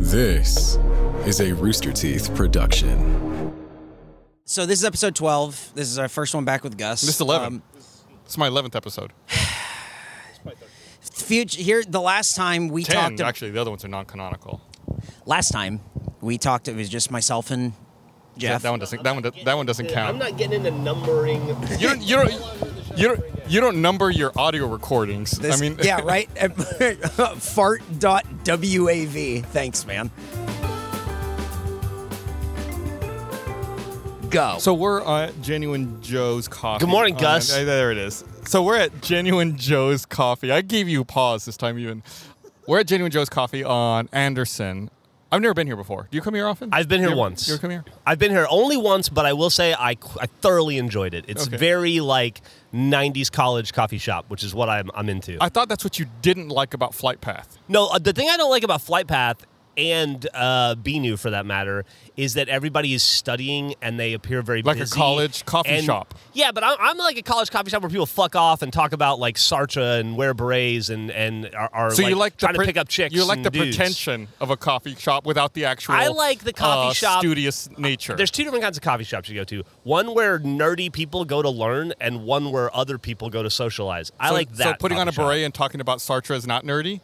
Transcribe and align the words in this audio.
This 0.00 0.78
is 1.26 1.40
a 1.42 1.52
Rooster 1.52 1.92
Teeth 1.92 2.34
production. 2.34 3.52
So 4.46 4.64
this 4.64 4.78
is 4.78 4.84
episode 4.86 5.14
12. 5.14 5.72
This 5.74 5.88
is 5.88 5.98
our 5.98 6.08
first 6.08 6.34
one 6.34 6.46
back 6.46 6.64
with 6.64 6.78
Gus. 6.78 7.02
This 7.02 7.16
is 7.16 7.20
11. 7.20 7.46
Um, 7.46 7.62
It's 8.24 8.38
my 8.38 8.48
11th 8.48 8.74
episode. 8.74 9.12
future 11.02 11.60
here 11.62 11.82
the 11.86 12.00
last 12.00 12.34
time 12.34 12.68
we 12.68 12.82
10, 12.82 12.96
talked 12.96 13.20
actually. 13.20 13.50
The 13.50 13.60
other 13.60 13.70
ones 13.70 13.84
are 13.84 13.88
non 13.88 14.06
canonical. 14.06 14.62
last 15.26 15.50
time 15.50 15.80
we 16.22 16.38
talked 16.38 16.66
it 16.66 16.74
was 16.74 16.88
just 16.88 17.10
myself 17.10 17.50
and 17.50 17.74
Geoff. 18.38 18.62
That 18.62 18.70
one 18.70 18.78
doesn't 18.80 19.02
that 19.02 19.12
one 19.14 19.22
that 19.44 19.54
one 19.54 19.66
doesn't 19.66 19.88
count. 19.88 20.08
I'm 20.08 20.18
not 20.18 20.38
getting 20.38 20.64
into 20.64 20.70
numbering. 20.70 21.46
you 21.78 21.88
don't 21.88 22.00
you 22.96 23.08
don't 23.08 23.20
you 23.48 23.60
don't 23.60 23.80
number 23.82 24.10
your 24.10 24.32
audio 24.36 24.66
recordings. 24.66 25.32
This- 25.32 25.56
I 25.56 25.60
mean 25.60 25.78
yeah, 25.82 26.00
right. 26.04 26.28
Fart.wav. 27.38 29.44
Thanks, 29.46 29.86
man. 29.86 30.10
Go. 34.30 34.56
So 34.60 34.74
we're 34.74 35.02
at 35.02 35.40
Genuine 35.42 36.00
Joe's 36.02 36.46
Coffee. 36.46 36.84
Good 36.84 36.90
morning, 36.90 37.16
Uh, 37.16 37.20
Gus. 37.20 37.52
uh, 37.52 37.64
there 37.64 37.90
it 37.90 37.98
is. 37.98 38.22
So 38.44 38.62
we're 38.62 38.76
at 38.76 39.02
Genuine 39.02 39.56
Joe's 39.56 40.06
Coffee. 40.06 40.52
I 40.52 40.60
gave 40.60 40.88
you 40.88 41.00
a 41.00 41.04
pause 41.04 41.46
this 41.46 41.56
time 41.56 41.78
even. 41.80 42.04
We're 42.68 42.78
at 42.80 42.86
Genuine 42.86 43.10
Joe's 43.10 43.28
Coffee 43.28 43.64
on 43.64 44.08
Anderson. 44.12 44.88
I've 45.32 45.40
never 45.42 45.54
been 45.54 45.66
here 45.66 45.76
before. 45.76 46.08
Do 46.10 46.16
you 46.16 46.22
come 46.22 46.34
here 46.34 46.46
often? 46.46 46.70
I've 46.72 46.88
been 46.88 47.00
here 47.00 47.08
You 47.10 47.12
ever- 47.12 47.18
once. 47.20 47.46
You 47.46 47.54
ever 47.54 47.60
come 47.60 47.70
here? 47.70 47.84
I've 48.06 48.18
been 48.18 48.32
here 48.32 48.46
only 48.50 48.76
once, 48.76 49.08
but 49.08 49.26
I 49.26 49.32
will 49.32 49.50
say 49.50 49.72
I, 49.74 49.90
I 50.20 50.26
thoroughly 50.40 50.76
enjoyed 50.76 51.14
it. 51.14 51.24
It's 51.28 51.46
Okay. 51.46 51.56
very 51.56 52.00
like 52.00 52.40
90s 52.74 53.30
college 53.30 53.72
coffee 53.72 53.98
shop, 53.98 54.24
which 54.28 54.42
is 54.42 54.54
what 54.54 54.68
I'm, 54.68 54.90
I'm 54.94 55.08
into. 55.08 55.36
I 55.40 55.48
thought 55.48 55.68
that's 55.68 55.84
what 55.84 55.98
you 56.00 56.06
didn't 56.22 56.48
like 56.48 56.74
about 56.74 56.94
Flight 56.94 57.20
Path. 57.20 57.58
no, 57.68 57.86
uh, 57.88 57.98
the 57.98 58.12
thing 58.12 58.28
I 58.28 58.36
don't 58.36 58.50
like 58.50 58.64
about 58.64 58.80
Flight 58.82 59.06
Path 59.06 59.46
and 59.80 60.26
uh, 60.34 60.74
Bennu 60.76 61.18
for 61.18 61.30
that 61.30 61.46
matter 61.46 61.84
is 62.16 62.34
that 62.34 62.48
everybody 62.48 62.92
is 62.92 63.02
studying 63.02 63.74
and 63.80 63.98
they 63.98 64.12
appear 64.12 64.42
very 64.42 64.60
busy. 64.62 64.80
Like 64.80 64.86
a 64.86 64.90
college 64.90 65.44
coffee 65.46 65.70
And- 65.70 65.84
shop. 65.84 66.14
Yeah, 66.34 66.52
but 66.52 66.62
I'm, 66.62 66.76
I'm 66.78 66.98
like 66.98 67.16
a 67.16 67.22
college 67.22 67.50
coffee 67.50 67.70
shop 67.70 67.82
where 67.82 67.88
people 67.90 68.06
fuck 68.06 68.36
off 68.36 68.60
and 68.62 68.72
talk 68.72 68.92
about 68.92 69.18
like 69.18 69.36
Sartre 69.36 69.98
and 70.00 70.16
wear 70.16 70.34
berets 70.34 70.90
and 70.90 71.10
and 71.10 71.52
are, 71.54 71.70
are 71.72 71.90
So 71.90 72.02
like, 72.02 72.10
you 72.10 72.16
like 72.16 72.36
trying 72.36 72.52
the 72.52 72.58
to 72.60 72.64
pick 72.66 72.76
up 72.76 72.88
chicks. 72.88 73.14
You 73.14 73.24
like 73.24 73.42
the 73.42 73.50
dudes. 73.50 73.76
pretension 73.76 74.28
of 74.40 74.50
a 74.50 74.56
coffee 74.56 74.94
shop 74.94 75.24
without 75.24 75.54
the 75.54 75.64
actual. 75.64 75.94
I 75.94 76.08
like 76.08 76.40
the 76.44 76.52
coffee 76.52 76.90
uh, 76.90 76.92
shop- 76.92 77.20
studious 77.22 77.68
nature. 77.78 78.14
There's 78.16 78.30
two 78.30 78.44
different 78.44 78.62
kinds 78.64 78.76
of 78.76 78.82
coffee 78.82 79.04
shops 79.04 79.28
you 79.28 79.34
go 79.34 79.44
to. 79.44 79.64
One 79.82 80.14
where 80.14 80.38
nerdy 80.38 80.92
people 80.92 81.24
go 81.24 81.40
to 81.42 81.50
learn, 81.50 81.94
and 82.00 82.24
one 82.24 82.52
where 82.52 82.74
other 82.76 82.98
people 82.98 83.30
go 83.30 83.42
to 83.42 83.50
socialize. 83.50 84.12
I 84.20 84.28
so, 84.28 84.34
like 84.34 84.52
that. 84.56 84.64
So 84.64 84.72
putting 84.78 84.98
on 84.98 85.08
a 85.08 85.10
coffee 85.10 85.16
shop. 85.16 85.26
beret 85.28 85.44
and 85.44 85.54
talking 85.54 85.80
about 85.80 85.98
Sartre 85.98 86.34
is 86.36 86.46
not 86.46 86.64
nerdy. 86.64 87.00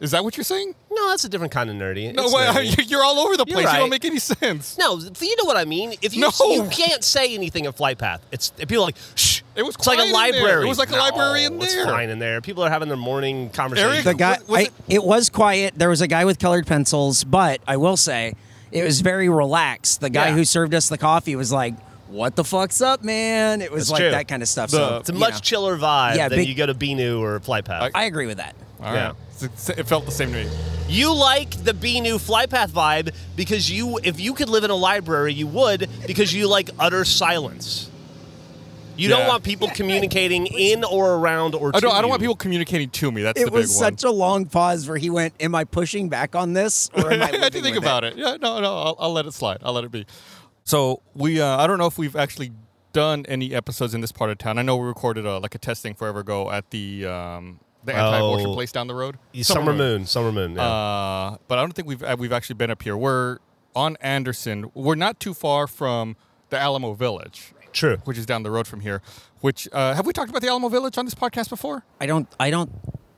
Is 0.00 0.12
that 0.12 0.24
what 0.24 0.36
you're 0.38 0.44
saying? 0.44 0.74
No, 0.90 1.10
that's 1.10 1.24
a 1.26 1.28
different 1.28 1.52
kind 1.52 1.68
of 1.68 1.76
nerdy. 1.76 2.14
No, 2.14 2.24
It's 2.24 2.32
way, 2.34 2.46
nerdy. 2.46 2.90
you're 2.90 3.04
all 3.04 3.18
over 3.20 3.36
the 3.36 3.44
You're 3.46 3.60
place. 3.60 3.70
You 3.72 3.78
don't 3.80 3.90
make 3.90 4.04
any 4.06 4.18
sense. 4.18 4.78
No, 4.78 4.98
you 4.98 5.36
know 5.36 5.44
what 5.44 5.58
I 5.58 5.66
mean. 5.66 5.94
If 6.00 6.14
you 6.16 6.22
No. 6.22 6.30
you 6.50 6.64
can't 6.70 7.04
say 7.04 7.34
anything 7.34 7.66
of 7.66 7.76
Flight 7.76 7.98
Path, 7.98 8.22
it's 8.32 8.48
people 8.50 8.76
are 8.78 8.86
like 8.86 8.96
shh. 9.14 9.42
It 9.56 9.62
was 9.62 9.74
It's 9.74 9.86
like 9.86 9.98
a 9.98 10.10
quiet 10.10 10.28
in 10.28 10.32
there. 10.32 10.42
library. 10.42 10.64
It 10.64 10.68
was 10.68 10.78
like 10.78 10.88
a 10.88 10.92
No, 10.92 10.98
library 10.98 11.44
in 11.44 11.60
It's 11.60 11.74
there. 11.74 11.84
fine 11.84 12.08
in 12.08 12.18
there. 12.18 12.40
People 12.40 12.64
are 12.64 12.70
having 12.70 12.88
their 12.88 12.96
morning 12.96 13.50
conversation. 13.50 14.04
the 14.04 14.14
guy 14.14 14.38
was- 14.38 14.48
was 14.48 14.58
I, 14.58 14.62
it- 14.62 14.72
it 14.88 15.04
was 15.04 15.28
quiet 15.28 15.74
there 15.76 15.90
was 15.90 16.00
a 16.00 16.06
guy 16.06 16.24
with 16.24 16.38
colored 16.38 16.66
pencils 16.66 17.24
but 17.24 17.60
i 17.66 17.76
will 17.76 17.96
say 17.96 18.34
it 18.72 18.84
was 18.84 19.00
very 19.02 19.28
relaxed 19.28 20.00
the 20.00 20.08
guy 20.10 20.28
Yeah. 20.28 20.34
who 20.34 20.44
served 20.44 20.74
us 20.74 20.88
the 20.88 20.96
coffee 20.98 21.36
was 21.36 21.52
like 21.52 21.74
what 22.08 22.36
the 22.36 22.44
fuck's 22.44 22.80
up 22.80 23.02
man 23.04 23.60
it 23.60 23.70
was 23.70 23.82
That's 23.88 23.90
like 23.92 24.00
true. 24.00 24.10
that 24.12 24.28
kind 24.28 24.42
of 24.42 24.48
stuff 24.48 24.70
The- 24.70 24.76
so 24.76 24.96
it's 24.98 25.08
a 25.10 25.12
much 25.12 25.34
know, 25.34 25.38
chiller 25.40 25.76
vibe 25.76 26.16
Yeah, 26.16 26.28
than 26.28 26.38
big- 26.38 26.48
you 26.48 26.54
go 26.54 26.66
to 26.66 26.74
Bennu 26.74 27.20
or 27.20 27.38
Flight 27.40 27.64
Path. 27.66 27.90
i 27.94 28.04
agree 28.04 28.26
with 28.26 28.38
that 28.38 28.54
All 28.82 28.94
Yeah. 28.94 29.06
right. 29.08 29.14
It's- 29.42 29.68
It 29.70 29.86
felt 29.88 30.04
the 30.06 30.10
same 30.10 30.32
to 30.32 30.44
me. 30.44 30.50
You 30.88 31.14
like 31.14 31.50
the 31.64 31.72
Bennu 31.72 32.20
Flight 32.20 32.50
Path 32.50 32.72
vibe 32.72 33.14
because 33.36 33.70
you, 33.70 33.98
if 34.02 34.18
you 34.20 34.34
could 34.34 34.48
live 34.48 34.64
in 34.64 34.70
a 34.70 34.74
library, 34.76 35.32
you 35.32 35.46
would 35.46 35.88
because 36.06 36.34
you 36.34 36.48
like 36.48 36.70
utter 36.78 37.04
silence. 37.04 37.88
You 38.96 39.08
don't 39.08 39.26
want 39.26 39.44
people 39.44 39.68
communicating 39.68 40.46
in 40.46 40.84
or 40.84 41.14
around 41.14 41.54
or. 41.54 41.68
I 41.74 41.80
don't. 41.80 41.90
to 41.90 41.96
I 41.96 42.00
don't 42.02 42.08
you. 42.08 42.10
want 42.10 42.20
people 42.22 42.36
communicating 42.36 42.90
to 42.90 43.10
me. 43.10 43.22
That's 43.22 43.40
it 43.40 43.46
the 43.46 43.50
was 43.50 43.68
big 43.68 43.76
such 43.78 44.04
a 44.04 44.10
long 44.10 44.44
pause 44.44 44.86
where 44.86 44.98
he 44.98 45.08
went 45.08 45.32
am 45.40 45.54
i 45.54 45.64
pushing 45.64 46.10
back 46.10 46.34
on 46.36 46.52
this 46.52 46.90
or 46.94 47.10
am 47.10 47.22
i. 47.22 47.30
I 47.30 47.36
had 47.38 47.52
to 47.54 47.62
think 47.62 47.76
with 47.76 47.84
about 47.84 48.04
it. 48.04 48.16
Yeah. 48.16 48.36
No. 48.40 48.60
No. 48.60 48.76
I'll, 48.76 48.96
I'll 48.98 49.12
let 49.12 49.24
it 49.24 49.32
slide. 49.32 49.58
I'll 49.62 49.72
let 49.72 49.84
it 49.84 49.90
be. 49.90 50.04
So 50.64 51.00
we. 51.14 51.40
Uh, 51.40 51.56
I 51.56 51.66
don't 51.66 51.78
know 51.78 51.86
if 51.86 51.96
we've 51.96 52.14
actually 52.16 52.52
done 52.92 53.24
any 53.26 53.54
episodes 53.54 53.94
in 53.94 54.02
this 54.02 54.12
part 54.12 54.30
of 54.30 54.36
town. 54.38 54.58
I 54.58 54.62
know 54.62 54.76
we 54.76 54.86
recorded 54.86 55.24
a, 55.24 55.38
like 55.38 55.54
a 55.54 55.58
testing 55.58 55.94
forever 55.94 56.20
ago 56.20 56.50
at 56.50 56.68
the 56.70 57.06
um, 57.06 57.60
the 57.84 57.94
anti-abortion 57.94 58.48
Oh. 58.48 58.54
place 58.54 58.72
down 58.72 58.86
the 58.86 58.94
road. 58.94 59.18
Summer, 59.42 59.72
Moon. 59.72 60.06
Summer 60.06 60.32
Moon. 60.32 60.54
Yeah. 60.56 60.62
Uh, 60.62 61.36
but 61.48 61.58
I 61.58 61.62
don't 61.62 61.72
think 61.72 61.88
we've 61.88 62.02
uh, 62.02 62.16
we've 62.18 62.32
actually 62.32 62.54
been 62.56 62.70
up 62.70 62.82
here. 62.82 62.96
We're 62.96 63.38
on 63.74 63.96
Anderson. 64.00 64.70
We're 64.74 64.94
not 64.96 65.20
too 65.20 65.32
far 65.34 65.66
from 65.66 66.16
the 66.50 66.58
Alamo 66.58 66.92
Village, 66.94 67.52
True. 67.72 67.98
which 68.04 68.18
is 68.18 68.26
down 68.26 68.42
the 68.42 68.50
road 68.50 68.66
from 68.66 68.80
here. 68.80 69.00
Which 69.40 69.68
uh, 69.72 69.94
have 69.94 70.04
we 70.06 70.12
talked 70.12 70.28
about 70.30 70.42
the 70.42 70.48
Alamo 70.48 70.68
Village 70.68 70.98
on 70.98 71.04
this 71.04 71.14
podcast 71.14 71.48
before? 71.48 71.84
i 72.00 72.06
don't 72.06 72.28
i 72.38 72.50
don't 72.50 72.70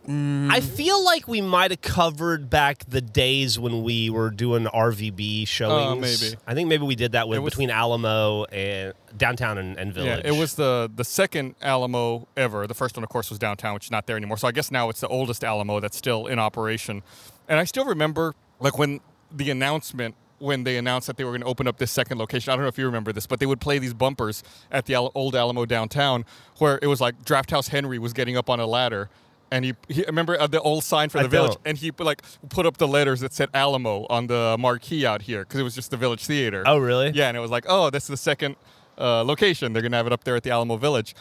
I 0.08 0.60
feel 0.60 1.04
like 1.04 1.28
we 1.28 1.40
might 1.40 1.70
have 1.70 1.80
covered 1.80 2.50
back 2.50 2.84
the 2.88 3.00
days 3.00 3.58
when 3.58 3.82
we 3.82 4.10
were 4.10 4.30
doing 4.30 4.64
RVB 4.64 5.46
showings. 5.46 6.22
Uh, 6.22 6.26
maybe. 6.26 6.36
I 6.46 6.54
think 6.54 6.68
maybe 6.68 6.84
we 6.84 6.96
did 6.96 7.12
that 7.12 7.28
with 7.28 7.38
was- 7.40 7.52
between 7.52 7.70
Alamo 7.70 8.44
and 8.44 8.94
downtown 9.16 9.58
and, 9.58 9.78
and 9.78 9.92
Village. 9.94 10.22
Yeah, 10.24 10.32
it 10.32 10.38
was 10.38 10.54
the 10.54 10.90
the 10.94 11.04
second 11.04 11.54
Alamo 11.62 12.26
ever. 12.36 12.66
The 12.66 12.74
first 12.74 12.96
one, 12.96 13.04
of 13.04 13.10
course, 13.10 13.30
was 13.30 13.38
downtown, 13.38 13.74
which 13.74 13.84
is 13.84 13.90
not 13.90 14.06
there 14.06 14.16
anymore. 14.16 14.38
So 14.38 14.48
I 14.48 14.52
guess 14.52 14.70
now 14.70 14.88
it's 14.88 15.00
the 15.00 15.08
oldest 15.08 15.44
Alamo 15.44 15.78
that's 15.80 15.96
still 15.96 16.26
in 16.26 16.38
operation. 16.38 17.02
And 17.48 17.60
I 17.60 17.64
still 17.64 17.84
remember, 17.84 18.34
like 18.58 18.78
when 18.78 19.00
the 19.30 19.50
announcement 19.50 20.14
when 20.38 20.64
they 20.64 20.76
announced 20.76 21.06
that 21.06 21.16
they 21.16 21.22
were 21.22 21.30
going 21.30 21.40
to 21.40 21.46
open 21.46 21.68
up 21.68 21.78
this 21.78 21.92
second 21.92 22.18
location. 22.18 22.52
I 22.52 22.56
don't 22.56 22.64
know 22.64 22.68
if 22.68 22.76
you 22.76 22.84
remember 22.84 23.12
this, 23.12 23.28
but 23.28 23.38
they 23.38 23.46
would 23.46 23.60
play 23.60 23.78
these 23.78 23.94
bumpers 23.94 24.42
at 24.72 24.86
the 24.86 24.96
old 24.96 25.36
Alamo 25.36 25.64
downtown, 25.66 26.24
where 26.58 26.80
it 26.82 26.88
was 26.88 27.00
like 27.00 27.24
Draft 27.24 27.52
House 27.52 27.68
Henry 27.68 27.96
was 28.00 28.12
getting 28.12 28.36
up 28.36 28.50
on 28.50 28.58
a 28.58 28.66
ladder. 28.66 29.08
And 29.52 29.64
he, 29.66 29.74
he 29.88 30.02
remember 30.06 30.40
uh, 30.40 30.46
the 30.48 30.60
old 30.60 30.82
sign 30.82 31.08
for 31.10 31.18
I 31.18 31.22
the 31.22 31.28
village, 31.28 31.50
don't. 31.52 31.60
and 31.66 31.78
he 31.78 31.92
put, 31.92 32.06
like 32.06 32.22
put 32.48 32.64
up 32.66 32.78
the 32.78 32.88
letters 32.88 33.20
that 33.20 33.32
said 33.32 33.50
Alamo 33.54 34.06
on 34.08 34.26
the 34.26 34.56
marquee 34.58 35.04
out 35.06 35.22
here 35.22 35.40
because 35.44 35.60
it 35.60 35.62
was 35.62 35.74
just 35.74 35.90
the 35.90 35.96
Village 35.96 36.24
Theater. 36.26 36.64
Oh, 36.66 36.78
really? 36.78 37.10
Yeah, 37.14 37.28
and 37.28 37.36
it 37.36 37.40
was 37.40 37.50
like, 37.50 37.66
oh, 37.68 37.90
that's 37.90 38.06
the 38.06 38.16
second 38.16 38.56
uh, 38.98 39.22
location. 39.22 39.72
They're 39.72 39.82
gonna 39.82 39.96
have 39.98 40.06
it 40.06 40.12
up 40.12 40.24
there 40.24 40.36
at 40.36 40.42
the 40.42 40.50
Alamo 40.50 40.76
Village. 40.76 41.14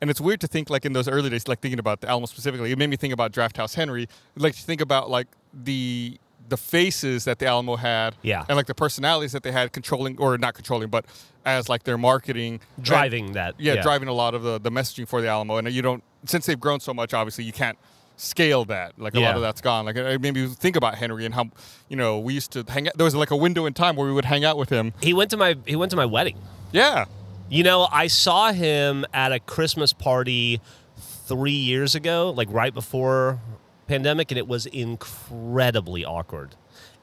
And 0.00 0.10
it's 0.10 0.20
weird 0.20 0.40
to 0.42 0.46
think 0.46 0.70
like 0.70 0.84
in 0.84 0.92
those 0.92 1.08
early 1.08 1.28
days, 1.30 1.48
like 1.48 1.60
thinking 1.60 1.80
about 1.80 2.02
the 2.02 2.08
Alamo 2.08 2.26
specifically. 2.26 2.70
It 2.70 2.78
made 2.78 2.88
me 2.90 2.96
think 2.96 3.12
about 3.12 3.32
Draft 3.32 3.56
House 3.56 3.74
Henry. 3.74 4.06
Like 4.36 4.54
to 4.54 4.62
think 4.62 4.80
about 4.80 5.10
like 5.10 5.26
the 5.52 6.20
the 6.48 6.56
faces 6.56 7.24
that 7.24 7.38
the 7.40 7.46
Alamo 7.46 7.76
had, 7.76 8.16
Yeah. 8.22 8.42
and 8.48 8.56
like 8.56 8.64
the 8.66 8.74
personalities 8.74 9.32
that 9.32 9.42
they 9.42 9.52
had 9.52 9.70
controlling 9.72 10.16
or 10.18 10.38
not 10.38 10.54
controlling, 10.54 10.88
but 10.88 11.04
as 11.44 11.68
like 11.68 11.82
their 11.82 11.98
marketing 11.98 12.60
driving 12.80 13.26
and- 13.26 13.34
that. 13.34 13.54
yeah, 13.58 13.82
driving 13.82 14.08
a 14.08 14.14
lot 14.14 14.34
of 14.34 14.42
the, 14.42 14.58
the 14.58 14.70
messaging 14.70 15.06
for 15.06 15.20
the 15.20 15.28
Alamo. 15.28 15.56
And 15.58 15.70
you 15.70 15.82
don't 15.82 16.02
since 16.24 16.46
they've 16.46 16.58
grown 16.58 16.80
so 16.80 16.92
much, 16.92 17.14
obviously 17.14 17.44
you 17.44 17.52
can't 17.52 17.78
scale 18.16 18.64
that. 18.66 18.98
Like 18.98 19.14
a 19.14 19.20
lot 19.20 19.36
of 19.36 19.42
that's 19.42 19.60
gone. 19.60 19.84
Like 19.84 20.20
me 20.20 20.46
think 20.48 20.76
about 20.76 20.96
Henry 20.96 21.24
and 21.24 21.34
how 21.34 21.50
you 21.88 21.96
know 21.96 22.18
we 22.18 22.34
used 22.34 22.50
to 22.52 22.64
hang 22.68 22.88
out. 22.88 22.96
There 22.96 23.04
was 23.04 23.14
like 23.14 23.30
a 23.30 23.36
window 23.36 23.66
in 23.66 23.74
time 23.74 23.96
where 23.96 24.06
we 24.06 24.12
would 24.12 24.24
hang 24.24 24.44
out 24.44 24.56
with 24.58 24.68
him. 24.68 24.92
He 25.00 25.14
went 25.14 25.30
to 25.30 25.36
my 25.36 25.56
he 25.66 25.76
went 25.76 25.90
to 25.90 25.96
my 25.96 26.06
wedding. 26.06 26.36
Yeah. 26.72 27.06
You 27.50 27.62
know, 27.62 27.88
I 27.90 28.08
saw 28.08 28.52
him 28.52 29.06
at 29.14 29.32
a 29.32 29.40
Christmas 29.40 29.94
party 29.94 30.60
three 30.98 31.52
years 31.52 31.94
ago, 31.94 32.32
like 32.36 32.48
right 32.50 32.74
before 32.74 33.40
pandemic, 33.86 34.30
and 34.30 34.36
it 34.38 34.46
was 34.46 34.66
incredibly 34.66 36.04
awkward. 36.04 36.56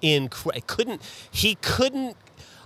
Incre- 0.03 0.67
couldn't 0.67 1.01
he 1.31 1.55
couldn't 1.55 2.15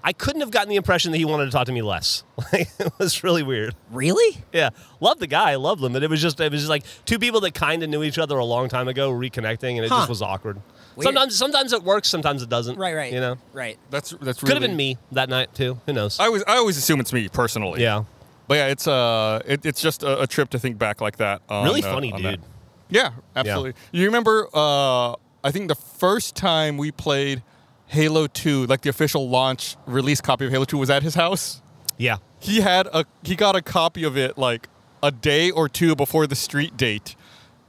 I 0.03 0.13
couldn't 0.13 0.41
have 0.41 0.51
gotten 0.51 0.69
the 0.69 0.75
impression 0.75 1.11
that 1.11 1.17
he 1.17 1.25
wanted 1.25 1.45
to 1.45 1.51
talk 1.51 1.65
to 1.65 1.71
me 1.71 1.81
less. 1.81 2.23
Like, 2.53 2.69
it 2.79 2.91
was 2.97 3.23
really 3.23 3.43
weird. 3.43 3.75
really 3.91 4.37
Yeah, 4.53 4.69
love 5.01 5.19
the 5.19 5.27
guy, 5.27 5.51
I 5.51 5.55
loved 5.55 5.83
him, 5.83 5.93
but 5.93 6.01
it 6.03 6.09
was 6.09 6.21
just 6.21 6.39
it 6.39 6.51
was 6.51 6.61
just 6.61 6.69
like 6.69 6.83
two 7.05 7.19
people 7.19 7.41
that 7.41 7.53
kind 7.53 7.83
of 7.83 7.89
knew 7.89 8.01
each 8.03 8.17
other 8.17 8.38
a 8.38 8.45
long 8.45 8.69
time 8.69 8.88
ago 8.88 9.11
reconnecting, 9.11 9.75
and 9.75 9.85
it 9.85 9.89
Huh. 9.89 9.97
just 9.99 10.09
was 10.09 10.21
awkward. 10.21 10.61
Weird. 10.95 11.03
Sometimes 11.05 11.35
sometimes 11.35 11.73
it 11.73 11.83
works, 11.83 12.07
sometimes 12.09 12.41
it 12.41 12.49
doesn't. 12.49 12.77
right 12.77 12.95
right 12.95 13.11
You 13.13 13.19
know, 13.19 13.38
right 13.53 13.77
That's 13.91 14.12
that's 14.21 14.39
could 14.39 14.51
have 14.53 14.62
been 14.62 14.75
me 14.75 14.97
that 15.12 15.29
night 15.29 15.53
too. 15.53 15.79
Who 15.85 15.94
knows? 15.94 16.19
I 16.19 16.29
was 16.29 16.44
I 16.47 16.56
always 16.57 16.77
assume 16.77 17.00
it's 17.00 17.13
me 17.13 17.27
personally. 17.29 17.81
yeah, 17.81 18.03
But 18.47 18.56
yeah, 18.56 18.68
it's 18.68 18.88
uh 18.88 19.41
it, 19.45 19.65
it's 19.65 19.81
just 19.81 20.01
a, 20.03 20.21
a 20.21 20.27
trip 20.27 20.50
to 20.51 20.59
think 20.59 20.77
back 20.77 21.01
like 21.01 21.18
that. 21.18 21.41
on, 21.50 21.65
really 21.65 21.83
uh, 21.83 21.94
funny 21.94 22.12
on 22.13 22.21
dude. 22.21 22.39
that. 22.41 22.47
Yeah, 22.89 23.12
absolutely. 23.35 23.74
You 23.91 24.06
remember 24.06 24.47
uh 24.53 25.12
I 25.44 25.51
think 25.51 25.68
the 25.68 25.75
first 25.75 26.35
time 26.35 26.77
we 26.77 26.91
played 26.91 27.44
Halo 27.89 28.27
2, 28.27 28.68
like 28.68 28.81
the 28.81 28.89
official 28.89 29.27
launch 29.27 29.75
release 29.86 30.21
copy 30.21 30.45
of 30.45 30.51
Halo 30.51 30.65
2 30.65 30.77
was 30.77 30.89
at 30.89 31.01
his 31.01 31.15
house. 31.15 31.62
Yeah. 31.97 32.18
He 32.39 32.62
had 32.62 32.88
a 32.88 33.06
he 33.24 33.36
got 33.36 33.56
a 33.56 33.62
copy 33.62 34.03
of 34.03 34.15
it 34.15 34.38
like 34.38 34.69
a 35.03 35.12
day 35.12 35.51
or 35.51 35.68
two 35.68 35.95
before 35.95 36.27
the 36.27 36.36
street 36.36 36.77
date 36.77 37.15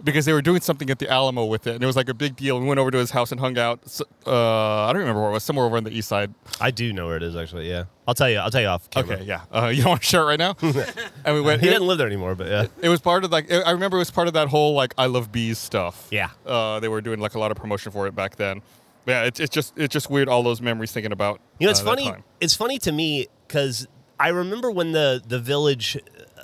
because 0.03 0.25
they 0.25 0.33
were 0.33 0.43
doing 0.43 0.61
something 0.61 0.91
at 0.91 0.99
the 0.99 1.09
Alamo 1.09 1.45
with 1.45 1.67
it, 1.67 1.75
and 1.75 1.83
it 1.83 1.87
was 1.87 1.97
like 1.97 2.09
a 2.09 2.15
big 2.15 2.37
deal. 2.37 2.59
We 2.61 2.67
went 2.67 2.81
over 2.81 2.91
to 2.91 2.99
his 2.99 3.11
house 3.11 3.33
and 3.33 3.41
hung 3.41 3.59
out. 3.59 3.81
Uh, 4.27 4.85
I 4.85 4.93
don't 4.93 5.01
remember 5.01 5.21
where 5.21 5.31
it 5.31 5.35
was. 5.35 5.45
Somewhere 5.45 5.67
over 5.67 5.77
on 5.77 5.85
the 5.85 5.91
east 5.91 6.09
side. 6.09 6.33
I 6.61 6.71
do 6.71 6.93
know 6.93 7.07
where 7.07 7.17
it 7.17 7.23
is 7.23 7.37
actually. 7.37 7.69
Yeah, 7.69 7.85
I'll 8.07 8.15
tell 8.15 8.31
you. 8.31 8.39
I'll 8.39 8.51
tell 8.51 8.61
you 8.61 8.69
off 8.69 8.89
camera. 8.91 9.17
Okay, 9.17 9.25
yeah. 9.25 9.43
Uh, 9.51 9.67
you 9.75 9.83
don't 9.83 9.91
want 9.91 10.03
to 10.03 10.07
share 10.07 10.23
it 10.23 10.27
right 10.27 10.39
now? 10.39 10.57
and 11.25 11.35
we 11.35 11.41
went. 11.41 11.61
He 11.61 11.69
it, 11.69 11.73
doesn't 11.73 11.87
live 11.87 11.99
there 11.99 12.07
anymore, 12.07 12.35
but 12.35 12.47
yeah. 12.47 12.67
it 12.83 12.89
was 12.89 13.01
part 13.01 13.25
of 13.25 13.33
like 13.33 13.51
I 13.51 13.71
remember 13.71 13.97
it 13.97 14.01
was 14.01 14.11
part 14.11 14.29
of 14.29 14.35
that 14.35 14.49
whole 14.49 14.75
like 14.75 14.95
I 14.97 15.07
love 15.07 15.33
bees 15.33 15.59
stuff. 15.59 16.09
Yeah. 16.11 16.31
Uh, 16.47 16.81
they 16.81 16.89
were 16.89 17.01
doing 17.01 17.21
like 17.21 17.35
a 17.35 17.39
lot 17.39 17.51
of 17.51 17.57
promotion 17.57 17.93
for 17.93 18.07
it 18.07 18.15
back 18.15 18.37
then. 18.37 18.63
Yeah, 19.07 19.25
it's, 19.25 19.41
it's 19.41 19.55
just 19.55 19.77
it's 19.77 19.93
just 19.93 20.11
weird. 20.11 20.29
All 20.29 20.43
those 20.43 20.61
memories 20.61 20.93
thinking 20.93 21.13
about. 21.13 21.41
You 21.59 21.67
know, 21.67 21.71
it's 21.71 21.81
uh, 21.81 21.85
funny. 21.85 22.13
It's 22.41 22.55
funny 22.55 22.79
to 22.81 22.93
me 22.93 23.27
because 23.47 23.89
I 24.19 24.29
remember 24.29 24.71
when 24.71 24.93
the 24.93 25.23
the 25.27 25.39
village 25.39 25.97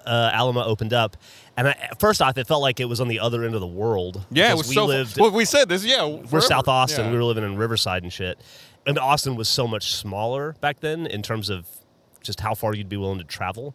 uh, 0.06 0.31
Alamo 0.32 0.62
opened 0.64 0.93
up, 0.93 1.17
and 1.56 1.69
I, 1.69 1.91
first 1.99 2.23
off, 2.23 2.38
it 2.38 2.47
felt 2.47 2.62
like 2.62 2.81
it 2.81 2.87
was 2.87 3.00
on 3.00 3.08
the 3.08 3.20
other 3.20 3.44
end 3.44 3.55
of 3.55 3.61
the 3.61 3.67
world. 3.67 4.25
Yeah, 4.31 4.53
it 4.53 4.56
was 4.56 4.69
we 4.69 4.75
so. 4.75 4.87
lived. 4.87 5.20
well, 5.20 5.31
we 5.31 5.44
said 5.44 5.69
this. 5.69 5.85
Yeah, 5.85 6.06
we're 6.06 6.26
forever. 6.26 6.41
South 6.47 6.69
Austin. 6.69 7.06
Yeah. 7.06 7.11
We 7.11 7.17
were 7.19 7.25
living 7.25 7.44
in 7.44 7.56
Riverside 7.56 8.03
and 8.03 8.12
shit. 8.12 8.41
And 8.87 8.99
Austin 8.99 9.35
was 9.35 9.49
so 9.49 9.67
much 9.67 9.94
smaller 9.94 10.55
back 10.61 10.79
then 10.79 11.06
in 11.06 11.20
terms 11.20 11.50
of 11.50 11.67
just 12.23 12.41
how 12.41 12.55
far 12.55 12.75
you'd 12.75 12.88
be 12.88 12.97
willing 12.97 13.19
to 13.19 13.25
travel. 13.25 13.75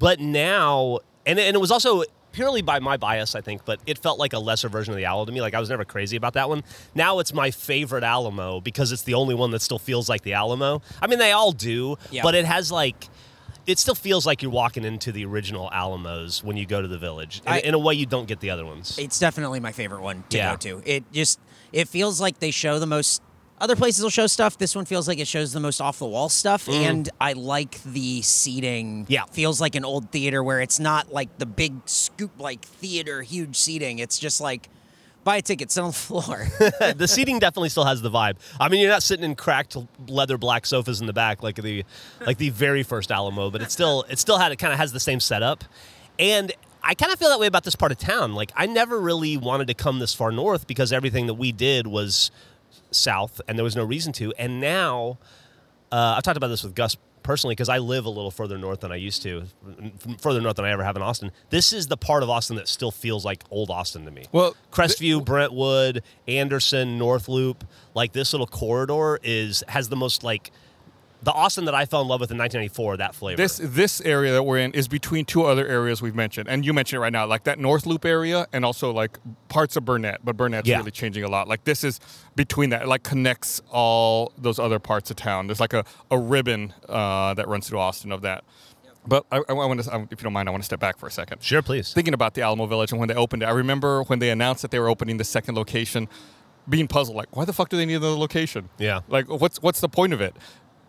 But 0.00 0.18
now, 0.18 0.98
and, 1.24 1.38
and 1.38 1.54
it 1.54 1.60
was 1.60 1.70
also 1.70 2.02
purely 2.32 2.62
by 2.62 2.80
my 2.80 2.96
bias, 2.96 3.34
I 3.34 3.40
think, 3.40 3.64
but 3.64 3.80
it 3.86 3.98
felt 3.98 4.18
like 4.18 4.32
a 4.32 4.38
lesser 4.38 4.68
version 4.68 4.92
of 4.92 4.98
the 4.98 5.04
Alamo 5.04 5.26
to 5.26 5.32
me. 5.32 5.40
Like 5.40 5.54
I 5.54 5.60
was 5.60 5.68
never 5.70 5.84
crazy 5.84 6.16
about 6.16 6.32
that 6.34 6.48
one. 6.48 6.64
Now 6.94 7.18
it's 7.18 7.32
my 7.34 7.50
favorite 7.50 8.02
Alamo 8.04 8.60
because 8.60 8.90
it's 8.92 9.02
the 9.02 9.14
only 9.14 9.34
one 9.34 9.50
that 9.52 9.62
still 9.62 9.78
feels 9.78 10.08
like 10.08 10.22
the 10.22 10.32
Alamo. 10.34 10.82
I 11.00 11.06
mean, 11.06 11.18
they 11.18 11.32
all 11.32 11.52
do, 11.52 11.96
Yeah. 12.10 12.22
but 12.22 12.34
it 12.34 12.44
has 12.44 12.72
like. 12.72 13.08
It 13.64 13.78
still 13.78 13.94
feels 13.94 14.26
like 14.26 14.42
you're 14.42 14.50
walking 14.50 14.84
into 14.84 15.12
the 15.12 15.24
original 15.24 15.70
Alamos 15.70 16.42
when 16.42 16.56
you 16.56 16.66
go 16.66 16.82
to 16.82 16.88
the 16.88 16.98
village, 16.98 17.42
in, 17.46 17.52
I- 17.52 17.60
in 17.60 17.74
a 17.74 17.78
way 17.78 17.94
you 17.94 18.06
don't 18.06 18.26
get 18.26 18.40
the 18.40 18.50
other 18.50 18.66
ones. 18.66 18.98
It's 18.98 19.20
definitely 19.20 19.60
my 19.60 19.70
favorite 19.70 20.02
one 20.02 20.24
to 20.30 20.36
Yeah. 20.36 20.50
go 20.50 20.56
to. 20.56 20.82
It 20.84 21.04
just 21.12 21.38
it 21.72 21.86
feels 21.86 22.20
like 22.20 22.40
they 22.40 22.50
show 22.50 22.80
the 22.80 22.86
most. 22.86 23.22
Other 23.62 23.76
places 23.76 24.02
will 24.02 24.10
show 24.10 24.26
stuff. 24.26 24.58
This 24.58 24.74
one 24.74 24.86
feels 24.86 25.06
like 25.06 25.20
it 25.20 25.28
shows 25.28 25.52
the 25.52 25.60
most 25.60 25.80
off 25.80 26.00
the 26.00 26.06
wall 26.06 26.28
stuff, 26.28 26.68
and 26.68 27.08
I 27.20 27.34
like 27.34 27.80
the 27.84 28.20
seating. 28.22 29.04
Mm. 29.04 29.06
Yeah. 29.08 29.24
feels 29.26 29.60
like 29.60 29.76
an 29.76 29.84
old 29.84 30.10
theater 30.10 30.42
where 30.42 30.60
it's 30.60 30.80
not 30.80 31.12
like 31.12 31.38
the 31.38 31.46
big 31.46 31.74
scoop 31.86 32.32
like 32.40 32.64
theater 32.64 33.22
huge 33.22 33.54
seating. 33.54 34.00
It's 34.00 34.18
just 34.18 34.40
like 34.40 34.68
buy 35.22 35.36
a 35.36 35.42
ticket, 35.42 35.70
sit 35.70 35.80
on 35.80 35.90
the 35.90 35.92
floor. 35.92 36.48
the 36.96 37.06
seating 37.06 37.38
definitely 37.38 37.68
still 37.68 37.84
has 37.84 38.02
the 38.02 38.10
vibe. 38.10 38.34
I 38.58 38.68
mean, 38.68 38.80
you're 38.80 38.90
not 38.90 39.04
sitting 39.04 39.24
in 39.24 39.36
cracked 39.36 39.76
leather 40.08 40.38
black 40.38 40.66
sofas 40.66 41.00
in 41.00 41.06
the 41.06 41.12
back 41.12 41.44
like 41.44 41.54
the 41.54 41.84
like 42.26 42.38
the 42.38 42.50
very 42.50 42.82
first 42.82 43.12
Alamo, 43.12 43.48
but 43.52 43.62
it 43.62 43.70
still 43.70 44.04
it 44.10 44.18
still 44.18 44.38
had 44.38 44.50
it 44.50 44.56
kind 44.56 44.72
of 44.72 44.80
has 44.80 44.90
the 44.90 44.98
same 44.98 45.20
setup. 45.20 45.62
And 46.18 46.50
I 46.82 46.94
kind 46.94 47.12
of 47.12 47.18
feel 47.20 47.28
that 47.28 47.38
way 47.38 47.46
about 47.46 47.62
this 47.62 47.76
part 47.76 47.92
of 47.92 47.98
town. 47.98 48.34
Like 48.34 48.50
I 48.56 48.66
never 48.66 49.00
really 49.00 49.36
wanted 49.36 49.68
to 49.68 49.74
come 49.74 50.00
this 50.00 50.14
far 50.14 50.32
north 50.32 50.66
because 50.66 50.92
everything 50.92 51.28
that 51.28 51.34
we 51.34 51.52
did 51.52 51.86
was 51.86 52.32
south 52.92 53.40
and 53.48 53.58
there 53.58 53.64
was 53.64 53.76
no 53.76 53.84
reason 53.84 54.12
to. 54.14 54.32
And 54.38 54.60
now 54.60 55.18
uh, 55.90 56.14
I've 56.16 56.22
talked 56.22 56.36
about 56.36 56.48
this 56.48 56.62
with 56.62 56.74
Gus 56.74 56.96
personally 57.22 57.54
because 57.54 57.68
I 57.68 57.78
live 57.78 58.04
a 58.04 58.10
little 58.10 58.30
further 58.30 58.58
north 58.58 58.80
than 58.80 58.92
I 58.92 58.96
used 58.96 59.22
to, 59.22 59.44
further 60.18 60.40
north 60.40 60.56
than 60.56 60.64
I 60.64 60.70
ever 60.70 60.82
have 60.82 60.96
in 60.96 61.02
Austin. 61.02 61.30
This 61.50 61.72
is 61.72 61.86
the 61.86 61.96
part 61.96 62.22
of 62.22 62.30
Austin 62.30 62.56
that 62.56 62.68
still 62.68 62.90
feels 62.90 63.24
like 63.24 63.44
old 63.50 63.70
Austin 63.70 64.04
to 64.04 64.10
me. 64.10 64.24
Well, 64.32 64.56
Crestview, 64.72 65.24
Brentwood, 65.24 66.02
Anderson, 66.26 66.98
North 66.98 67.28
Loop, 67.28 67.64
like 67.94 68.12
this 68.12 68.32
little 68.32 68.46
corridor 68.46 69.18
is 69.22 69.62
has 69.68 69.88
the 69.88 69.96
most 69.96 70.24
like 70.24 70.50
the 71.22 71.32
Austin 71.32 71.66
that 71.66 71.74
I 71.74 71.84
fell 71.86 72.02
in 72.02 72.08
love 72.08 72.20
with 72.20 72.30
in 72.30 72.38
1994. 72.38 72.96
That 72.98 73.14
flavor. 73.14 73.36
This 73.36 73.60
this 73.62 74.00
area 74.00 74.32
that 74.32 74.42
we're 74.42 74.58
in 74.58 74.72
is 74.72 74.88
between 74.88 75.24
two 75.24 75.44
other 75.44 75.66
areas 75.66 76.02
we've 76.02 76.14
mentioned, 76.14 76.48
and 76.48 76.64
you 76.66 76.72
mentioned 76.72 76.98
it 76.98 77.00
right 77.00 77.12
now, 77.12 77.26
like 77.26 77.44
that 77.44 77.58
North 77.58 77.86
Loop 77.86 78.04
area, 78.04 78.46
and 78.52 78.64
also 78.64 78.92
like 78.92 79.18
parts 79.48 79.76
of 79.76 79.84
Burnet. 79.84 80.20
But 80.24 80.36
Burnet's 80.36 80.68
Yeah. 80.68 80.78
really 80.78 80.90
changing 80.90 81.24
a 81.24 81.28
lot. 81.28 81.46
Like 81.48 81.64
this 81.64 81.84
is 81.84 82.00
between 82.34 82.70
that, 82.70 82.82
it, 82.82 82.88
like 82.88 83.02
connects 83.04 83.60
all 83.70 84.32
those 84.36 84.58
other 84.58 84.78
parts 84.78 85.10
of 85.10 85.16
town. 85.16 85.46
There's 85.46 85.60
like 85.60 85.72
a 85.74 85.84
a 86.10 86.18
ribbon 86.18 86.74
uh, 86.88 87.34
that 87.34 87.46
runs 87.48 87.68
through 87.68 87.78
Austin 87.78 88.10
of 88.12 88.22
that. 88.22 88.44
But 89.06 89.26
I, 89.32 89.40
I 89.48 89.52
want 89.52 89.82
to, 89.82 90.06
if 90.12 90.20
you 90.20 90.24
don't 90.24 90.32
mind, 90.32 90.48
I 90.48 90.52
want 90.52 90.62
to 90.62 90.66
step 90.66 90.78
back 90.78 90.96
for 90.96 91.08
a 91.08 91.10
second. 91.10 91.42
sure, 91.42 91.60
please. 91.60 91.92
Thinking 91.92 92.14
about 92.14 92.34
the 92.34 92.42
Alamo 92.42 92.66
Village 92.66 92.92
and 92.92 93.00
when 93.00 93.08
they 93.08 93.16
opened 93.16 93.42
it, 93.42 93.46
I 93.46 93.50
remember 93.50 94.04
when 94.04 94.20
they 94.20 94.30
announced 94.30 94.62
that 94.62 94.70
they 94.70 94.78
were 94.78 94.88
opening 94.88 95.16
the 95.16 95.24
second 95.24 95.56
location, 95.56 96.08
being 96.68 96.86
puzzled, 96.86 97.16
like, 97.16 97.34
why 97.34 97.44
the 97.44 97.52
fuck 97.52 97.68
do 97.68 97.76
they 97.76 97.84
need 97.84 97.94
another 97.94 98.14
location? 98.16 98.68
Yeah. 98.78 99.00
Like, 99.08 99.28
what's 99.28 99.60
what's 99.60 99.80
the 99.80 99.88
point 99.88 100.12
of 100.12 100.20
it? 100.20 100.36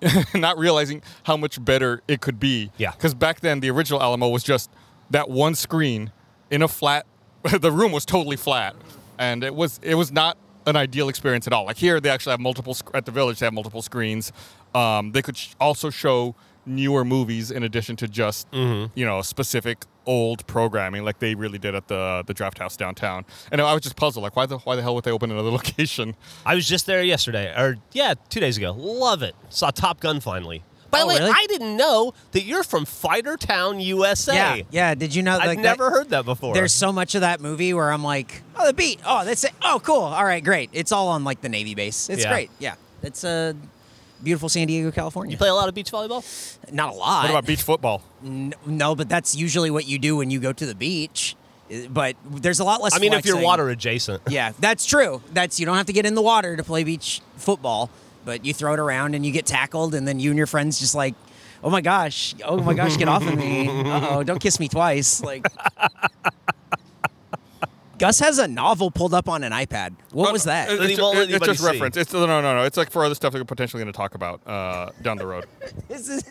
Not 0.34 0.58
realizing 0.58 1.02
how 1.24 1.38
much 1.38 1.64
better 1.64 2.02
it 2.08 2.22
could 2.22 2.40
be. 2.40 2.72
Yeah. 2.78 2.92
Because 2.92 3.14
back 3.14 3.40
then, 3.42 3.60
the 3.60 3.70
original 3.70 4.02
Alamo 4.02 4.30
was 4.30 4.44
just 4.44 4.70
that 5.10 5.30
one 5.30 5.56
screen 5.56 6.12
in 6.52 6.62
a 6.62 6.68
flat. 6.68 7.06
the 7.60 7.72
room 7.72 7.92
was 7.92 8.06
totally 8.06 8.38
flat, 8.38 8.76
and 9.18 9.44
it 9.44 9.54
was 9.54 9.80
it 9.84 9.96
was 9.96 10.12
not 10.12 10.38
an 10.66 10.76
ideal 10.78 11.10
experience 11.10 11.46
at 11.48 11.54
all. 11.54 11.66
Like 11.66 11.78
here, 11.78 12.00
they 12.00 12.10
actually 12.10 12.32
have 12.32 12.40
multiple 12.40 12.74
sc- 12.74 12.90
at 12.94 13.06
the 13.06 13.12
village. 13.12 13.40
They 13.40 13.46
have 13.46 13.54
multiple 13.54 13.82
screens. 13.82 14.32
Um, 14.74 15.12
they 15.12 15.22
could 15.22 15.36
sh- 15.38 15.54
also 15.60 15.90
show 15.90 16.36
newer 16.66 17.04
movies 17.04 17.52
in 17.52 17.64
addition 17.64 17.96
to 17.98 18.08
just 18.08 18.50
Mm-hmm. 18.52 18.98
you 18.98 19.06
know 19.06 19.22
specific 19.22 19.86
old 20.06 20.46
programming 20.48 21.04
like 21.06 21.20
they 21.20 21.34
really 21.36 21.58
did 21.58 21.76
at 21.76 21.88
the 21.88 22.24
the 22.28 22.34
draft 22.34 22.58
house 22.58 22.76
downtown 22.76 23.24
and 23.52 23.62
i 23.62 23.74
was 23.74 23.82
just 23.82 23.96
puzzled 23.96 24.22
like 24.22 24.36
why 24.36 24.46
the 24.46 24.58
why 24.60 24.76
the 24.76 24.82
hell 24.82 24.94
would 24.96 25.04
they 25.04 25.12
open 25.12 25.32
another 25.32 25.50
location 25.60 26.16
I 26.46 26.56
was 26.56 26.68
just 26.68 26.86
there 26.86 27.02
yesterday, 27.04 27.54
or 27.58 27.78
yeah, 27.94 28.16
two 28.30 28.40
days 28.42 28.58
ago. 28.58 28.74
Love 28.78 29.24
it. 29.24 29.34
Saw 29.50 29.72
Top 29.72 30.00
Gun 30.02 30.20
finally. 30.20 30.64
By 30.92 31.00
the 31.00 31.06
Oh, 31.06 31.08
way, 31.08 31.18
really? 31.20 31.32
I 31.32 31.46
didn't 31.48 31.78
know 31.78 32.14
that 32.34 32.44
you're 32.44 32.64
from 32.64 32.86
Fighter 32.86 33.38
Town, 33.38 33.80
USA. 33.80 34.34
yeah, 34.36 34.64
yeah. 34.72 34.96
Did 34.96 35.16
you 35.16 35.24
know? 35.24 35.38
I've 35.38 35.48
like, 35.48 35.58
that- 35.60 35.64
never 35.64 35.90
heard 35.90 36.10
that 36.10 36.26
before. 36.26 36.54
There's 36.54 36.74
so 36.74 36.92
much 36.92 37.16
of 37.16 37.22
that 37.22 37.40
movie 37.42 37.74
where 37.74 37.92
I'm 37.92 38.04
like, 38.04 38.44
oh, 38.58 38.68
the 38.68 38.74
beat. 38.74 39.00
Oh, 39.06 39.24
that's 39.26 39.44
it. 39.46 39.52
Oh, 39.62 39.80
cool. 39.84 40.02
All 40.02 40.26
right, 40.26 40.44
great. 40.44 40.70
It's 40.74 40.92
all 40.92 41.08
on 41.10 41.24
like 41.24 41.42
the 41.42 41.50
Navy 41.50 41.74
base. 41.76 42.10
It's 42.10 42.24
Yeah. 42.24 42.30
great. 42.32 42.50
Yeah, 42.60 42.76
it's 43.02 43.24
uh, 43.24 43.54
beautiful 44.24 44.50
San 44.50 44.68
Diego, 44.68 44.92
California. 44.92 45.32
you 45.32 45.38
play 45.38 45.50
a 45.50 45.54
lot 45.54 45.68
of 45.70 45.76
beach 45.76 45.92
volleyball. 45.92 46.24
Not 46.72 46.94
a 46.94 46.96
lot. 46.96 47.24
what 47.24 47.30
about 47.32 47.46
beach 47.46 47.62
football 47.62 48.02
N- 48.24 48.54
no, 48.66 48.96
but 48.96 49.10
that's 49.10 49.36
usually 49.36 49.70
what 49.70 49.86
you 49.88 50.00
do 50.00 50.16
when 50.18 50.32
you 50.32 50.40
go 50.40 50.54
to 50.54 50.66
the 50.66 50.76
beach. 50.76 51.36
But 51.90 52.16
there's 52.26 52.60
a 52.60 52.64
lot 52.64 52.82
less. 52.82 52.94
I 52.96 53.00
mean, 53.00 53.14
if 53.14 53.26
you're 53.26 53.42
water 53.42 53.70
adjacent. 53.70 54.22
Yeah, 54.30 54.52
that's 54.60 54.86
true. 54.86 55.22
That's 55.34 55.60
you 55.60 55.66
don't 55.66 55.78
have 55.78 55.88
to 55.88 55.94
get 55.94 56.06
in 56.06 56.14
the 56.14 56.22
water 56.22 56.56
to 56.56 56.64
play 56.64 56.84
beach 56.84 57.22
football, 57.38 57.90
but 58.26 58.46
you 58.46 58.54
throw 58.54 58.74
it 58.74 58.80
around 58.80 59.16
and 59.16 59.26
you 59.26 59.32
get 59.32 59.46
tackled, 59.46 59.96
and 59.96 60.08
then 60.08 60.20
you 60.20 60.30
and 60.30 60.38
your 60.38 60.46
friends 60.48 60.80
just 60.80 60.94
like, 60.94 61.16
oh 61.64 61.70
my 61.70 61.82
gosh, 61.82 62.36
oh 62.46 62.58
my 62.58 62.74
gosh, 62.74 62.98
get 62.98 63.08
off 63.08 63.26
of 63.26 63.36
me! 63.38 63.68
Uh 63.90 64.08
oh, 64.12 64.24
don't 64.24 64.40
kiss 64.40 64.60
me 64.60 64.68
twice. 64.68 65.22
Like, 65.24 65.46
Gus 68.04 68.20
has 68.20 68.38
a 68.38 68.50
novel 68.50 68.92
pulled 68.92 69.14
up 69.14 69.30
on 69.30 69.46
an 69.46 69.54
iPad. 69.54 69.96
What 70.12 70.34
was 70.34 70.44
that? 70.44 70.70
It- 70.70 70.78
Then 70.78 70.88
he 70.90 70.94
It's, 70.96 71.02
won't 71.02 71.18
it's 71.20 71.46
just 71.46 71.62
see. 71.62 71.66
reference. 71.66 71.96
It's 71.96 72.12
no, 72.12 72.26
no, 72.26 72.42
no. 72.42 72.64
It's 72.66 72.76
like 72.76 72.92
for 72.92 73.06
other 73.06 73.16
stuff 73.16 73.32
that 73.32 73.40
we're 73.40 73.46
potentially 73.46 73.82
going 73.82 73.94
to 73.94 73.96
talk 73.96 74.14
about 74.14 74.46
uh, 74.46 74.90
down 75.02 75.16
the 75.18 75.26
road. 75.26 75.46
This 75.88 76.10
is- 76.10 76.26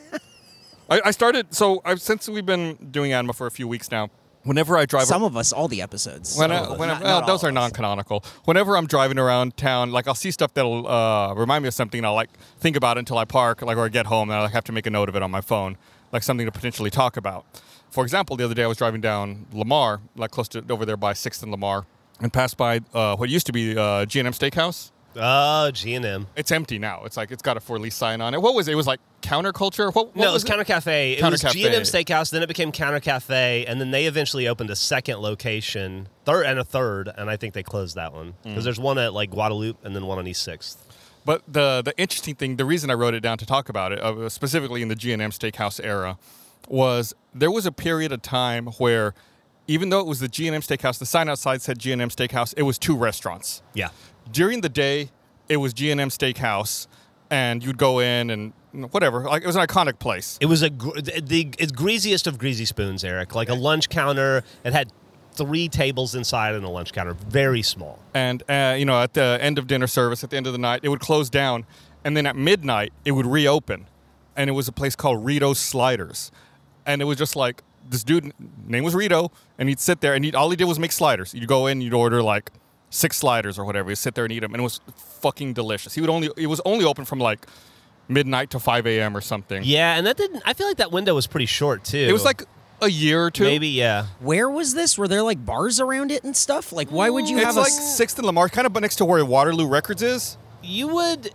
I, 0.91 1.01
I 1.07 1.11
started. 1.13 1.55
So 1.55 1.81
I've 1.87 2.03
since 2.03 2.29
we've 2.29 2.45
been 2.45 2.75
doing 2.91 3.13
ANMA 3.13 3.35
for 3.35 3.47
a 3.47 3.51
few 3.51 3.67
weeks 3.67 3.91
now. 3.91 4.11
Whenever 4.43 4.77
I 4.77 4.85
drive, 4.85 5.05
Some 5.05 5.23
of 5.23 5.35
us, 5.35 5.51
all 5.51 5.67
the 5.67 5.81
episodes. 5.81 6.37
when 6.37 6.51
Some 6.51 6.59
I, 6.59 6.61
of 6.67 6.73
us. 6.73 6.79
when 6.79 6.91
I, 6.91 6.93
Not- 6.95 7.03
well, 7.05 7.21
not 7.21 7.27
those 7.27 7.43
are 7.43 7.51
non-canonical. 7.53 8.23
Whenever 8.45 8.77
I'm 8.77 8.87
driving 8.87 9.19
around 9.19 9.57
town, 9.57 9.93
like 9.93 10.07
I'll 10.07 10.15
see 10.15 10.31
stuff 10.31 10.53
that'll 10.53 10.87
uh, 10.87 11.33
remind 11.35 11.63
me 11.63 11.69
of 11.69 11.75
something, 11.75 12.01
and 12.01 12.07
I'll 12.07 12.13
like 12.15 12.29
think 12.59 12.77
about 12.77 12.99
it 12.99 13.01
until 13.01 13.17
I 13.17 13.25
park, 13.25 13.63
like 13.63 13.79
or 13.79 13.87
I 13.87 13.89
get 13.89 14.05
home, 14.05 14.29
and 14.29 14.39
I 14.39 14.43
like, 14.43 14.53
have 14.53 14.65
to 14.65 14.73
make 14.73 14.87
a 14.87 14.91
note 14.91 15.09
of 15.09 15.17
it 15.17 15.23
on 15.23 15.31
my 15.31 15.41
phone, 15.41 15.79
like 16.13 16.23
something 16.23 16.45
to 16.45 16.53
potentially 16.53 16.91
talk 16.91 17.17
about. 17.17 17.47
For 17.93 18.03
example, 18.03 18.37
the 18.37 18.45
other 18.45 18.55
day 18.55 18.65
I 18.65 18.67
was 18.67 18.79
driving 18.79 19.01
down 19.03 19.47
Lamar, 19.53 20.01
like 20.17 20.31
close 20.31 20.49
to 20.49 20.65
over 20.71 20.85
there 20.87 20.97
by 20.97 21.13
Sixth 21.13 21.43
and 21.43 21.53
Lamar, 21.53 21.85
and 22.21 22.33
passed 22.33 22.57
by 22.57 22.81
uh, 22.95 23.17
what 23.17 23.29
used 23.29 23.47
to 23.47 23.53
be 23.53 23.77
uh, 23.77 24.07
G&M 24.07 24.33
Steakhouse. 24.33 24.91
Oh, 25.15 25.71
G 25.71 25.95
and 25.95 26.05
M. 26.07 26.27
It's 26.37 26.51
empty 26.51 26.79
now. 26.79 27.05
It's 27.05 27.19
like 27.19 27.31
it's 27.31 27.43
got 27.43 27.59
a 27.59 27.61
for 27.61 27.79
lease 27.79 27.95
sign 27.95 28.23
on 28.23 28.33
it. 28.33 28.41
What 28.41 28.55
was 28.55 28.67
it? 28.67 28.73
It 28.73 28.77
was 28.77 28.87
like 28.87 28.99
counterculture. 29.21 29.95
What, 29.95 30.07
what 30.07 30.17
No, 30.17 30.31
it 30.31 30.33
was? 30.33 30.43
Counter 30.43 30.65
Cafe. 30.65 31.13
It 31.13 31.21
Counter 31.21 31.35
was 31.35 31.53
G 31.53 31.67
and 31.67 31.75
M 31.75 31.83
Steakhouse. 31.83 32.31
Then 32.31 32.43
it 32.43 32.47
became 32.47 32.73
Counter 32.73 32.99
Cafe, 32.99 33.67
and 33.67 33.79
then 33.79 33.91
they 33.91 34.07
eventually 34.07 34.49
opened 34.49 34.71
a 34.71 34.77
second 34.77 35.19
location, 35.19 36.09
third 36.25 36.45
and 36.47 36.59
a 36.59 36.65
third, 36.65 37.11
and 37.15 37.29
I 37.29 37.37
think 37.37 37.53
they 37.53 37.63
closed 37.63 37.95
that 37.97 38.15
one 38.15 38.33
because 38.43 38.65
there's 38.65 38.81
one 38.81 38.97
at 38.99 39.13
like 39.13 39.31
Guadalupe 39.31 39.79
and 39.85 39.95
then 39.95 40.07
one 40.07 40.19
on 40.19 40.27
East 40.27 40.43
Sixth. 40.43 40.83
But 41.27 41.43
the 41.47 41.83
the 41.85 41.93
interesting 41.99 42.35
thing, 42.35 42.57
the 42.57 42.65
reason 42.65 42.91
I 42.91 42.95
wrote 42.95 43.13
it 43.13 43.21
down 43.21 43.37
to 43.39 43.45
talk 43.47 43.69
about 43.69 43.93
it, 43.93 44.01
uh, 44.01 44.31
specifically 44.31 44.81
in 44.81 44.89
the 44.89 44.97
G 44.97 45.13
and 45.13 45.21
M 45.21 45.31
Steakhouse 45.31 45.79
era, 45.85 46.17
was 46.69 47.15
there 47.35 47.51
was 47.51 47.67
a 47.67 47.73
period 47.73 48.13
of 48.13 48.23
time 48.23 48.67
where, 48.79 49.15
even 49.67 49.89
though 49.91 50.01
it 50.01 50.07
was 50.07 50.21
the 50.21 50.29
G 50.29 50.47
and 50.47 50.55
M 50.55 50.61
Steakhouse, 50.63 50.99
the 50.99 51.07
sign 51.07 51.29
outside 51.29 51.63
said 51.63 51.79
G 51.79 51.93
and 51.93 52.03
M 52.03 52.09
Steakhouse. 52.11 52.55
It 52.57 52.63
was 52.63 52.79
two 52.79 52.97
restaurants. 52.97 53.63
Yeah, 53.75 53.89
During 54.31 54.61
the 54.61 54.69
day, 54.69 55.11
it 55.49 55.57
was 55.59 55.73
G 55.73 55.91
and 55.91 56.01
M 56.01 56.09
Steakhouse, 56.11 56.87
and 57.31 57.65
you'd 57.65 57.79
go 57.79 57.99
in 57.99 58.31
and 58.31 58.53
whatever. 58.91 59.21
Like 59.25 59.43
it 59.43 59.47
was 59.47 59.57
an 59.57 59.67
iconic 59.67 59.99
place. 59.99 60.39
it 60.41 60.47
was 60.47 60.63
a 60.63 60.71
gr- 60.71 61.01
the, 61.01 61.21
the 61.25 61.49
it's 61.59 61.73
greasiest 61.73 62.27
of 62.27 62.39
greasy 62.39 62.65
spoons, 62.65 63.05
Eric. 63.05 63.35
Like 63.35 63.49
a 63.49 63.55
lunch 63.55 63.89
counter. 63.89 64.45
It 64.65 64.73
had 64.73 64.93
three 65.35 65.67
tables 65.69 66.15
inside 66.15 66.55
and 66.55 66.63
a 66.65 66.69
lunch 66.69 66.93
counter, 66.93 67.15
very 67.15 67.63
small. 67.63 67.99
and 68.13 68.43
uh, 68.51 68.75
you 68.79 68.85
know 68.85 69.01
at 69.01 69.15
the 69.15 69.39
end 69.41 69.59
of 69.59 69.67
dinner 69.67 69.87
service 69.87 70.23
at 70.23 70.29
the 70.29 70.37
end 70.37 70.47
of 70.47 70.53
the 70.53 70.59
night 70.59 70.81
it 70.83 70.91
would 70.91 71.01
close 71.01 71.31
down 71.31 71.65
and 72.05 72.15
then 72.15 72.27
at 72.27 72.37
midnight 72.37 72.93
it 73.07 73.13
would 73.13 73.25
reopen 73.25 73.87
and 74.37 74.51
it 74.51 74.53
was 74.53 74.69
a 74.69 74.73
place 74.73 74.95
called 74.95 75.25
rito's 75.25 75.59
sliders 75.59 76.31
and 76.87 77.01
it 77.03 77.05
was 77.07 77.17
just 77.19 77.37
like 77.37 77.63
this 77.89 78.05
dude 78.05 78.33
name 78.67 78.85
was 78.85 78.95
rito 78.95 79.31
and 79.59 79.69
he'd 79.69 79.81
sit 79.81 80.01
there 80.01 80.15
and 80.15 80.25
he'd, 80.25 80.35
all 80.35 80.49
he 80.51 80.57
did 80.57 80.65
was 80.67 80.79
make 80.79 80.93
sliders 80.93 81.35
you'd 81.35 81.49
go 81.49 81.67
in 81.67 81.81
you'd 81.81 81.95
order 81.95 82.23
like 82.23 82.51
six 82.91 83.17
sliders 83.17 83.59
or 83.59 83.65
whatever 83.65 83.89
he'd 83.91 83.97
sit 83.97 84.15
there 84.15 84.25
and 84.25 84.33
eat 84.33 84.41
them 84.41 84.53
and 84.55 84.61
it 84.61 84.65
was 84.65 84.81
fucking 84.97 85.53
delicious 85.53 85.95
he 85.95 86.01
would 86.01 86.11
only 86.11 86.31
it 86.37 86.47
was 86.47 86.61
only 86.65 86.85
open 86.85 87.05
from 87.05 87.19
like 87.19 87.47
midnight 88.09 88.51
to 88.51 88.59
5 88.61 88.87
a.m 88.87 89.17
or 89.17 89.21
something 89.21 89.63
Yeah, 89.65 89.97
and 89.97 90.07
that 90.07 90.17
didn't. 90.17 90.43
I 90.45 90.53
feel 90.55 90.67
like 90.69 90.77
that 90.79 90.93
window 90.93 91.15
was 91.15 91.27
pretty 91.27 91.47
short 91.47 91.85
too. 91.85 91.99
it 91.99 92.13
was 92.13 92.25
like 92.25 92.43
a 92.81 92.89
year 92.91 93.25
or 93.27 93.31
two 93.31 93.45
maybe 93.45 93.69
yeah. 93.69 94.07
Where 94.21 94.51
was 94.51 94.75
this? 94.75 94.99
Were 94.99 95.07
there 95.07 95.23
like 95.23 95.45
bars 95.47 95.79
around 95.81 96.11
it 96.11 96.25
and 96.25 96.37
stuff? 96.37 96.73
Like, 96.73 96.89
why 96.91 97.11
would 97.11 97.29
you 97.29 97.37
it's 97.39 97.47
have 97.47 97.57
like 97.57 97.67
a? 97.73 97.77
s- 97.77 97.97
Sixth 97.97 98.19
and 98.19 98.27
Lamar, 98.27 98.49
kind 98.49 98.67
of 98.67 98.73
but 98.73 98.81
next 98.81 98.97
to 98.97 99.05
where 99.05 99.25
Waterloo 99.25 99.69
Records 99.69 100.03
is. 100.03 100.37
You 100.63 100.89
would. 100.89 101.31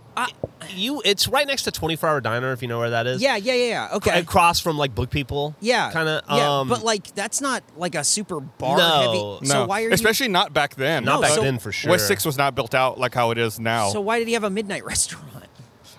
you. 0.74 1.02
It's 1.04 1.28
right 1.28 1.46
next 1.46 1.62
to 1.64 1.70
24 1.70 2.08
Hour 2.08 2.20
Diner, 2.20 2.52
if 2.52 2.62
you 2.62 2.68
know 2.68 2.78
where 2.78 2.90
that 2.90 3.06
is. 3.06 3.20
Yeah, 3.22 3.36
yeah, 3.36 3.52
yeah, 3.54 3.66
yeah. 3.68 3.88
Okay. 3.96 4.18
Across 4.18 4.60
from 4.60 4.78
like 4.78 4.94
Book 4.94 5.10
People. 5.10 5.54
yeah. 5.60 5.90
Kind 5.92 6.08
of. 6.08 6.22
Yeah, 6.30 6.60
um, 6.60 6.68
but 6.68 6.82
like 6.82 7.14
that's 7.14 7.40
not 7.40 7.62
like 7.76 7.94
a 7.94 8.04
super 8.04 8.40
bar 8.40 8.76
No. 8.78 9.00
heavy. 9.00 9.48
No, 9.48 9.54
So 9.54 9.66
why 9.66 9.82
are 9.84 9.90
especially 9.90 10.28
not 10.28 10.52
back 10.52 10.74
then. 10.76 11.04
Not 11.04 11.16
No, 11.16 11.20
back 11.22 11.30
so- 11.32 11.42
then 11.42 11.58
for 11.58 11.72
sure. 11.72 11.90
West 11.90 12.06
Six 12.08 12.24
was 12.24 12.36
not 12.38 12.54
built 12.54 12.74
out 12.74 12.98
like 12.98 13.14
how 13.14 13.30
it 13.30 13.38
is 13.38 13.58
now. 13.60 13.90
So 13.90 14.00
why 14.00 14.18
did 14.18 14.28
he 14.28 14.34
have 14.34 14.44
a 14.44 14.50
midnight 14.50 14.84
restaurant? 14.86 15.37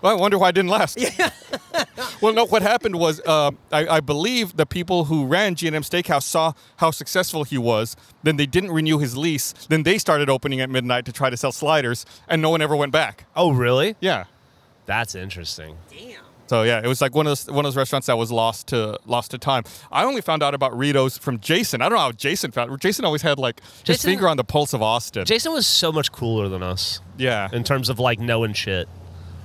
Well, 0.01 0.15
I 0.15 0.19
wonder 0.19 0.37
why 0.37 0.49
it 0.49 0.55
didn't 0.55 0.71
last. 0.71 0.97
Yeah. 1.19 1.31
well, 2.21 2.33
no. 2.33 2.45
What 2.45 2.61
happened 2.61 2.95
was, 2.95 3.19
uh, 3.25 3.51
I, 3.71 3.87
I 3.87 3.99
believe 3.99 4.55
the 4.55 4.65
people 4.65 5.05
who 5.05 5.25
ran 5.25 5.55
G&M 5.55 5.73
Steakhouse 5.81 6.23
saw 6.23 6.53
how 6.77 6.91
successful 6.91 7.43
he 7.43 7.57
was. 7.57 7.95
Then 8.23 8.37
they 8.37 8.45
didn't 8.45 8.71
renew 8.71 8.99
his 8.99 9.17
lease. 9.17 9.53
Then 9.69 9.83
they 9.83 9.97
started 9.97 10.29
opening 10.29 10.61
at 10.61 10.69
midnight 10.69 11.05
to 11.05 11.11
try 11.11 11.29
to 11.29 11.37
sell 11.37 11.51
sliders, 11.51 12.05
and 12.27 12.41
no 12.41 12.49
one 12.49 12.61
ever 12.61 12.75
went 12.75 12.91
back. 12.91 13.25
Oh, 13.35 13.51
really? 13.51 13.95
Yeah. 13.99 14.25
That's 14.85 15.15
interesting. 15.15 15.77
Damn. 15.89 16.23
So 16.49 16.63
yeah, 16.63 16.81
it 16.83 16.87
was 16.87 16.99
like 16.99 17.13
one 17.13 17.27
of 17.27 17.29
those 17.29 17.45
one 17.45 17.63
of 17.63 17.65
those 17.65 17.77
restaurants 17.77 18.07
that 18.07 18.17
was 18.17 18.31
lost 18.31 18.69
to 18.69 18.97
lost 19.05 19.29
to 19.31 19.37
time. 19.37 19.63
I 19.91 20.03
only 20.03 20.21
found 20.21 20.41
out 20.41 20.55
about 20.55 20.75
Rito's 20.75 21.15
from 21.15 21.39
Jason. 21.39 21.79
I 21.79 21.89
don't 21.89 21.99
know 21.99 22.01
how 22.05 22.11
Jason 22.11 22.49
found. 22.49 22.81
Jason 22.81 23.05
always 23.05 23.21
had 23.21 23.37
like 23.37 23.61
his 23.85 24.01
finger 24.01 24.27
on 24.27 24.35
the 24.35 24.43
pulse 24.43 24.73
of 24.73 24.81
Austin. 24.81 25.25
Jason 25.25 25.51
was 25.51 25.67
so 25.67 25.91
much 25.91 26.11
cooler 26.11 26.49
than 26.49 26.63
us 26.63 27.01
yeah. 27.19 27.49
in 27.53 27.63
terms 27.63 27.87
of 27.87 27.99
like 27.99 28.19
knowing 28.19 28.53
shit. 28.53 28.89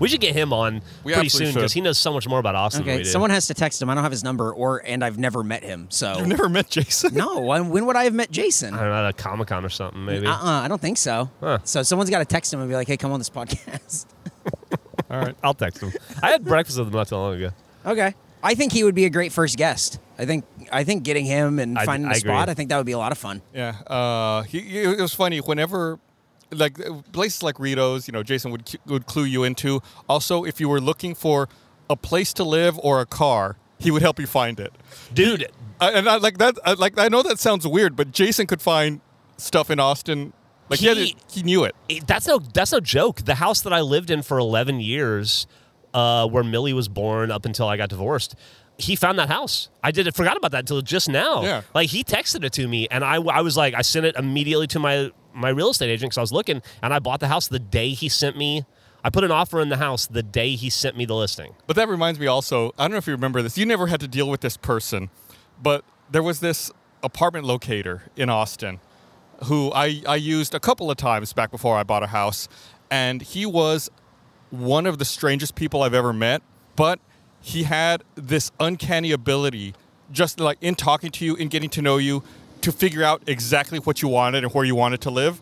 We 0.05 0.09
should 0.11 0.21
get 0.21 0.35
him 0.37 0.53
on 0.53 0.83
We 1.03 1.13
pretty 1.13 1.29
soon 1.29 1.53
because 1.53 1.73
he 1.73 1.81
knows 1.81 1.99
so 1.99 2.13
much 2.13 2.29
more 2.29 2.39
about 2.39 2.55
Austin 2.55 2.83
than 2.83 2.87
we 2.87 2.93
Okay, 2.95 3.03
do. 3.05 3.09
someone 3.11 3.31
has 3.31 3.47
to 3.49 3.55
text 3.55 3.83
him. 3.83 3.91
I 3.91 3.95
don't 3.95 4.05
have 4.05 4.13
his 4.13 4.23
number, 4.23 4.53
or 4.53 4.83
and 4.87 5.03
I've 5.05 5.19
never 5.19 5.43
met 5.43 5.63
him. 5.65 5.87
So 5.91 6.19
You've 6.19 6.29
never 6.29 6.49
met 6.49 6.69
Jason? 6.71 7.15
no. 7.15 7.41
When, 7.41 7.71
when 7.71 7.87
would 7.87 7.97
I 7.97 8.05
have 8.05 8.15
met 8.15 8.31
Jason? 8.31 8.75
I 8.75 8.79
don't 8.81 8.89
know, 8.91 8.95
at 8.95 9.11
a 9.11 9.13
Comic 9.13 9.49
Con 9.49 9.65
or 9.65 9.69
something, 9.71 10.05
maybe. 10.05 10.27
Uh-uh, 10.27 10.39
I 10.63 10.69
don't 10.69 10.81
think 10.81 10.99
so. 10.99 11.31
Huh. 11.41 11.59
So 11.65 11.83
someone's 11.83 12.11
got 12.11 12.21
to 12.21 12.25
text 12.25 12.53
him 12.53 12.61
and 12.61 12.69
be 12.69 12.75
like, 12.77 12.87
"Hey, 12.87 12.97
come 12.97 13.11
on 13.13 13.19
this 13.21 13.31
podcast." 13.31 14.07
All 15.11 15.19
right. 15.21 15.35
I'll 15.43 15.55
text 15.55 15.81
him. 15.83 15.93
I 16.23 16.31
had 16.31 16.45
breakfast 16.45 16.79
with 16.79 16.89
him 16.89 16.95
not 16.95 17.09
too 17.09 17.17
long 17.17 17.35
ago. 17.35 17.51
okay. 17.87 18.15
I 18.43 18.55
think 18.55 18.73
he 18.73 18.85
would 18.85 18.95
be 18.95 19.07
a 19.07 19.11
great 19.11 19.33
first 19.33 19.57
guest. 19.57 19.99
I 20.19 20.27
think 20.27 20.45
I 20.71 20.85
think 20.85 21.03
getting 21.03 21.25
him 21.25 21.59
and 21.59 21.79
I- 21.79 21.87
finding 21.87 22.11
I 22.11 22.15
the 22.15 22.21
spot. 22.21 22.43
agree. 22.43 22.53
I 22.53 22.55
think 22.55 22.69
that 22.69 22.77
would 22.77 22.85
be 22.87 22.93
a 22.93 22.99
lot 22.99 23.11
of 23.11 23.17
fun. 23.19 23.41
Yeah, 23.55 23.71
uh, 23.87 24.43
he, 24.43 24.61
he- 24.61 24.83
it 24.83 25.01
was 25.01 25.15
funny. 25.15 25.39
Whenever, 25.39 25.99
like 26.53 26.79
places 27.13 27.43
like 27.43 27.59
Rito's, 27.59 28.07
you 28.09 28.13
know, 28.13 28.23
Jason 28.23 28.51
would 28.51 28.71
would 28.87 29.07
clue 29.07 29.25
you 29.25 29.45
into. 29.45 29.81
Also, 30.09 30.45
if 30.45 30.61
you 30.61 30.69
were 30.69 30.81
looking 30.81 31.15
for 31.15 31.49
a 31.91 31.97
place 31.97 32.33
to 32.35 32.45
live 32.45 32.79
or 32.83 33.01
a 33.01 33.07
car, 33.07 33.57
he 33.79 33.91
would 33.91 34.03
help 34.03 34.19
you 34.19 34.27
find 34.27 34.59
it. 34.61 34.73
Dude, 35.13 35.47
I, 35.81 35.91
and 35.93 36.09
I, 36.09 36.17
like 36.17 36.39
that, 36.39 36.57
I, 36.65 36.73
like 36.75 36.99
I 36.99 37.09
know 37.09 37.23
that 37.23 37.39
sounds 37.39 37.67
weird, 37.67 37.97
but 37.97 38.11
Jason 38.13 38.47
could 38.47 38.63
find 38.63 39.01
stuff 39.37 39.71
in 39.71 39.79
Austin. 39.81 40.33
Like 40.71 40.81
he, 40.81 40.95
He- 40.95 41.17
he 41.31 41.43
knew 41.43 41.65
it. 41.65 41.75
it- 41.89 42.07
that's 42.07 42.27
no 42.27 42.39
that's 42.39 42.73
no 42.73 42.81
joke. 42.81 43.23
The 43.25 43.35
house 43.37 43.61
that 43.63 43.73
I 43.73 43.81
lived 43.83 44.11
in 44.11 44.23
for 44.23 44.39
11 44.39 44.81
years, 44.81 45.47
uh, 45.93 46.27
where 46.29 46.43
Millie 46.45 46.73
was 46.73 46.89
born 46.89 47.31
up 47.31 47.45
until 47.45 47.69
I 47.69 47.77
got 47.77 47.91
divorced, 47.91 48.35
he 48.79 48.97
found 48.97 49.19
that 49.19 49.29
house. 49.29 49.69
I 49.83 49.91
did 49.91 50.07
it, 50.07 50.15
forgot 50.17 50.37
about 50.39 50.53
that 50.53 50.61
until 50.61 50.81
just 50.81 51.09
now. 51.09 51.43
Yeah. 51.43 51.63
Like 51.75 51.91
he 51.91 52.03
texted 52.03 52.45
it 52.45 52.53
to 52.55 52.67
me, 52.67 52.89
and 52.91 53.05
I, 53.05 53.17
I 53.17 53.43
was 53.43 53.57
like, 53.57 53.75
I 53.75 53.83
sent 53.83 54.07
it 54.07 54.17
immediately 54.17 54.67
to 54.69 54.79
my 54.79 55.11
my 55.35 55.49
real 55.49 55.71
estate 55.71 55.91
agent 55.91 56.11
because 56.11 56.19
I 56.19 56.23
was 56.23 56.33
looking, 56.33 56.63
and 56.83 56.95
I 56.95 56.99
bought 56.99 57.21
the 57.21 57.29
house 57.29 57.49
the 57.49 57.59
day 57.59 57.91
he 57.91 58.09
sent 58.09 58.37
me. 58.37 58.65
I 59.03 59.11
put 59.11 59.25
an 59.25 59.31
offer 59.31 59.61
in 59.61 59.69
the 59.69 59.77
house 59.77 60.07
the 60.07 60.23
day 60.23 60.55
he 60.57 60.71
sent 60.71 60.97
me 60.97 61.05
the 61.05 61.15
listing. 61.15 61.55
But 61.67 61.77
that 61.77 61.89
reminds 61.89 62.19
me 62.19 62.27
also, 62.27 62.73
I 62.79 62.85
don't 62.85 62.93
know 62.93 62.97
if 62.97 63.07
you 63.07 63.13
remember 63.13 63.43
this. 63.43 63.59
You 63.59 63.67
never 63.67 63.89
had 63.89 64.01
to 64.01 64.09
deal 64.09 64.31
with 64.31 64.41
this 64.41 64.57
person, 64.57 65.11
but 65.63 65.85
there 66.11 66.23
was 66.23 66.41
this 66.41 66.71
apartment 67.03 67.45
locator 67.45 68.05
in 68.17 68.31
Austin 68.31 68.81
who 69.45 69.71
I, 69.73 70.03
I 70.07 70.17
used 70.17 70.55
a 70.55 70.61
couple 70.61 70.91
of 70.91 70.97
times 70.97 71.33
back 71.33 71.51
before 71.51 71.77
I 71.77 71.83
bought 71.83 72.03
a 72.03 72.09
house. 72.09 72.49
And 72.91 73.23
he 73.23 73.47
was 73.47 73.91
one 74.51 74.87
of 74.87 74.99
the 74.99 75.05
strangest 75.05 75.55
people 75.55 75.83
I've 75.83 75.95
ever 75.95 76.13
met, 76.13 76.43
but 76.77 77.01
he 77.41 77.65
had 77.65 78.05
this 78.15 78.53
uncanny 78.61 79.13
ability, 79.13 79.75
just 80.11 80.41
like 80.41 80.59
in 80.61 80.75
talking 80.75 81.11
to 81.11 81.25
you, 81.25 81.35
in 81.35 81.49
getting 81.49 81.71
to 81.71 81.83
know 81.83 81.99
you, 81.99 82.23
to 82.65 82.73
figure 82.73 83.03
out 83.05 83.23
exactly 83.27 83.79
what 83.79 84.01
you 84.03 84.09
wanted 84.09 84.43
and 84.45 84.53
where 84.55 84.65
you 84.65 84.75
wanted 84.75 85.01
to 85.03 85.11
live. 85.11 85.41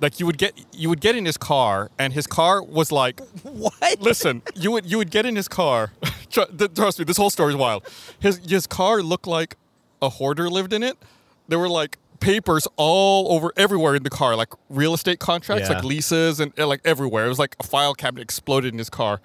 Like 0.00 0.20
you 0.20 0.26
would 0.26 0.38
get 0.38 0.52
you 0.72 0.88
would 0.90 1.00
get 1.00 1.16
in 1.16 1.24
his 1.24 1.36
car, 1.36 1.90
and 1.98 2.12
his 2.12 2.26
car 2.26 2.62
was 2.62 2.92
like 2.92 3.20
What? 3.42 4.00
Listen, 4.00 4.42
you 4.54 4.70
would 4.72 4.86
you 4.86 4.98
would 4.98 5.10
get 5.10 5.26
in 5.26 5.34
his 5.34 5.48
car. 5.48 5.92
Trust 6.30 6.98
me, 6.98 7.04
this 7.04 7.16
whole 7.16 7.30
story 7.30 7.50
is 7.52 7.56
wild. 7.56 7.88
His 8.20 8.38
his 8.46 8.66
car 8.66 9.02
looked 9.02 9.26
like 9.26 9.56
a 10.00 10.08
hoarder 10.08 10.48
lived 10.48 10.72
in 10.72 10.82
it. 10.82 10.96
There 11.48 11.58
were 11.58 11.68
like 11.70 11.98
papers 12.20 12.68
all 12.76 13.32
over 13.32 13.52
everywhere 13.56 13.94
in 13.94 14.02
the 14.02 14.10
car, 14.10 14.36
like 14.36 14.52
real 14.68 14.92
estate 14.94 15.18
contracts, 15.20 15.68
Yeah. 15.68 15.76
like 15.76 15.84
leases, 15.84 16.38
and, 16.38 16.52
and 16.56 16.68
like 16.68 16.80
everywhere. 16.84 17.26
It 17.26 17.30
was 17.30 17.38
like 17.38 17.56
a 17.58 17.64
file 17.64 17.94
cabinet 17.94 18.22
exploded 18.22 18.72
in 18.72 18.78
his 18.78 18.90
car, 18.90 19.20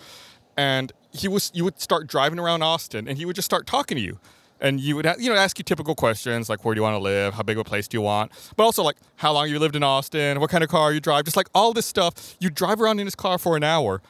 and 0.57 0.91
he 1.11 1.27
was 1.27 1.51
you 1.53 1.63
would 1.65 1.79
start 1.79 2.07
driving 2.07 2.39
around 2.39 2.63
Austin, 2.63 3.07
and 3.07 3.17
he 3.17 3.25
would 3.25 3.35
just 3.35 3.45
start 3.45 3.67
talking 3.67 3.97
to 3.97 4.01
you. 4.03 4.17
And 4.61 4.79
you 4.79 4.95
would, 4.95 5.05
you 5.19 5.29
know, 5.29 5.35
ask 5.35 5.57
you 5.57 5.63
typical 5.63 5.93
questions 5.93 6.47
like, 6.47 6.63
where 6.63 6.73
do 6.73 6.79
you 6.79 6.83
want 6.83 6.95
to 6.95 7.03
live? 7.03 7.33
How 7.33 7.43
big 7.43 7.57
of 7.57 7.61
a 7.61 7.63
place 7.69 7.87
do 7.87 7.97
you 7.97 8.01
want? 8.01 8.31
But 8.55 8.63
also 8.63 8.81
like, 8.81 8.95
how 9.17 9.33
long 9.33 9.49
you 9.49 9.59
lived 9.59 9.75
in 9.75 9.83
Austin? 9.83 10.39
What 10.39 10.49
kind 10.49 10.63
of 10.63 10.69
car 10.69 10.93
you 10.93 11.01
drive? 11.01 11.25
Just 11.25 11.35
like 11.35 11.49
all 11.53 11.73
this 11.73 11.85
stuff. 11.85 12.37
You 12.39 12.49
drive 12.49 12.79
around 12.81 12.99
in 12.99 13.05
his 13.05 13.15
car 13.15 13.37
for 13.37 13.57
an 13.57 13.63
hour, 13.63 14.01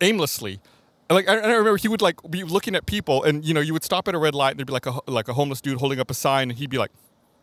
aimlessly. 0.00 0.60
And, 1.08 1.16
Like 1.16 1.28
I, 1.28 1.38
I 1.38 1.46
remember, 1.54 1.76
he 1.76 1.88
would 1.88 2.02
like 2.02 2.18
be 2.30 2.44
looking 2.44 2.74
at 2.74 2.86
people, 2.86 3.22
and 3.24 3.44
you 3.44 3.54
know, 3.54 3.60
you 3.60 3.72
would 3.72 3.84
stop 3.84 4.06
at 4.08 4.14
a 4.14 4.18
red 4.18 4.34
light, 4.34 4.50
and 4.50 4.58
there'd 4.58 4.66
be 4.66 4.72
like 4.72 4.86
a 4.86 4.98
like 5.06 5.28
a 5.28 5.34
homeless 5.34 5.60
dude 5.60 5.78
holding 5.78 6.00
up 6.00 6.10
a 6.10 6.14
sign, 6.14 6.50
and 6.50 6.58
he'd 6.58 6.70
be 6.70 6.78
like, 6.78 6.90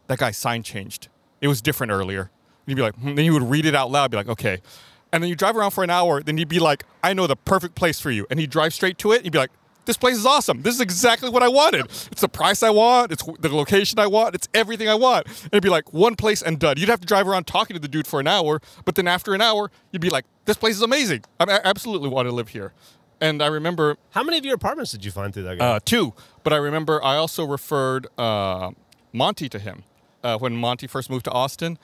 "That 0.07 0.19
guy's 0.19 0.37
sign 0.37 0.63
changed. 0.63 1.09
It 1.41 1.47
was 1.47 1.61
different 1.61 1.91
earlier." 1.91 2.21
And 2.21 2.67
he'd 2.67 2.75
be 2.75 2.81
like, 2.81 2.95
hmm. 2.95 3.15
then 3.15 3.25
he 3.25 3.29
would 3.29 3.43
read 3.43 3.65
it 3.65 3.75
out 3.75 3.91
loud, 3.91 4.11
be 4.11 4.17
like, 4.17 4.29
"Okay." 4.29 4.61
And 5.11 5.21
then 5.21 5.29
you 5.29 5.35
drive 5.35 5.55
around 5.55 5.71
for 5.71 5.83
an 5.83 5.89
hour, 5.89 6.23
then 6.23 6.37
he'd 6.37 6.47
be 6.47 6.59
like, 6.59 6.85
"I 7.03 7.13
know 7.13 7.27
the 7.27 7.35
perfect 7.35 7.75
place 7.75 7.99
for 7.99 8.09
you," 8.11 8.25
and 8.29 8.39
he'd 8.39 8.49
drive 8.49 8.73
straight 8.73 8.97
to 8.99 9.11
it. 9.11 9.23
He'd 9.23 9.31
be 9.31 9.37
like, 9.37 9.51
"This 9.85 9.97
place 9.97 10.17
is 10.17 10.25
awesome. 10.25 10.61
This 10.61 10.75
is 10.75 10.81
exactly 10.81 11.29
what 11.29 11.43
I 11.43 11.47
wanted. 11.47 11.85
It's 12.11 12.21
the 12.21 12.29
price 12.29 12.63
I 12.63 12.69
want. 12.69 13.11
It's 13.11 13.23
the 13.39 13.49
location 13.49 13.99
I 13.99 14.07
want. 14.07 14.35
It's 14.35 14.47
everything 14.53 14.87
I 14.89 14.95
want." 14.95 15.27
And 15.27 15.49
it'd 15.53 15.63
be 15.63 15.69
like 15.69 15.93
one 15.93 16.15
place 16.15 16.41
and 16.41 16.59
done. 16.59 16.77
You'd 16.77 16.89
have 16.89 17.01
to 17.01 17.07
drive 17.07 17.27
around 17.27 17.47
talking 17.47 17.73
to 17.75 17.79
the 17.79 17.87
dude 17.87 18.07
for 18.07 18.19
an 18.19 18.27
hour, 18.27 18.61
but 18.85 18.95
then 18.95 19.07
after 19.07 19.33
an 19.33 19.41
hour, 19.41 19.71
you'd 19.91 20.01
be 20.01 20.09
like, 20.09 20.25
"This 20.45 20.57
place 20.57 20.75
is 20.75 20.81
amazing. 20.81 21.23
I 21.39 21.45
I 21.45 21.59
absolutely 21.63 22.09
want 22.09 22.27
to 22.27 22.31
live 22.31 22.49
here." 22.49 22.73
And 23.21 23.41
I 23.41 23.47
remember 23.47 23.97
How 24.11 24.21
many 24.23 24.37
of 24.37 24.43
your 24.45 24.55
apartments 24.55 24.91
did 24.91 25.05
you 25.05 25.11
find 25.11 25.33
through 25.33 25.43
that 25.43 25.57
guy? 25.57 25.65
uh, 25.65 25.79
two, 25.83 26.13
but 26.43 26.51
I 26.51 26.57
remember 26.57 27.01
I 27.01 27.15
also 27.15 27.45
referred 27.45 28.07
uh, 28.17 28.71
Monty 29.13 29.47
to 29.47 29.59
him 29.59 29.83
uh, 30.23 30.37
when 30.37 30.57
Monty 30.57 30.87
first 30.87 31.09
moved 31.09 31.23
to 31.25 31.31
Austin. 31.31 31.77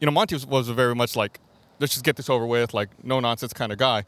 You 0.00 0.06
know, 0.06 0.12
Monty 0.12 0.34
was, 0.36 0.46
was 0.46 0.68
very 0.70 0.94
much 0.94 1.14
like, 1.14 1.38
let's 1.80 1.92
just 1.92 2.04
get 2.04 2.16
this 2.16 2.30
over 2.30 2.46
with, 2.46 2.72
like 2.72 2.88
no 3.04 3.20
nonsense 3.20 3.52
kind 3.52 3.72
of 3.72 3.78
guy. 3.78 4.04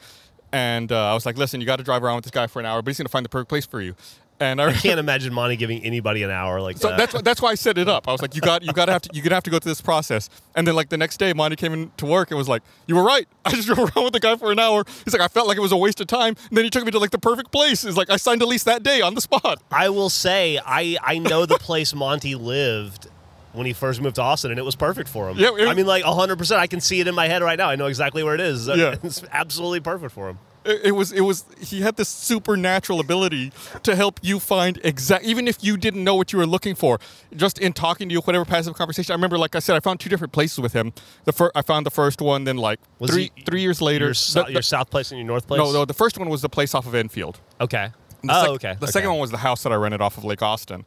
And 0.52 0.90
uh, 0.92 1.10
I 1.10 1.14
was 1.14 1.26
like, 1.26 1.36
listen, 1.36 1.60
you 1.60 1.66
got 1.66 1.76
to 1.76 1.84
drive 1.84 2.02
around 2.02 2.16
with 2.16 2.24
this 2.24 2.30
guy 2.30 2.46
for 2.46 2.60
an 2.60 2.66
hour, 2.66 2.80
but 2.82 2.90
he's 2.90 2.98
gonna 2.98 3.08
find 3.08 3.24
the 3.24 3.28
perfect 3.28 3.48
place 3.48 3.66
for 3.66 3.80
you. 3.80 3.94
And 4.40 4.62
I, 4.62 4.68
I 4.68 4.72
can't 4.72 5.00
imagine 5.00 5.34
Monty 5.34 5.56
giving 5.56 5.82
anybody 5.82 6.22
an 6.22 6.30
hour 6.30 6.60
like 6.60 6.76
so 6.78 6.90
that. 6.90 6.96
that's 6.96 7.12
why- 7.14 7.20
that's 7.22 7.42
why 7.42 7.48
I 7.50 7.54
set 7.56 7.76
it 7.76 7.88
up. 7.88 8.06
I 8.06 8.12
was 8.12 8.22
like, 8.22 8.36
you 8.36 8.40
got 8.40 8.62
you 8.62 8.72
got 8.72 8.84
to 8.86 8.92
have 8.92 9.02
to 9.02 9.10
you're 9.12 9.24
gonna 9.24 9.34
have 9.34 9.42
to 9.44 9.50
go 9.50 9.58
through 9.58 9.72
this 9.72 9.80
process. 9.80 10.30
And 10.54 10.64
then 10.66 10.76
like 10.76 10.90
the 10.90 10.96
next 10.96 11.16
day, 11.16 11.32
Monty 11.32 11.56
came 11.56 11.72
in 11.72 11.90
to 11.96 12.06
work 12.06 12.30
and 12.30 12.38
was 12.38 12.48
like, 12.48 12.62
you 12.86 12.94
were 12.94 13.02
right. 13.02 13.26
I 13.44 13.50
just 13.50 13.66
drove 13.66 13.78
around 13.80 14.04
with 14.04 14.12
the 14.12 14.20
guy 14.20 14.36
for 14.36 14.52
an 14.52 14.60
hour. 14.60 14.84
He's 15.04 15.12
like, 15.12 15.22
I 15.22 15.26
felt 15.28 15.48
like 15.48 15.56
it 15.56 15.60
was 15.60 15.72
a 15.72 15.76
waste 15.76 16.00
of 16.00 16.06
time. 16.06 16.36
And 16.48 16.56
then 16.56 16.62
he 16.64 16.70
took 16.70 16.84
me 16.84 16.92
to 16.92 16.98
like 17.00 17.10
the 17.10 17.18
perfect 17.18 17.50
place. 17.50 17.82
He's 17.82 17.96
like, 17.96 18.10
I 18.10 18.16
signed 18.16 18.40
a 18.42 18.46
lease 18.46 18.62
that 18.64 18.84
day 18.84 19.00
on 19.00 19.14
the 19.16 19.20
spot. 19.20 19.60
I 19.72 19.88
will 19.88 20.08
say 20.10 20.60
I 20.64 20.96
I 21.02 21.18
know 21.18 21.44
the 21.44 21.58
place 21.58 21.92
Monty 21.92 22.36
lived 22.36 23.08
when 23.58 23.66
he 23.66 23.72
first 23.74 24.00
moved 24.00 24.16
to 24.16 24.22
Austin, 24.22 24.50
and 24.50 24.58
it 24.58 24.64
was 24.64 24.76
perfect 24.76 25.08
for 25.10 25.28
him. 25.28 25.36
Yeah, 25.36 25.54
it- 25.56 25.68
I 25.68 25.74
mean, 25.74 25.86
like 25.86 26.04
hundred 26.04 26.38
percent. 26.38 26.60
I 26.60 26.66
can 26.66 26.80
see 26.80 27.00
it 27.00 27.06
in 27.08 27.14
my 27.14 27.26
head 27.28 27.42
right 27.42 27.58
now. 27.58 27.68
I 27.68 27.76
know 27.76 27.86
exactly 27.86 28.22
where 28.22 28.34
it 28.34 28.40
is. 28.40 28.66
Yeah. 28.78 28.94
it's 29.02 29.22
absolutely 29.32 29.80
perfect 29.80 30.12
for 30.14 30.30
him. 30.30 30.38
it, 30.64 30.80
it 30.86 30.92
was 30.92 31.12
it 31.12 31.20
was 31.22 31.44
he 31.60 31.80
had 31.82 31.96
this 31.96 32.08
supernatural 32.08 33.00
ability 33.00 33.52
to 33.82 33.94
help 33.96 34.20
you 34.22 34.38
find 34.40 34.78
exact 34.84 35.24
even 35.24 35.46
if 35.48 35.62
you 35.62 35.76
didn't 35.76 36.02
know 36.04 36.14
what 36.14 36.32
you 36.32 36.38
were 36.38 36.46
looking 36.46 36.74
for 36.74 36.98
just 37.36 37.58
in 37.58 37.72
talking 37.72 38.08
to 38.08 38.12
you 38.12 38.20
whatever 38.20 38.44
passive 38.44 38.74
conversation 38.74 39.12
i 39.12 39.14
remember 39.14 39.38
like 39.38 39.54
i 39.54 39.58
said 39.60 39.76
i 39.76 39.80
found 39.80 39.98
two 40.00 40.08
different 40.10 40.32
places 40.32 40.58
with 40.58 40.72
him 40.72 40.92
the 41.24 41.32
fir- 41.32 41.52
i 41.54 41.62
found 41.62 41.86
the 41.86 41.90
first 41.90 42.20
one 42.20 42.44
then 42.44 42.56
like 42.56 42.80
Was 42.98 43.10
three 43.10 43.30
he- 43.36 43.42
three 43.42 43.60
years 43.62 43.80
later 43.80 44.06
Your, 44.06 44.14
so, 44.14 44.42
the- 44.42 44.52
your 44.52 44.62
South 44.62 44.90
Place 44.90 45.10
and 45.12 45.18
your 45.20 45.26
North 45.26 45.46
Place. 45.46 45.58
no 45.58 45.72
no 45.72 45.84
the 45.84 45.94
first 45.94 46.18
one 46.18 46.28
was 46.28 46.42
the 46.42 46.48
place 46.48 46.74
off 46.74 46.86
of 46.86 46.94
enfield 46.94 47.38
Okay. 47.60 47.90
the 48.22 48.32
Oh, 48.36 48.40
sec- 48.42 48.48
okay. 48.50 48.74
The 48.78 48.84
okay. 48.84 48.92
second 48.92 49.10
one 49.10 49.20
was 49.20 49.30
the 49.30 49.38
house 49.38 49.62
that 49.62 49.72
I 49.72 49.76
rented 49.76 50.00
off 50.00 50.18
of 50.18 50.24
Lake 50.24 50.42
Austin. 50.42 50.84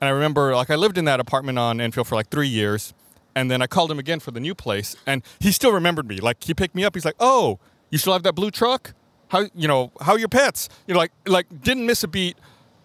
And 0.00 0.08
I 0.08 0.10
remember, 0.10 0.54
like, 0.54 0.70
I 0.70 0.76
lived 0.76 0.96
in 0.98 1.04
that 1.04 1.20
apartment 1.20 1.58
on 1.58 1.80
Enfield 1.80 2.06
for 2.06 2.14
like 2.14 2.28
three 2.30 2.48
years. 2.48 2.94
And 3.34 3.50
then 3.50 3.62
I 3.62 3.66
called 3.66 3.90
him 3.90 3.98
again 3.98 4.18
for 4.18 4.30
the 4.30 4.40
new 4.40 4.54
place. 4.54 4.96
And 5.06 5.22
he 5.38 5.52
still 5.52 5.72
remembered 5.72 6.08
me. 6.08 6.18
Like, 6.18 6.42
he 6.42 6.54
picked 6.54 6.74
me 6.74 6.84
up. 6.84 6.94
He's 6.94 7.04
like, 7.04 7.16
oh, 7.20 7.58
you 7.90 7.98
still 7.98 8.12
have 8.12 8.22
that 8.24 8.34
blue 8.34 8.50
truck? 8.50 8.94
How, 9.28 9.46
you 9.54 9.68
know, 9.68 9.92
how 10.00 10.12
are 10.12 10.18
your 10.18 10.28
pets? 10.28 10.68
You 10.86 10.94
know, 10.94 11.00
like, 11.00 11.12
like 11.26 11.62
didn't 11.62 11.86
miss 11.86 12.02
a 12.02 12.08
beat. 12.08 12.36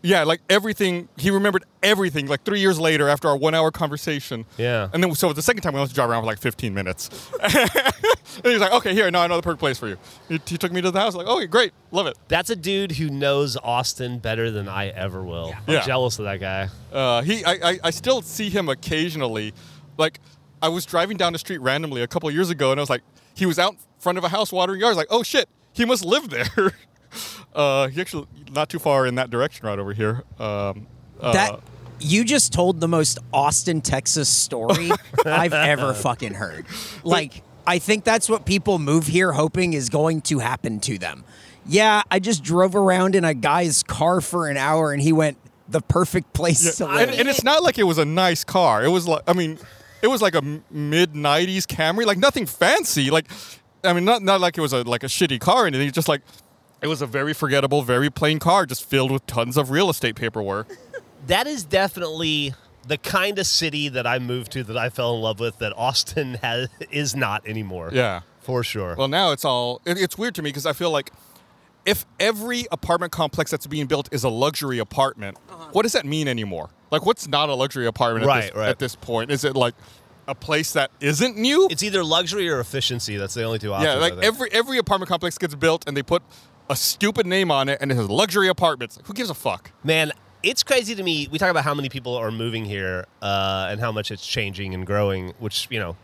Yeah, 0.06 0.24
like 0.24 0.42
everything. 0.52 1.10
He 1.18 1.32
remembered 1.32 1.64
everything. 1.82 2.28
Like 2.28 2.44
three 2.44 2.60
years 2.60 2.80
later, 2.80 3.10
after 3.10 3.28
our 3.28 3.36
one-hour 3.36 3.72
conversation. 3.72 4.46
Yeah. 4.56 4.88
And 4.94 5.04
then, 5.04 5.16
so 5.16 5.34
the 5.34 5.42
second 5.42 5.64
time 5.64 5.74
we 5.74 5.80
went 5.80 5.90
to 5.90 5.96
drive 5.96 6.10
around 6.12 6.22
for 6.22 6.28
like 6.28 6.38
15 6.38 6.74
minutes. 6.76 7.10
and 7.44 7.72
he's 8.44 8.60
like, 8.60 8.72
okay, 8.74 8.94
here, 8.94 9.10
no, 9.10 9.20
I 9.20 9.28
know 9.28 9.36
the 9.38 9.42
perfect 9.42 9.60
place 9.62 9.80
for 9.80 9.88
you. 9.88 9.98
He, 10.30 10.40
he 10.46 10.58
took 10.58 10.72
me 10.72 10.82
to 10.82 10.92
the 10.92 11.00
house. 11.00 11.16
Like, 11.16 11.26
okay, 11.28 11.48
great, 11.48 11.74
love 11.92 12.06
it. 12.06 12.18
That's 12.28 12.52
a 12.52 12.56
dude 12.56 12.92
who 12.94 13.10
knows 13.10 13.58
Austin 13.58 14.20
better 14.20 14.52
than 14.52 14.68
I 14.70 14.90
ever 14.90 15.24
will. 15.24 15.54
I'm 15.68 15.74
Yeah. 15.74 15.82
jealous 15.86 16.20
of 16.20 16.26
that 16.26 16.40
guy. 16.40 16.70
Uh, 16.94 17.24
he, 17.24 17.44
I, 17.44 17.54
I, 17.72 17.80
I 17.86 17.90
still 17.90 18.22
see 18.22 18.50
him 18.52 18.70
occasionally. 18.70 19.54
Like, 19.98 20.20
I 20.62 20.70
was 20.70 20.86
driving 20.86 21.18
down 21.18 21.34
the 21.34 21.40
street 21.40 21.62
randomly 21.62 22.02
a 22.04 22.08
couple 22.08 22.30
years 22.30 22.50
ago, 22.52 22.70
and 22.72 22.80
I 22.80 22.84
was 22.84 22.90
like, 22.92 23.02
he 23.34 23.46
was 23.48 23.58
out 23.58 23.76
front 24.00 24.18
of 24.20 24.24
a 24.24 24.30
house 24.30 24.52
watering 24.52 24.80
yards. 24.82 24.98
Like, 24.98 25.08
oh 25.10 25.24
shit, 25.24 25.50
he 25.74 25.84
must 25.84 26.06
live 26.06 26.30
there. 26.30 26.74
uh, 27.56 27.90
actually 28.00 28.28
not 28.52 28.70
too 28.70 28.80
far 28.80 29.06
in 29.06 29.16
that 29.16 29.30
direction, 29.30 29.66
right 29.68 29.80
over 29.80 29.94
here. 29.94 30.24
Um, 30.40 30.88
uh, 31.20 31.34
That 31.34 31.60
you 32.00 32.24
just 32.24 32.52
told 32.54 32.80
the 32.82 32.88
most 32.88 33.20
Austin, 33.34 33.82
Texas 33.82 34.30
story 34.30 34.92
I've 35.26 35.54
ever 35.54 35.94
fucking 35.94 36.34
heard. 36.34 36.66
Like, 37.04 37.42
I 37.66 37.80
think 37.80 38.04
that's 38.04 38.30
what 38.30 38.46
people 38.46 38.80
move 38.80 39.08
here 39.08 39.32
hoping 39.32 39.74
is 39.74 39.90
going 39.90 40.22
to 40.24 40.40
happen 40.40 40.80
to 40.82 40.98
them. 40.98 41.24
Yeah, 41.66 42.04
I 42.12 42.20
just 42.20 42.44
drove 42.44 42.76
around 42.76 43.16
in 43.16 43.24
a 43.26 43.34
guy's 43.34 43.82
car 43.82 44.22
for 44.22 44.48
an 44.50 44.58
hour 44.58 44.92
and 44.92 45.02
he 45.02 45.12
went 45.14 45.38
the 45.68 45.82
perfect 45.82 46.34
place 46.34 46.78
to 46.78 46.86
live. 46.86 47.10
and, 47.10 47.20
and 47.22 47.28
it's 47.30 47.44
not 47.44 47.64
like 47.64 47.80
it 47.80 47.84
was 47.84 47.98
a 47.98 48.06
nice 48.06 48.44
car. 48.44 48.84
It 48.84 48.90
was 48.90 49.08
like, 49.08 49.24
I 49.28 49.34
mean, 49.34 49.58
it 50.04 50.08
was 50.08 50.22
like 50.22 50.36
a 50.36 50.42
mid 50.70 51.14
'90s 51.14 51.64
Camry, 51.66 52.06
like 52.06 52.20
nothing 52.20 52.46
fancy. 52.46 53.10
Like, 53.10 53.26
I 53.84 53.94
mean, 53.94 54.06
not 54.06 54.22
not 54.22 54.42
like 54.42 54.58
it 54.60 54.62
was 54.62 54.74
a 54.74 54.84
like 54.84 55.02
a 55.02 55.08
shitty 55.08 55.40
car 55.40 55.64
or 55.64 55.68
anything. 55.68 55.92
Just 55.92 56.08
like 56.08 56.22
it 56.86 56.88
was 56.88 57.02
a 57.02 57.08
very 57.08 57.34
forgettable, 57.34 57.82
very 57.82 58.12
plain 58.12 58.38
car, 58.38 58.68
just 58.68 58.88
filled 58.88 59.10
with 59.10 59.26
tons 59.26 59.58
of 59.58 59.72
real 59.72 59.90
estate 59.90 60.16
paperwork. 60.16 60.68
that 61.26 61.48
is 61.48 61.64
definitely 61.64 62.54
the 62.88 63.00
kind 63.00 63.40
of 63.40 63.48
city 63.48 63.90
that 63.90 64.06
I 64.06 64.20
moved 64.20 64.52
to 64.52 64.64
that 64.66 64.78
I 64.78 64.92
fell 64.92 65.16
in 65.16 65.22
love 65.22 65.40
with 65.40 65.58
that 65.58 65.74
Austin 65.76 66.36
has 66.44 66.70
is 66.92 67.16
not 67.16 67.44
anymore. 67.48 67.90
Yeah. 67.92 68.22
for 68.40 68.64
sure. 68.64 68.94
Well, 68.96 69.08
now 69.08 69.32
it's 69.32 69.44
all. 69.44 69.82
It, 69.84 69.98
it's 69.98 70.16
weird 70.16 70.36
to 70.36 70.44
me 70.44 70.50
because 70.50 70.68
I 70.68 70.74
feel 70.74 70.92
like 70.92 71.10
if 71.88 72.06
every 72.20 72.68
apartment 72.72 73.12
complex 73.12 73.50
that's 73.50 73.66
being 73.66 73.88
built 73.88 74.08
is 74.12 74.24
a 74.24 74.30
luxury 74.30 74.78
apartment, 74.78 75.40
uh-huh. 75.50 75.70
what 75.72 75.82
does 75.82 75.94
that 75.94 76.06
mean 76.06 76.28
anymore? 76.28 76.70
Like, 76.92 77.04
what's 77.04 77.28
not 77.28 77.50
a 77.50 77.56
luxury 77.56 77.88
apartment 77.88 78.30
at, 78.30 78.42
this, 78.42 78.54
right. 78.54 78.70
at 78.70 78.78
this 78.78 78.96
point? 78.96 79.32
Is 79.32 79.44
it 79.44 79.56
like 79.56 79.74
a 80.28 80.36
place 80.36 80.74
that 80.74 80.92
isn't 81.00 81.36
new? 81.36 81.68
it's 81.72 81.82
either 81.82 82.04
luxury 82.04 82.48
or 82.48 82.60
efficiency. 82.60 83.18
That's 83.18 83.34
the 83.34 83.44
only 83.44 83.58
two 83.58 83.74
options. 83.74 83.92
yeah, 83.92 83.98
I 83.98 84.10
like 84.10 84.24
every 84.24 84.52
every 84.52 84.78
apartment 84.78 85.10
complex 85.10 85.40
gets 85.40 85.56
built 85.56 85.84
and 85.88 85.98
they 85.98 86.04
put 86.04 86.22
a 86.70 86.76
stupid 86.76 87.26
name 87.26 87.52
on 87.52 87.70
it 87.70 87.78
and 87.82 87.92
it 87.92 87.96
has 87.96 88.10
luxury 88.10 88.48
apartments. 88.48 89.00
Who 89.06 89.14
gives 89.14 89.30
a 89.30 89.34
fuck? 89.34 89.72
Man, 89.84 90.12
it's 90.44 90.64
crazy 90.64 90.96
to 90.96 91.04
me. 91.04 91.28
We 91.32 91.38
talk 91.40 91.50
about 91.50 91.64
how 91.64 91.74
many 91.74 91.90
people 91.90 92.16
are 92.16 92.32
moving 92.32 92.66
here 92.66 93.06
uh, 93.22 93.68
and 93.70 93.80
how 93.80 93.92
much 93.92 94.12
it's 94.12 94.26
changing 94.26 94.74
and 94.74 94.86
growing, 94.86 95.34
which, 95.40 95.68
you 95.70 95.80
know, 95.80 95.96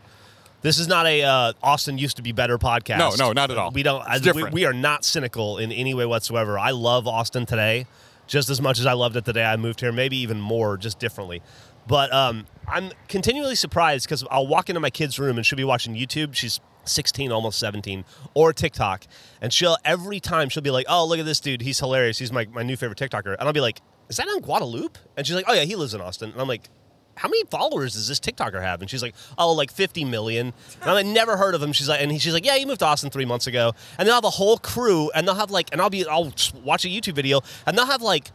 this 0.62 0.78
is 0.78 0.86
not 0.86 1.06
a 1.06 1.22
uh, 1.24 1.52
Austin 1.62 1.98
used 1.98 2.16
to 2.16 2.22
be 2.22 2.30
better 2.32 2.56
podcast. 2.58 2.98
No, 2.98 3.10
no, 3.18 3.32
not 3.32 3.50
at 3.50 3.58
all. 3.58 3.72
We 3.72 3.82
don't. 3.82 4.02
I- 4.06 4.18
we, 4.32 4.44
we 4.44 4.64
are 4.64 4.72
not 4.72 5.04
cynical 5.04 5.58
in 5.58 5.72
any 5.72 5.92
way 5.92 6.06
whatsoever. 6.06 6.56
I 6.58 6.70
love 6.70 7.08
Austin 7.08 7.46
today, 7.46 7.86
just 8.28 8.48
as 8.48 8.60
much 8.60 8.78
as 8.78 8.86
I 8.86 8.92
loved 8.92 9.16
it 9.16 9.24
the 9.24 9.32
day 9.32 9.44
I 9.44 9.56
moved 9.56 9.80
here. 9.80 9.90
Maybe 9.90 10.16
even 10.18 10.40
more, 10.40 10.76
just 10.76 11.00
differently. 11.00 11.42
But 11.88 12.12
um, 12.12 12.46
I'm 12.68 12.92
continually 13.08 13.56
surprised 13.56 14.06
because 14.06 14.24
I'll 14.30 14.46
walk 14.46 14.70
into 14.70 14.78
my 14.78 14.90
kid's 14.90 15.18
room 15.18 15.36
and 15.36 15.44
she'll 15.44 15.56
be 15.56 15.64
watching 15.64 15.96
YouTube. 15.96 16.34
She's 16.34 16.60
16, 16.84 17.32
almost 17.32 17.58
17, 17.58 18.04
or 18.34 18.52
TikTok, 18.52 19.04
and 19.40 19.52
she'll 19.52 19.76
every 19.84 20.20
time 20.20 20.48
she'll 20.48 20.62
be 20.62 20.70
like, 20.70 20.86
"Oh, 20.88 21.06
look 21.06 21.18
at 21.18 21.24
this 21.24 21.40
dude. 21.40 21.62
He's 21.62 21.78
hilarious. 21.78 22.18
He's 22.18 22.32
my 22.32 22.46
my 22.46 22.62
new 22.62 22.76
favorite 22.76 22.98
TikToker." 22.98 23.36
And 23.38 23.42
I'll 23.42 23.52
be 23.52 23.60
like, 23.60 23.80
"Is 24.08 24.16
that 24.16 24.28
on 24.28 24.40
Guadalupe?" 24.40 24.98
And 25.16 25.26
she's 25.26 25.36
like, 25.36 25.46
"Oh 25.48 25.52
yeah, 25.52 25.64
he 25.64 25.76
lives 25.76 25.94
in 25.94 26.00
Austin." 26.00 26.32
And 26.32 26.40
I'm 26.40 26.48
like. 26.48 26.68
How 27.14 27.28
many 27.28 27.44
followers 27.50 27.92
does 27.92 28.08
this 28.08 28.18
TikToker 28.18 28.62
have? 28.62 28.80
And 28.80 28.88
she's 28.88 29.02
like, 29.02 29.14
oh, 29.36 29.52
like 29.52 29.70
50 29.70 30.06
million. 30.06 30.54
And 30.80 30.90
I'm 30.90 30.94
like, 30.94 31.04
never 31.04 31.36
heard 31.36 31.54
of 31.54 31.62
him. 31.62 31.74
She's 31.74 31.86
like, 31.86 32.00
and 32.00 32.10
he- 32.10 32.18
she's 32.18 32.32
like, 32.32 32.46
yeah, 32.46 32.56
he 32.56 32.64
moved 32.64 32.78
to 32.78 32.86
Austin 32.86 33.10
three 33.10 33.26
months 33.26 33.46
ago. 33.46 33.74
And 33.98 34.08
they'll 34.08 34.14
have 34.14 34.24
a 34.24 34.30
whole 34.30 34.56
crew, 34.56 35.10
and 35.14 35.28
they'll 35.28 35.34
have 35.34 35.50
like, 35.50 35.68
and 35.72 35.82
I'll 35.82 35.90
be, 35.90 36.06
I'll 36.06 36.32
watch 36.64 36.86
a 36.86 36.88
YouTube 36.88 37.14
video, 37.14 37.42
and 37.66 37.76
they'll 37.76 37.84
have 37.84 38.00
like 38.00 38.30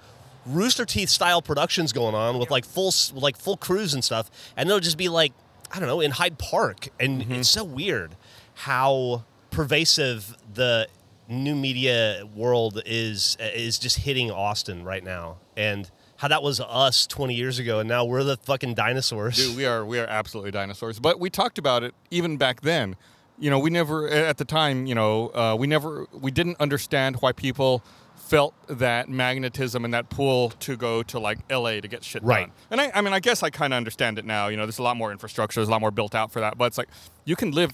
Rooster 0.46 0.86
Teeth 0.86 1.10
style 1.10 1.42
productions 1.42 1.92
going 1.92 2.14
on 2.14 2.38
with 2.38 2.52
like 2.52 2.66
full, 2.66 2.94
like 3.16 3.36
full 3.36 3.58
crews 3.58 3.96
and 3.96 4.04
stuff, 4.04 4.30
and 4.56 4.70
they'll 4.70 4.80
just 4.80 4.98
be 4.98 5.10
like, 5.10 5.34
I 5.72 5.80
don't 5.80 5.88
know, 5.88 6.00
in 6.00 6.12
Hyde 6.12 6.38
Park, 6.38 6.90
and 7.00 7.24
mm-hmm. 7.24 7.34
it's 7.34 7.50
so 7.50 7.64
weird 7.64 8.16
how 8.58 9.24
pervasive 9.52 10.36
the 10.54 10.88
new 11.30 11.56
media 11.56 12.24
world 12.36 12.82
is 12.86 13.38
is 13.40 13.78
just 13.78 14.00
hitting 14.00 14.32
Austin 14.32 14.84
right 14.84 15.04
now, 15.04 15.38
and 15.56 15.90
how 16.18 16.28
that 16.28 16.42
was 16.42 16.60
us 16.60 17.06
20 17.06 17.36
years 17.36 17.60
ago, 17.60 17.80
and 17.80 17.88
now 17.88 18.04
we're 18.04 18.24
the 18.24 18.38
fucking 18.38 18.74
dinosaurs. 18.74 19.36
Dude, 19.38 19.56
we 19.56 19.66
are 19.66 19.86
we 19.86 20.00
are 20.00 20.08
absolutely 20.08 20.52
dinosaurs. 20.52 21.00
But 21.00 21.20
we 21.20 21.30
talked 21.30 21.58
about 21.58 21.84
it 21.84 21.94
even 22.10 22.38
back 22.38 22.62
then. 22.62 22.96
You 23.40 23.52
know, 23.52 23.60
we 23.60 23.70
never 23.70 24.08
at 24.10 24.38
the 24.38 24.46
time. 24.46 24.88
You 24.88 24.96
know, 24.96 25.28
uh, 25.30 25.56
we 25.60 25.68
never 25.68 26.08
we 26.12 26.32
didn't 26.32 26.58
understand 26.60 27.18
why 27.18 27.34
people 27.34 27.84
felt 28.16 28.56
that 28.68 29.08
magnetism 29.08 29.86
and 29.86 29.94
that 29.94 30.10
pull 30.10 30.50
to 30.50 30.76
go 30.76 31.04
to 31.04 31.20
like 31.20 31.38
L.A. 31.50 31.80
to 31.80 31.88
get 31.88 32.04
shit 32.04 32.24
Right. 32.24 32.48
done. 32.48 32.52
And 32.72 32.82
I, 32.82 32.92
I 32.96 33.02
mean, 33.02 33.14
I 33.14 33.20
guess 33.22 33.44
I 33.44 33.50
kind 33.52 33.72
of 33.74 33.78
understand 33.78 34.18
it 34.20 34.26
now. 34.26 34.48
You 34.48 34.58
know, 34.58 34.66
there's 34.66 34.80
a 34.80 34.84
lot 34.84 34.98
more 34.98 35.12
infrastructure, 35.12 35.60
there's 35.60 35.70
a 35.70 35.72
lot 35.72 35.80
more 35.82 35.92
built 35.92 36.16
out 36.16 36.32
for 36.32 36.40
that. 36.40 36.58
But 36.58 36.66
it's 36.66 36.78
like 36.80 36.90
you 37.26 37.36
can 37.36 37.52
live 37.52 37.72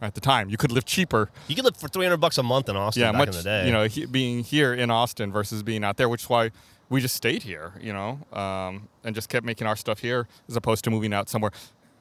at 0.00 0.14
the 0.14 0.20
time. 0.20 0.50
You 0.50 0.56
could 0.56 0.72
live 0.72 0.84
cheaper. 0.84 1.30
You 1.48 1.54
could 1.54 1.64
live 1.64 1.76
for 1.76 1.88
300 1.88 2.16
bucks 2.18 2.38
a 2.38 2.42
month 2.42 2.68
in 2.68 2.76
Austin 2.76 3.02
yeah, 3.02 3.12
back 3.12 3.18
much 3.18 3.28
in 3.28 3.34
the 3.34 3.42
day. 3.42 3.66
you 3.66 3.72
know 3.72 3.84
he, 3.84 4.06
being 4.06 4.44
here 4.44 4.74
in 4.74 4.90
Austin 4.90 5.32
versus 5.32 5.62
being 5.62 5.84
out 5.84 5.96
there, 5.96 6.08
which 6.08 6.24
is 6.24 6.28
why 6.28 6.50
we 6.88 7.00
just 7.00 7.16
stayed 7.16 7.42
here, 7.42 7.72
you 7.80 7.92
know, 7.92 8.20
um, 8.32 8.88
and 9.02 9.14
just 9.14 9.28
kept 9.28 9.44
making 9.44 9.66
our 9.66 9.76
stuff 9.76 9.98
here 10.00 10.28
as 10.48 10.56
opposed 10.56 10.84
to 10.84 10.90
moving 10.90 11.12
out 11.12 11.28
somewhere. 11.28 11.50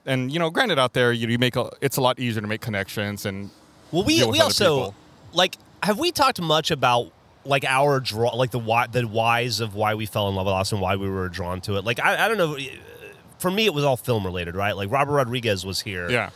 And 0.06 0.32
you 0.32 0.38
know, 0.40 0.50
granted, 0.50 0.78
out 0.78 0.94
there 0.94 1.12
you, 1.12 1.28
you 1.28 1.40
make 1.40 1.56
a, 1.56 1.70
it's 1.82 1.98
a 1.98 2.02
lot 2.02 2.20
easier 2.20 2.42
to 2.42 2.48
make 2.48 2.62
connections 2.62 3.26
and 3.26 3.50
Well, 3.92 4.04
we 4.04 4.24
we 4.26 4.40
also 4.40 4.76
people. 4.76 4.96
like 5.34 5.58
have 5.82 5.98
we 5.98 6.12
talked 6.12 6.40
much 6.42 6.70
about 6.72 7.12
like 7.46 7.64
our 7.64 8.00
draw 8.00 8.36
like 8.36 8.52
the 8.52 8.60
why 8.60 8.88
the 8.88 9.04
whys 9.08 9.60
of 9.60 9.74
why 9.76 9.96
we 9.96 10.06
fell 10.06 10.28
in 10.30 10.36
love 10.36 10.46
with 10.46 10.54
Austin, 10.54 10.80
why 10.80 10.96
we 10.96 11.10
were 11.10 11.30
drawn 11.30 11.62
to 11.62 11.78
it. 11.78 11.86
Like 11.86 12.00
I, 12.00 12.26
I 12.26 12.28
don't 12.28 12.38
know. 12.38 12.58
For 13.40 13.52
me, 13.52 13.66
it 13.66 13.74
was 13.74 13.84
all 13.84 13.98
film 13.98 14.26
related, 14.26 14.56
right? 14.56 14.76
Like 14.76 14.92
Robert 14.92 15.14
Rodriguez 15.14 15.66
was 15.66 15.82
here. 15.82 16.10
yeah. 16.10 16.30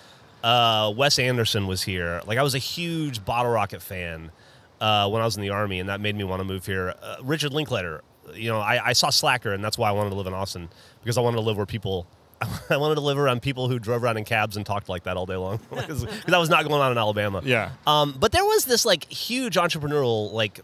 Uh, 0.43 0.93
Wes 0.95 1.19
Anderson 1.19 1.67
was 1.67 1.83
here. 1.83 2.21
Like 2.25 2.37
I 2.37 2.43
was 2.43 2.55
a 2.55 2.59
huge 2.59 3.23
Bottle 3.25 3.51
Rocket 3.51 3.81
fan 3.81 4.31
uh, 4.79 5.09
when 5.09 5.21
I 5.21 5.25
was 5.25 5.35
in 5.35 5.41
the 5.41 5.49
army, 5.49 5.79
and 5.79 5.89
that 5.89 6.01
made 6.01 6.15
me 6.15 6.23
want 6.23 6.39
to 6.39 6.45
move 6.45 6.65
here. 6.65 6.93
Uh, 7.01 7.17
Richard 7.21 7.53
Linklater, 7.53 8.01
you 8.33 8.49
know, 8.49 8.59
I, 8.59 8.89
I 8.89 8.93
saw 8.93 9.09
Slacker, 9.09 9.53
and 9.53 9.63
that's 9.63 9.77
why 9.77 9.89
I 9.89 9.91
wanted 9.91 10.11
to 10.11 10.15
live 10.15 10.27
in 10.27 10.33
Austin 10.33 10.69
because 11.01 11.17
I 11.17 11.21
wanted 11.21 11.37
to 11.37 11.41
live 11.43 11.57
where 11.57 11.65
people. 11.65 12.07
I 12.69 12.77
wanted 12.77 12.95
to 12.95 13.01
live 13.01 13.17
around 13.17 13.41
people 13.41 13.67
who 13.67 13.79
drove 13.79 14.01
around 14.01 14.15
in 14.15 14.23
cabs 14.23 14.55
and 14.55 14.65
talked 14.65 14.87
like 14.87 15.03
that 15.03 15.17
all 15.17 15.25
day 15.25 15.35
long. 15.35 15.59
Because 15.69 16.05
that 16.05 16.37
was 16.37 16.49
not 16.49 16.65
going 16.65 16.81
on 16.81 16.91
in 16.91 16.97
Alabama. 16.97 17.41
Yeah. 17.43 17.71
Um, 17.85 18.15
but 18.17 18.31
there 18.31 18.45
was 18.45 18.63
this 18.63 18.85
like 18.85 19.11
huge 19.11 19.55
entrepreneurial 19.55 20.31
like 20.31 20.61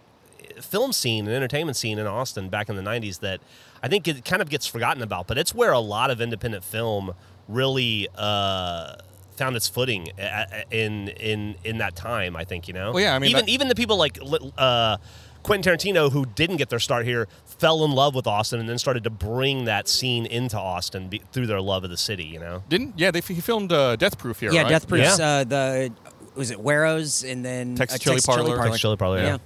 film 0.62 0.94
scene 0.94 1.26
and 1.28 1.36
entertainment 1.36 1.76
scene 1.76 2.00
in 2.00 2.08
Austin 2.08 2.48
back 2.48 2.70
in 2.70 2.78
the 2.78 2.82
90s 2.82 3.20
that 3.20 3.42
I 3.84 3.90
think 3.90 4.08
it 4.08 4.24
kind 4.24 4.42
of 4.42 4.50
gets 4.50 4.66
forgotten 4.66 5.04
about, 5.04 5.28
but 5.28 5.38
it's 5.38 5.54
where 5.54 5.74
a 5.74 5.80
lot 5.80 6.12
of 6.12 6.22
independent 6.22 6.64
film 6.64 7.14
really 7.48 8.08
uh, 8.16 8.96
found 9.38 9.56
its 9.56 9.68
footing 9.68 10.10
a- 10.18 10.48
a- 10.52 10.64
in 10.86 11.10
in 11.10 11.56
in 11.64 11.78
that 11.80 11.96
time, 11.96 12.36
I 12.36 12.44
think, 12.46 12.68
you 12.68 12.74
know. 12.74 12.92
Well, 12.94 13.04
yeah, 13.04 13.16
I 13.16 13.20
mean, 13.20 13.30
even 13.32 13.46
that- 13.46 13.52
even 13.52 13.68
the 13.68 13.76
people 13.76 13.98
like 13.98 14.18
uh, 14.58 14.98
Quentin 15.44 15.74
Tarantino 15.74 16.12
who 16.12 16.26
didn't 16.26 16.58
get 16.58 16.70
their 16.70 16.80
start 16.80 17.06
here 17.06 17.28
fell 17.46 17.86
in 17.86 17.92
love 17.92 18.16
with 18.16 18.26
Austin 18.28 18.60
and 18.60 18.68
then 18.68 18.78
started 18.78 19.04
to 19.04 19.10
bring 19.10 19.66
that 19.66 19.88
scene 19.88 20.26
into 20.26 20.58
Austin 20.60 21.08
be- 21.08 21.22
through 21.32 21.48
their 21.48 21.62
love 21.62 21.84
of 21.84 21.90
the 21.90 21.98
city, 21.98 22.24
you 22.26 22.40
know. 22.40 22.64
Didn't 22.70 22.96
yeah? 22.98 23.12
They 23.12 23.22
he 23.22 23.42
filmed 23.42 23.72
uh, 23.72 23.96
Death 23.96 24.18
Proof 24.18 24.40
here. 24.40 24.52
yeah, 24.52 24.62
right? 24.62 24.70
Death 24.70 24.88
Proof. 24.88 25.02
Yeah. 25.02 25.14
uh, 25.26 25.44
the 25.44 25.92
was 26.36 26.52
it 26.52 26.62
Guero's 26.62 27.24
and 27.24 27.46
then 27.46 27.76
Texas 27.76 28.00
uh, 28.02 28.04
Chili 28.04 28.20
Parlor. 28.26 28.58
Texas 28.58 28.82
Chili 28.82 28.98
Parlor, 28.98 29.18
yeah. 29.20 29.26
Yeah. 29.26 29.38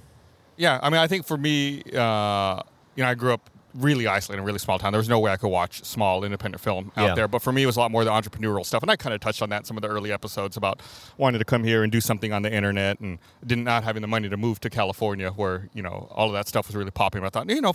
Yeah, 0.56 0.78
I 0.82 0.90
mean, 0.90 1.00
I 1.00 1.06
think 1.06 1.24
for 1.26 1.38
me, 1.38 1.82
uh, 1.96 2.60
you 2.94 3.02
know, 3.02 3.08
I 3.08 3.14
grew 3.14 3.32
up 3.32 3.48
really 3.74 4.06
isolated 4.06 4.42
really 4.42 4.58
small 4.58 4.78
town. 4.78 4.92
There 4.92 4.98
was 4.98 5.08
no 5.08 5.18
way 5.20 5.30
I 5.30 5.36
could 5.36 5.48
watch 5.48 5.84
small 5.84 6.24
independent 6.24 6.62
film 6.62 6.92
out 6.96 7.08
Yeah. 7.10 7.14
there. 7.14 7.28
But 7.28 7.42
for 7.42 7.52
me, 7.52 7.62
it 7.62 7.66
was 7.66 7.76
a 7.76 7.80
lot 7.80 7.90
more 7.90 8.04
the 8.04 8.10
entrepreneurial 8.10 8.64
stuff, 8.66 8.82
and 8.82 8.90
I 8.90 8.96
kind 8.96 9.14
of 9.14 9.20
touched 9.20 9.42
on 9.42 9.48
that 9.50 9.58
in 9.58 9.64
some 9.64 9.76
of 9.76 9.82
the 9.82 9.88
early 9.88 10.12
episodes 10.12 10.56
about 10.56 10.80
wanting 11.16 11.38
to 11.38 11.44
come 11.44 11.64
here 11.64 11.82
and 11.82 11.90
do 11.92 12.00
something 12.00 12.32
on 12.32 12.42
the 12.42 12.52
internet, 12.52 13.00
and 13.00 13.18
did 13.46 13.58
not 13.58 13.84
having 13.84 14.02
the 14.02 14.08
money 14.08 14.28
to 14.28 14.36
move 14.36 14.60
to 14.60 14.70
California, 14.70 15.30
where 15.30 15.68
you 15.74 15.82
know 15.82 16.08
all 16.12 16.26
of 16.28 16.32
that 16.32 16.48
stuff 16.48 16.66
was 16.66 16.76
really 16.76 16.90
popping. 16.90 17.24
I 17.24 17.28
thought, 17.28 17.48
you 17.50 17.60
know, 17.60 17.74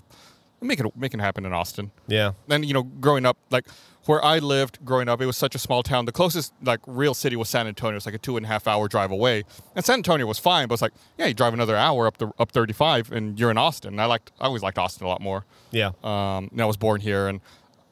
make 0.61 0.79
it 0.79 0.97
make 0.97 1.13
it 1.13 1.19
happen 1.19 1.45
in 1.45 1.53
Austin. 1.53 1.91
Yeah. 2.07 2.31
Then 2.47 2.63
you 2.63 2.73
know, 2.73 2.83
growing 2.83 3.25
up, 3.25 3.37
like 3.51 3.65
where 4.05 4.23
I 4.23 4.39
lived 4.39 4.83
growing 4.85 5.09
up, 5.09 5.21
it 5.21 5.25
was 5.25 5.37
such 5.37 5.55
a 5.55 5.59
small 5.59 5.83
town. 5.83 6.05
The 6.05 6.11
closest 6.11 6.53
like 6.61 6.79
real 6.85 7.13
city 7.13 7.35
was 7.35 7.49
San 7.49 7.67
Antonio. 7.67 7.97
It's 7.97 8.05
like 8.05 8.15
a 8.15 8.19
two 8.19 8.37
and 8.37 8.45
a 8.45 8.49
half 8.49 8.67
hour 8.67 8.87
drive 8.87 9.11
away, 9.11 9.43
and 9.75 9.83
San 9.83 9.95
Antonio 9.95 10.25
was 10.25 10.39
fine. 10.39 10.67
But 10.67 10.73
it's 10.75 10.81
like, 10.81 10.93
yeah, 11.17 11.25
you 11.27 11.33
drive 11.33 11.53
another 11.53 11.75
hour 11.75 12.07
up 12.07 12.17
the 12.17 12.31
up 12.39 12.51
35, 12.51 13.11
and 13.11 13.39
you're 13.39 13.51
in 13.51 13.57
Austin. 13.57 13.93
And 13.93 14.01
I 14.01 14.05
liked, 14.05 14.31
I 14.39 14.45
always 14.45 14.63
liked 14.63 14.77
Austin 14.77 15.05
a 15.05 15.09
lot 15.09 15.21
more. 15.21 15.45
Yeah. 15.71 15.91
Um, 16.03 16.49
and 16.51 16.61
I 16.61 16.65
was 16.65 16.77
born 16.77 17.01
here, 17.01 17.27
and 17.27 17.41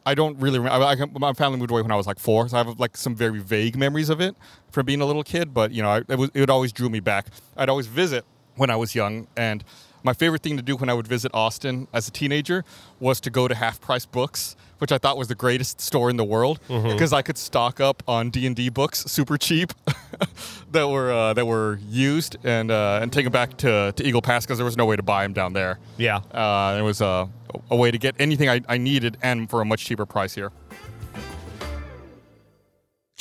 I 0.05 0.15
don't 0.15 0.37
really. 0.39 0.59
Remember, 0.59 0.85
I, 0.85 0.93
I, 0.93 1.05
my 1.19 1.33
family 1.33 1.57
moved 1.57 1.71
away 1.71 1.81
when 1.81 1.91
I 1.91 1.95
was 1.95 2.07
like 2.07 2.19
four, 2.19 2.47
so 2.47 2.57
I 2.57 2.63
have 2.63 2.79
like 2.79 2.97
some 2.97 3.15
very 3.15 3.39
vague 3.39 3.75
memories 3.75 4.09
of 4.09 4.21
it 4.21 4.35
from 4.71 4.85
being 4.85 5.01
a 5.01 5.05
little 5.05 5.23
kid. 5.23 5.53
But 5.53 5.71
you 5.71 5.81
know, 5.81 5.89
I, 5.89 5.97
it 6.07 6.17
was 6.17 6.29
it 6.33 6.49
always 6.49 6.71
drew 6.71 6.89
me 6.89 6.99
back. 6.99 7.27
I'd 7.57 7.69
always 7.69 7.87
visit 7.87 8.25
when 8.55 8.69
I 8.69 8.75
was 8.75 8.93
young, 8.93 9.27
and 9.35 9.63
my 10.03 10.13
favorite 10.13 10.43
thing 10.43 10.57
to 10.57 10.63
do 10.63 10.75
when 10.75 10.89
I 10.89 10.93
would 10.93 11.07
visit 11.07 11.31
Austin 11.33 11.87
as 11.93 12.07
a 12.07 12.11
teenager 12.11 12.65
was 12.99 13.21
to 13.21 13.29
go 13.29 13.47
to 13.47 13.55
Half 13.55 13.79
Price 13.79 14.05
Books, 14.05 14.55
which 14.83 14.91
I 14.91 14.97
thought 14.97 15.17
was 15.17 15.29
the 15.29 15.35
greatest 15.35 15.79
store 15.79 16.09
in 16.09 16.17
the 16.17 16.25
world 16.25 16.59
because 16.67 17.13
I 17.13 17.21
could 17.21 17.37
stock 17.37 17.79
up 17.79 18.03
on 18.05 18.29
D 18.29 18.45
and 18.45 18.53
D 18.53 18.67
books 18.67 19.05
super 19.05 19.37
cheap 19.37 19.71
that 20.73 20.89
were 20.89 21.09
uh, 21.09 21.33
that 21.35 21.45
were 21.45 21.79
used 21.87 22.35
and 22.43 22.69
uh, 22.69 22.99
and 23.01 23.09
take 23.13 23.23
them 23.23 23.31
back 23.31 23.55
to, 23.59 23.93
to 23.95 24.03
Eagle 24.05 24.21
Pass 24.21 24.45
because 24.45 24.57
there 24.57 24.65
was 24.65 24.75
no 24.75 24.85
way 24.85 24.97
to 24.97 25.01
buy 25.01 25.23
them 25.23 25.31
down 25.31 25.53
there. 25.53 25.79
Yeah. 25.97 26.17
Uh, 26.17 26.75
it 26.77 26.81
was 26.81 26.99
a, 26.99 27.29
a 27.71 27.77
way 27.77 27.91
to 27.91 27.97
get 27.97 28.13
anything 28.19 28.49
I, 28.49 28.59
I 28.67 28.77
needed 28.77 29.15
and 29.21 29.49
for 29.49 29.61
a 29.61 29.65
much 29.65 29.85
cheaper 29.85 30.05
price 30.05 30.35
here. 30.35 30.51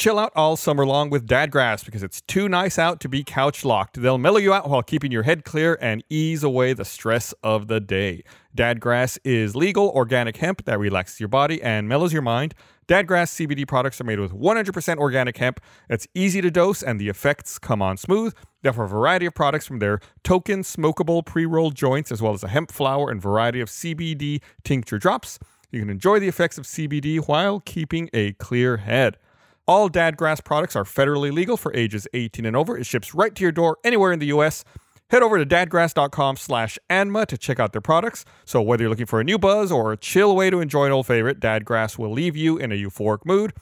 Chill 0.02 0.18
out 0.18 0.32
all 0.34 0.56
summer 0.56 0.84
long 0.84 1.10
with 1.10 1.28
Dadgrass 1.28 1.84
because 1.84 2.02
it's 2.02 2.22
too 2.22 2.48
nice 2.48 2.76
out 2.76 2.98
to 3.02 3.08
be 3.08 3.22
couch 3.22 3.64
locked. 3.64 4.02
They'll 4.02 4.18
mellow 4.18 4.38
you 4.38 4.52
out 4.52 4.68
while 4.68 4.82
keeping 4.82 5.12
your 5.12 5.22
head 5.22 5.44
clear 5.44 5.78
and 5.80 6.02
ease 6.10 6.42
away 6.42 6.72
the 6.72 6.84
stress 6.84 7.32
of 7.44 7.68
the 7.68 7.78
day. 7.78 8.24
Dadgrass 8.56 9.20
is 9.22 9.54
legal 9.54 9.90
organic 9.90 10.38
hemp 10.38 10.64
that 10.64 10.80
relaxes 10.80 11.20
your 11.20 11.28
body 11.28 11.62
and 11.62 11.88
mellows 11.88 12.12
your 12.12 12.20
mind. 12.20 12.52
Dadgrass 12.88 13.46
CBD 13.46 13.64
products 13.64 14.00
are 14.00 14.04
made 14.04 14.18
with 14.18 14.32
100% 14.32 14.96
organic 14.96 15.36
hemp. 15.36 15.60
It's 15.88 16.08
easy 16.16 16.40
to 16.40 16.50
dose 16.50 16.82
and 16.82 17.00
the 17.00 17.08
effects 17.08 17.60
come 17.60 17.80
on 17.80 17.96
smooth. 17.96 18.34
They 18.62 18.70
offer 18.70 18.82
a 18.82 18.88
variety 18.88 19.26
of 19.26 19.36
products 19.36 19.68
from 19.68 19.78
their 19.78 20.00
token 20.24 20.62
smokable 20.62 21.24
pre 21.24 21.46
rolled 21.46 21.76
joints, 21.76 22.10
as 22.10 22.20
well 22.20 22.34
as 22.34 22.42
a 22.42 22.48
hemp 22.48 22.72
flower 22.72 23.08
and 23.08 23.22
variety 23.22 23.60
of 23.60 23.68
CBD 23.68 24.42
tincture 24.64 24.98
drops. 24.98 25.38
You 25.70 25.78
can 25.78 25.90
enjoy 25.90 26.18
the 26.18 26.26
effects 26.26 26.58
of 26.58 26.64
CBD 26.64 27.18
while 27.28 27.60
keeping 27.60 28.10
a 28.12 28.32
clear 28.32 28.78
head. 28.78 29.16
All 29.66 29.88
Dadgrass 29.88 30.44
products 30.44 30.74
are 30.74 30.84
federally 30.84 31.32
legal 31.32 31.56
for 31.56 31.74
ages 31.76 32.08
18 32.14 32.44
and 32.44 32.56
over. 32.56 32.76
It 32.76 32.86
ships 32.86 33.14
right 33.14 33.34
to 33.34 33.42
your 33.42 33.52
door 33.52 33.78
anywhere 33.84 34.12
in 34.12 34.18
the 34.18 34.26
U.S. 34.26 34.64
Head 35.10 35.22
over 35.22 35.38
to 35.38 35.46
dadgrass.com 35.46 36.36
slash 36.36 36.78
anma 36.88 37.26
to 37.26 37.36
check 37.36 37.60
out 37.60 37.72
their 37.72 37.80
products. 37.80 38.24
So 38.44 38.62
whether 38.62 38.82
you're 38.82 38.90
looking 38.90 39.06
for 39.06 39.20
a 39.20 39.24
new 39.24 39.38
buzz 39.38 39.70
or 39.70 39.92
a 39.92 39.96
chill 39.96 40.34
way 40.34 40.50
to 40.50 40.60
enjoy 40.60 40.86
an 40.86 40.92
old 40.92 41.06
favorite, 41.06 41.38
Dadgrass 41.38 41.98
will 41.98 42.10
leave 42.10 42.36
you 42.36 42.56
in 42.56 42.72
a 42.72 42.74
euphoric 42.74 43.24
mood. 43.24 43.52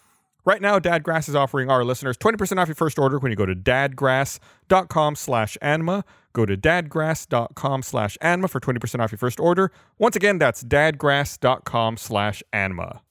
Right 0.44 0.62
now, 0.62 0.78
Dadgrass 0.78 1.28
is 1.28 1.34
offering 1.34 1.70
our 1.70 1.84
listeners 1.84 2.16
20% 2.16 2.58
off 2.58 2.68
your 2.68 2.74
first 2.74 2.98
order 2.98 3.18
when 3.18 3.30
you 3.30 3.36
go 3.36 3.46
to 3.46 3.54
dadgrass.com 3.54 5.16
slash 5.16 5.58
anma. 5.60 6.04
Go 6.32 6.46
to 6.46 6.56
dadgrass.com 6.56 7.82
slash 7.82 8.16
anma 8.20 8.48
for 8.48 8.60
20% 8.60 9.00
off 9.00 9.12
your 9.12 9.18
first 9.18 9.40
order. 9.40 9.72
Once 9.98 10.16
again, 10.16 10.38
that's 10.38 10.62
dadgrass.com 10.64 11.96
slash 11.96 12.42
anma. 12.52 13.02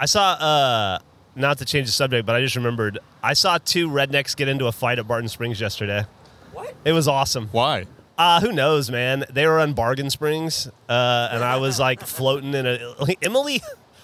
I 0.00 0.06
saw, 0.06 0.32
uh, 0.32 0.98
not 1.36 1.58
to 1.58 1.66
change 1.66 1.86
the 1.86 1.92
subject, 1.92 2.26
but 2.26 2.34
I 2.34 2.40
just 2.40 2.56
remembered 2.56 2.98
I 3.22 3.34
saw 3.34 3.58
two 3.58 3.86
rednecks 3.86 4.34
get 4.34 4.48
into 4.48 4.66
a 4.66 4.72
fight 4.72 4.98
at 4.98 5.06
Barton 5.06 5.28
Springs 5.28 5.60
yesterday. 5.60 6.06
What? 6.54 6.74
It 6.86 6.92
was 6.92 7.06
awesome. 7.06 7.48
Why? 7.52 7.86
Uh, 8.16 8.40
who 8.40 8.50
knows, 8.50 8.90
man? 8.90 9.26
They 9.30 9.46
were 9.46 9.60
on 9.60 9.74
Bargain 9.74 10.08
Springs, 10.08 10.68
uh, 10.88 11.28
and 11.32 11.44
I 11.44 11.56
was 11.56 11.78
like 11.78 12.00
floating 12.00 12.54
in 12.54 12.66
a. 12.66 12.94
Emily, 13.22 13.60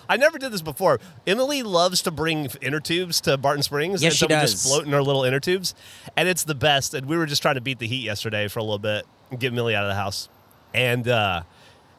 I 0.08 0.18
never 0.18 0.38
did 0.38 0.52
this 0.52 0.62
before. 0.62 1.00
Emily 1.26 1.62
loves 1.62 2.02
to 2.02 2.10
bring 2.10 2.48
inner 2.60 2.80
tubes 2.80 3.20
to 3.22 3.38
Barton 3.38 3.62
Springs. 3.62 4.02
Yes, 4.02 4.12
and 4.12 4.18
so 4.18 4.26
she 4.26 4.34
we 4.34 4.40
does. 4.40 4.52
just 4.52 4.66
float 4.66 4.86
in 4.86 4.92
our 4.92 5.02
little 5.02 5.24
inner 5.24 5.40
tubes, 5.40 5.74
and 6.14 6.28
it's 6.28 6.44
the 6.44 6.54
best. 6.54 6.92
And 6.92 7.06
we 7.06 7.16
were 7.16 7.26
just 7.26 7.40
trying 7.40 7.54
to 7.56 7.60
beat 7.62 7.78
the 7.78 7.86
heat 7.86 8.04
yesterday 8.04 8.48
for 8.48 8.58
a 8.58 8.62
little 8.62 8.78
bit, 8.78 9.06
and 9.30 9.40
get 9.40 9.54
Millie 9.54 9.74
out 9.74 9.84
of 9.84 9.90
the 9.90 9.96
house, 9.96 10.28
and 10.74 11.08
uh, 11.08 11.42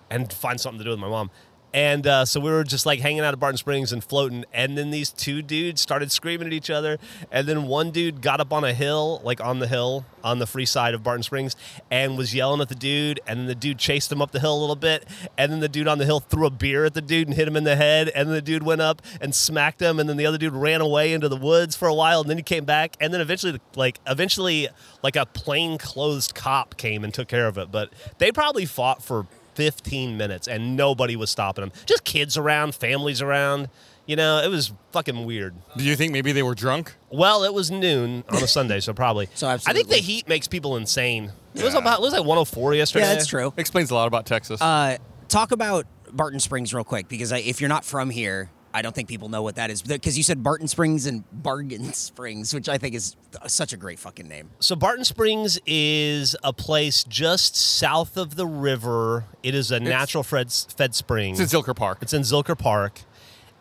and 0.09 0.31
find 0.31 0.59
something 0.59 0.79
to 0.79 0.83
do 0.83 0.91
with 0.91 0.99
my 0.99 1.09
mom. 1.09 1.29
And 1.77 2.07
uh, 2.07 2.25
so 2.25 2.39
we 2.39 2.49
were 2.49 2.63
just 2.63 2.87
like 2.87 3.01
hanging 3.01 3.19
out 3.19 3.35
at 3.35 3.39
Barton 3.39 3.59
Springs 3.59 3.93
and 3.93 4.03
floating. 4.03 4.45
And 4.51 4.75
then 4.75 4.89
these 4.89 5.11
two 5.11 5.43
dudes 5.43 5.79
started 5.79 6.11
screaming 6.11 6.47
at 6.47 6.53
each 6.53 6.71
other. 6.71 6.97
And 7.31 7.47
then 7.47 7.67
one 7.67 7.91
dude 7.91 8.19
got 8.19 8.41
up 8.41 8.51
on 8.51 8.63
a 8.63 8.73
hill, 8.73 9.21
like 9.23 9.39
on 9.41 9.59
the 9.59 9.67
hill 9.67 10.03
on 10.23 10.39
the 10.39 10.47
free 10.47 10.65
side 10.65 10.95
of 10.95 11.03
Barton 11.03 11.21
Springs, 11.21 11.55
and 11.91 12.17
was 12.17 12.33
yelling 12.33 12.61
at 12.61 12.69
the 12.69 12.75
dude. 12.75 13.19
And 13.27 13.41
then 13.41 13.45
the 13.45 13.53
dude 13.53 13.77
chased 13.77 14.11
him 14.11 14.23
up 14.23 14.31
the 14.31 14.39
hill 14.39 14.57
a 14.57 14.59
little 14.59 14.75
bit. 14.75 15.07
And 15.37 15.51
then 15.51 15.59
the 15.59 15.69
dude 15.69 15.87
on 15.87 15.99
the 15.99 16.05
hill 16.05 16.19
threw 16.19 16.47
a 16.47 16.49
beer 16.49 16.83
at 16.83 16.95
the 16.95 17.01
dude 17.01 17.27
and 17.27 17.37
hit 17.37 17.47
him 17.47 17.55
in 17.55 17.63
the 17.63 17.75
head. 17.75 18.09
And 18.09 18.27
then 18.27 18.33
the 18.33 18.41
dude 18.41 18.63
went 18.63 18.81
up 18.81 19.03
and 19.21 19.35
smacked 19.35 19.79
him. 19.79 19.99
And 19.99 20.09
then 20.09 20.17
the 20.17 20.25
other 20.25 20.39
dude 20.39 20.53
ran 20.53 20.81
away 20.81 21.13
into 21.13 21.29
the 21.29 21.37
woods 21.37 21.75
for 21.75 21.87
a 21.87 21.93
while. 21.93 22.21
And 22.21 22.29
then 22.29 22.37
he 22.37 22.43
came 22.43 22.65
back. 22.65 22.97
And 22.99 23.13
then 23.13 23.21
eventually, 23.21 23.61
like, 23.75 23.99
eventually, 24.07 24.67
like 25.03 25.15
a 25.15 25.27
plain 25.27 25.77
clothes 25.77 26.31
cop 26.31 26.75
came 26.75 27.03
and 27.03 27.13
took 27.13 27.27
care 27.27 27.45
of 27.45 27.59
it. 27.59 27.71
But 27.71 27.93
they 28.17 28.31
probably 28.31 28.65
fought 28.65 29.03
for 29.03 29.27
15 29.57 30.15
minutes 30.17 30.47
and 30.47 30.77
nobody 30.77 31.15
was 31.15 31.31
stopping 31.31 31.63
them. 31.63 31.71
Just 31.87 32.03
kids 32.03 32.37
around, 32.37 32.75
families 32.75 33.23
around. 33.23 33.69
You 34.05 34.15
know, 34.15 34.37
it 34.37 34.49
was 34.49 34.71
fucking 34.91 35.25
weird. 35.25 35.55
Do 35.75 35.83
you 35.83 35.95
think 35.95 36.13
maybe 36.13 36.31
they 36.31 36.43
were 36.43 36.53
drunk? 36.53 36.95
Well, 37.09 37.43
it 37.43 37.53
was 37.53 37.71
noon 37.71 38.23
on 38.29 38.43
a 38.43 38.47
Sunday, 38.47 38.79
so 38.79 38.93
probably. 38.93 39.27
So 39.35 39.47
I 39.49 39.57
think 39.57 39.89
the 39.89 39.95
heat 39.95 40.27
makes 40.29 40.47
people 40.47 40.77
insane. 40.77 41.31
It 41.55 41.63
was 41.63 41.73
about 41.73 41.99
it 41.99 42.01
was 42.03 42.13
like 42.13 42.21
104 42.21 42.75
yesterday. 42.75 43.05
Yeah, 43.05 43.13
that's 43.15 43.25
true. 43.25 43.51
Explains 43.57 43.89
a 43.89 43.95
lot 43.95 44.07
about 44.07 44.27
Texas. 44.27 44.61
Uh, 44.61 44.97
talk 45.27 45.51
about 45.51 45.85
Barton 46.11 46.39
Springs 46.39 46.73
real 46.73 46.83
quick 46.83 47.07
because 47.07 47.31
I, 47.31 47.39
if 47.39 47.59
you're 47.59 47.67
not 47.67 47.83
from 47.83 48.11
here, 48.11 48.49
I 48.77 48.83
don't 48.83 48.93
think 48.93 49.09
people 49.09 49.27
know 49.27 49.41
what 49.41 49.55
that 49.55 49.71
is. 49.71 49.81
Because 49.81 50.17
you 50.17 50.23
said 50.23 50.43
Barton 50.43 50.67
Springs 50.67 51.07
and 51.07 51.23
Bargain 51.31 51.93
Springs, 51.93 52.53
which 52.53 52.69
I 52.69 52.77
think 52.77 52.93
is 52.93 53.15
such 53.47 53.73
a 53.73 53.77
great 53.77 53.97
fucking 53.97 54.27
name. 54.27 54.51
So 54.59 54.75
Barton 54.75 55.03
Springs 55.03 55.59
is 55.65 56.35
a 56.43 56.53
place 56.53 57.03
just 57.03 57.55
south 57.55 58.17
of 58.17 58.35
the 58.35 58.45
river. 58.45 59.25
It 59.41 59.55
is 59.55 59.71
a 59.71 59.79
natural 59.79 60.21
fed, 60.21 60.51
fed 60.51 60.93
spring. 60.93 61.31
it's 61.31 61.51
in 61.51 61.59
Zilker 61.59 61.75
Park. 61.75 61.97
It's 62.03 62.13
in 62.13 62.21
Zilker 62.21 62.55
Park, 62.55 63.01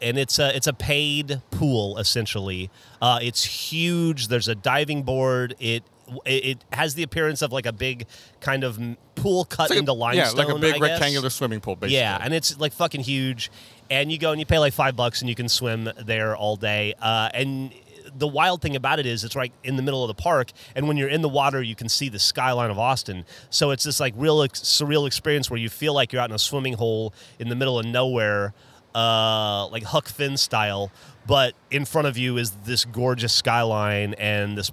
and 0.02 0.18
it's 0.18 0.38
a 0.38 0.54
it's 0.54 0.66
a 0.66 0.74
paid 0.74 1.40
pool 1.50 1.96
essentially. 1.96 2.68
Uh, 3.00 3.18
it's 3.22 3.42
huge. 3.44 4.28
There's 4.28 4.48
a 4.48 4.54
diving 4.54 5.02
board. 5.02 5.54
It 5.58 5.82
it 6.24 6.44
it 6.44 6.64
has 6.72 6.94
the 6.94 7.02
appearance 7.02 7.42
of 7.42 7.52
like 7.52 7.66
a 7.66 7.72
big 7.72 8.06
kind 8.40 8.64
of 8.64 8.78
pool 9.14 9.44
cut 9.44 9.70
like 9.70 9.76
a- 9.76 9.80
into 9.80 9.92
limestone. 9.92 10.36
Yeah, 10.36 10.44
like 10.44 10.54
a 10.54 10.58
big 10.58 10.80
rectangular 10.80 11.30
swimming 11.30 11.60
pool, 11.60 11.76
basically. 11.76 11.96
Yeah, 11.96 12.18
and 12.20 12.32
it's 12.34 12.58
like 12.58 12.72
fucking 12.72 13.02
huge. 13.02 13.50
And 13.90 14.10
you 14.10 14.18
go 14.18 14.30
and 14.32 14.40
you 14.40 14.46
pay 14.46 14.58
like 14.58 14.72
five 14.72 14.96
bucks 14.96 15.20
and 15.20 15.28
you 15.28 15.34
can 15.36 15.48
swim 15.48 15.88
there 16.04 16.36
all 16.36 16.56
day. 16.56 16.94
Uh, 17.00 17.28
and 17.32 17.72
the 18.18 18.26
wild 18.26 18.62
thing 18.62 18.74
about 18.74 18.98
it 18.98 19.06
is 19.06 19.22
it's 19.24 19.36
right 19.36 19.52
in 19.62 19.76
the 19.76 19.82
middle 19.82 20.02
of 20.02 20.08
the 20.08 20.20
park. 20.20 20.50
And 20.74 20.88
when 20.88 20.96
you're 20.96 21.08
in 21.08 21.22
the 21.22 21.28
water, 21.28 21.62
you 21.62 21.74
can 21.74 21.88
see 21.88 22.08
the 22.08 22.18
skyline 22.18 22.70
of 22.70 22.78
Austin. 22.78 23.24
So 23.50 23.70
it's 23.70 23.84
this 23.84 24.00
like 24.00 24.14
real 24.16 24.42
ex- 24.42 24.60
surreal 24.60 25.06
experience 25.06 25.50
where 25.50 25.58
you 25.60 25.68
feel 25.68 25.92
like 25.94 26.12
you're 26.12 26.22
out 26.22 26.30
in 26.30 26.34
a 26.34 26.38
swimming 26.38 26.72
hole 26.74 27.12
in 27.38 27.48
the 27.48 27.54
middle 27.54 27.78
of 27.78 27.84
nowhere, 27.86 28.54
uh, 28.94 29.66
like 29.68 29.82
Huck 29.84 30.08
Finn 30.08 30.36
style. 30.36 30.90
But 31.26 31.54
in 31.70 31.84
front 31.84 32.06
of 32.06 32.16
you 32.16 32.36
is 32.38 32.52
this 32.64 32.84
gorgeous 32.84 33.32
skyline 33.32 34.14
and 34.14 34.56
this 34.56 34.70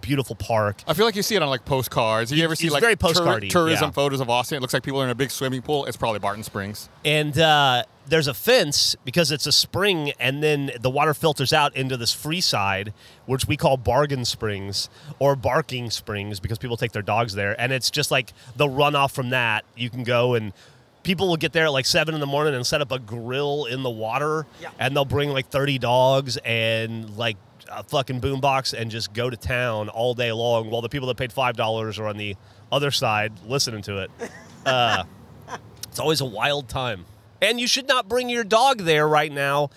beautiful 0.00 0.36
park. 0.36 0.82
I 0.86 0.94
feel 0.94 1.04
like 1.06 1.16
you 1.16 1.22
see 1.22 1.34
it 1.34 1.42
on 1.42 1.48
like 1.48 1.64
postcards. 1.64 2.30
You 2.30 2.44
ever 2.44 2.54
see 2.54 2.66
It's 2.66 2.74
like 2.74 2.82
very 2.82 2.96
postcardy, 2.96 3.50
tourism 3.50 3.86
yeah. 3.88 3.90
photos 3.90 4.20
of 4.20 4.30
Austin? 4.30 4.56
It 4.56 4.60
looks 4.60 4.72
like 4.72 4.82
people 4.84 5.00
are 5.00 5.04
in 5.04 5.10
a 5.10 5.14
big 5.16 5.30
swimming 5.30 5.62
pool. 5.62 5.86
It's 5.86 5.96
probably 5.96 6.20
Barton 6.20 6.44
Springs. 6.44 6.88
and 7.04 7.36
uh, 7.38 7.82
there's 8.06 8.26
a 8.28 8.32
fence 8.34 8.96
because 9.04 9.30
it's 9.30 9.46
a 9.46 9.52
spring, 9.52 10.12
and 10.18 10.42
then 10.42 10.70
the 10.80 10.88
water 10.88 11.12
filters 11.12 11.52
out 11.52 11.76
into 11.76 11.96
this 11.96 12.12
free 12.12 12.40
side, 12.40 12.94
which 13.26 13.46
we 13.46 13.56
call 13.56 13.76
Bargain 13.76 14.24
Springs 14.24 14.88
or 15.18 15.36
Barking 15.36 15.90
Springs 15.90 16.40
because 16.40 16.58
people 16.58 16.76
take 16.78 16.92
their 16.92 17.02
dogs 17.02 17.34
there, 17.34 17.60
and 17.60 17.72
it's 17.72 17.90
just 17.90 18.10
like 18.10 18.32
the 18.56 18.66
runoff 18.66 19.12
from 19.12 19.30
that. 19.30 19.64
You 19.76 19.90
can 19.90 20.04
go 20.04 20.34
and 20.34 20.52
people 21.08 21.26
will 21.26 21.38
get 21.38 21.52
there 21.54 21.64
at 21.64 21.72
like 21.72 21.86
seven 21.86 22.12
in 22.14 22.20
the 22.20 22.26
morning 22.26 22.54
and 22.54 22.66
set 22.66 22.82
up 22.82 22.92
a 22.92 22.98
grill 22.98 23.64
in 23.64 23.82
the 23.82 23.88
water, 23.90 24.46
Yeah. 24.60 24.68
and 24.78 24.94
they'll 24.94 25.06
bring 25.06 25.30
like 25.30 25.48
thirty 25.48 25.78
dogs 25.78 26.36
and 26.44 27.16
like. 27.16 27.36
A 27.70 27.82
fucking 27.82 28.22
boombox 28.22 28.72
and 28.72 28.90
just 28.90 29.12
go 29.12 29.28
to 29.28 29.36
town 29.36 29.90
all 29.90 30.14
day 30.14 30.32
long 30.32 30.70
while 30.70 30.80
the 30.80 30.88
people 30.88 31.06
that 31.08 31.18
paid 31.18 31.30
five 31.34 31.54
dollars 31.54 31.98
are 31.98 32.06
on 32.06 32.16
the 32.16 32.34
other 32.72 32.90
side 32.90 33.30
listening 33.46 33.82
to 33.82 33.98
it. 33.98 34.10
Uh, 34.64 35.04
it's 35.86 35.98
always 35.98 36.22
a 36.22 36.24
wild 36.24 36.66
time. 36.70 37.04
And 37.42 37.60
you 37.60 37.66
should 37.66 37.86
not 37.86 38.08
bring 38.08 38.30
your 38.30 38.42
dog 38.42 38.78
there 38.78 39.06
right 39.06 39.30
now. 39.30 39.68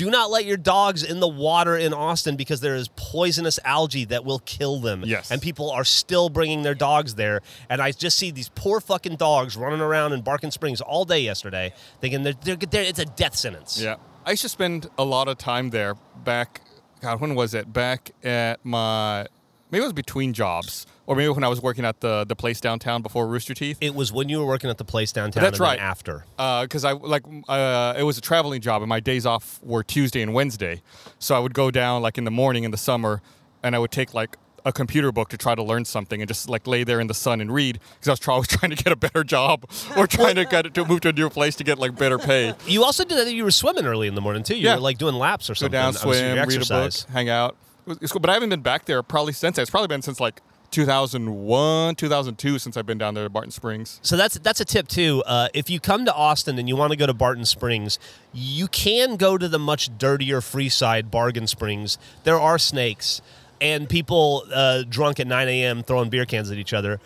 Do 0.00 0.10
not 0.10 0.30
let 0.30 0.46
your 0.46 0.56
dogs 0.56 1.02
in 1.02 1.20
the 1.20 1.28
water 1.28 1.76
in 1.76 1.92
Austin 1.92 2.34
because 2.34 2.62
there 2.62 2.74
is 2.74 2.88
poisonous 2.96 3.58
algae 3.66 4.06
that 4.06 4.24
will 4.24 4.38
kill 4.38 4.80
them. 4.80 5.02
Yes. 5.04 5.30
And 5.30 5.42
people 5.42 5.70
are 5.70 5.84
still 5.84 6.30
bringing 6.30 6.62
their 6.62 6.74
dogs 6.74 7.16
there. 7.16 7.42
And 7.68 7.82
I 7.82 7.92
just 7.92 8.16
see 8.16 8.30
these 8.30 8.48
poor 8.48 8.80
fucking 8.80 9.16
dogs 9.16 9.58
running 9.58 9.82
around 9.82 10.14
in 10.14 10.22
Barking 10.22 10.52
Springs 10.52 10.80
all 10.80 11.04
day 11.04 11.20
yesterday 11.20 11.74
thinking 12.00 12.22
they're, 12.22 12.32
they're, 12.32 12.56
they're, 12.56 12.84
it's 12.84 12.98
a 12.98 13.04
death 13.04 13.36
sentence. 13.36 13.78
Yeah. 13.78 13.96
I 14.24 14.30
used 14.30 14.40
to 14.40 14.48
spend 14.48 14.88
a 14.96 15.04
lot 15.04 15.28
of 15.28 15.36
time 15.36 15.68
there 15.68 15.96
back, 16.24 16.62
God, 17.02 17.20
when 17.20 17.34
was 17.34 17.52
it? 17.52 17.70
Back 17.70 18.12
at 18.24 18.64
my, 18.64 19.26
maybe 19.70 19.82
it 19.82 19.86
was 19.86 19.92
between 19.92 20.32
jobs. 20.32 20.86
Or 21.06 21.16
maybe 21.16 21.28
when 21.30 21.42
I 21.42 21.48
was 21.48 21.60
working 21.60 21.84
at 21.84 22.00
the, 22.00 22.24
the 22.24 22.36
place 22.36 22.60
downtown 22.60 23.02
before 23.02 23.26
Rooster 23.26 23.52
Teeth. 23.52 23.78
It 23.80 23.96
was 23.96 24.12
when 24.12 24.28
you 24.28 24.38
were 24.38 24.46
working 24.46 24.70
at 24.70 24.78
the 24.78 24.84
place 24.84 25.10
downtown 25.10 25.42
That's 25.42 25.58
right. 25.58 25.78
after. 25.80 26.24
because 26.36 26.84
I 26.84 26.92
like 26.92 27.24
uh, 27.48 27.94
it 27.98 28.04
was 28.04 28.16
a 28.16 28.20
traveling 28.20 28.60
job, 28.60 28.80
and 28.82 28.88
my 28.88 29.00
days 29.00 29.26
off 29.26 29.58
were 29.60 29.82
Tuesday 29.82 30.22
and 30.22 30.32
Wednesday. 30.34 30.82
So 31.18 31.34
I 31.34 31.40
would 31.40 31.52
go 31.54 31.72
down 31.72 32.00
like 32.02 32.16
in 32.16 32.22
the 32.24 32.30
morning 32.30 32.62
in 32.62 32.70
the 32.70 32.76
summer, 32.76 33.22
and 33.64 33.74
I 33.74 33.80
would 33.80 33.90
take 33.90 34.14
like 34.14 34.36
a 34.64 34.72
computer 34.72 35.10
book 35.10 35.30
to 35.30 35.36
try 35.38 35.56
to 35.56 35.62
learn 35.64 35.84
something, 35.84 36.20
and 36.22 36.28
just 36.28 36.48
like 36.48 36.66
lay 36.68 36.84
there 36.84 37.00
in 37.00 37.08
the 37.08 37.14
sun 37.14 37.40
and 37.40 37.52
read 37.52 37.80
because 37.94 38.08
I 38.08 38.12
was 38.12 38.28
always 38.28 38.46
trying 38.58 38.70
to 38.70 38.76
get 38.76 38.92
a 38.92 38.96
better 38.96 39.24
job 39.24 39.64
or 39.96 40.06
trying 40.06 40.36
to 40.36 40.44
get 40.44 40.72
to 40.74 40.84
move 40.84 41.00
to 41.00 41.08
a 41.08 41.12
new 41.12 41.28
place 41.28 41.56
to 41.56 41.64
get 41.64 41.78
like 41.80 41.96
better 41.96 42.18
pay. 42.18 42.54
You 42.68 42.84
also 42.84 43.02
did 43.04 43.18
that. 43.18 43.32
You 43.32 43.42
were 43.42 43.50
swimming 43.50 43.84
early 43.86 44.06
in 44.06 44.14
the 44.14 44.20
morning 44.20 44.44
too. 44.44 44.54
You 44.54 44.66
Yeah. 44.66 44.74
were 44.76 44.80
like 44.82 44.98
doing 44.98 45.16
laps 45.16 45.50
or 45.50 45.56
something. 45.56 45.72
Go 45.72 45.78
down, 45.78 45.84
I 45.84 45.88
was 45.88 46.02
doing 46.02 46.34
swim, 46.36 46.48
read 46.48 46.62
a 46.62 46.66
book, 46.66 46.92
hang 47.12 47.28
out. 47.30 47.56
It's 47.86 48.12
cool, 48.12 48.20
but 48.20 48.30
I 48.30 48.34
haven't 48.34 48.50
been 48.50 48.60
back 48.60 48.84
there 48.84 49.02
probably 49.02 49.32
since. 49.32 49.58
It's 49.58 49.70
probably 49.70 49.88
been 49.88 50.02
since 50.02 50.20
like 50.20 50.42
2001, 50.70 51.96
2002 51.96 52.58
since 52.58 52.76
I've 52.76 52.86
been 52.86 52.98
down 52.98 53.14
there 53.14 53.24
at 53.24 53.32
Barton 53.32 53.50
Springs. 53.50 53.98
So 54.02 54.16
that's 54.16 54.38
that's 54.38 54.60
a 54.60 54.64
tip 54.64 54.88
too. 54.88 55.22
Uh, 55.26 55.48
if 55.54 55.68
you 55.68 55.80
come 55.80 56.04
to 56.04 56.14
Austin 56.14 56.58
and 56.58 56.68
you 56.68 56.76
want 56.76 56.92
to 56.92 56.96
go 56.96 57.06
to 57.06 57.14
Barton 57.14 57.44
Springs, 57.44 57.98
you 58.32 58.68
can 58.68 59.16
go 59.16 59.36
to 59.36 59.48
the 59.48 59.58
much 59.58 59.96
dirtier 59.98 60.40
Freeside 60.40 61.10
Bargain 61.10 61.46
Springs. 61.46 61.98
There 62.24 62.38
are 62.38 62.58
snakes 62.58 63.20
and 63.60 63.88
people 63.88 64.44
uh, 64.52 64.84
drunk 64.88 65.20
at 65.20 65.26
9 65.26 65.48
a.m. 65.48 65.82
throwing 65.82 66.08
beer 66.08 66.24
cans 66.24 66.50
at 66.50 66.56
each 66.56 66.72
other. 66.72 67.00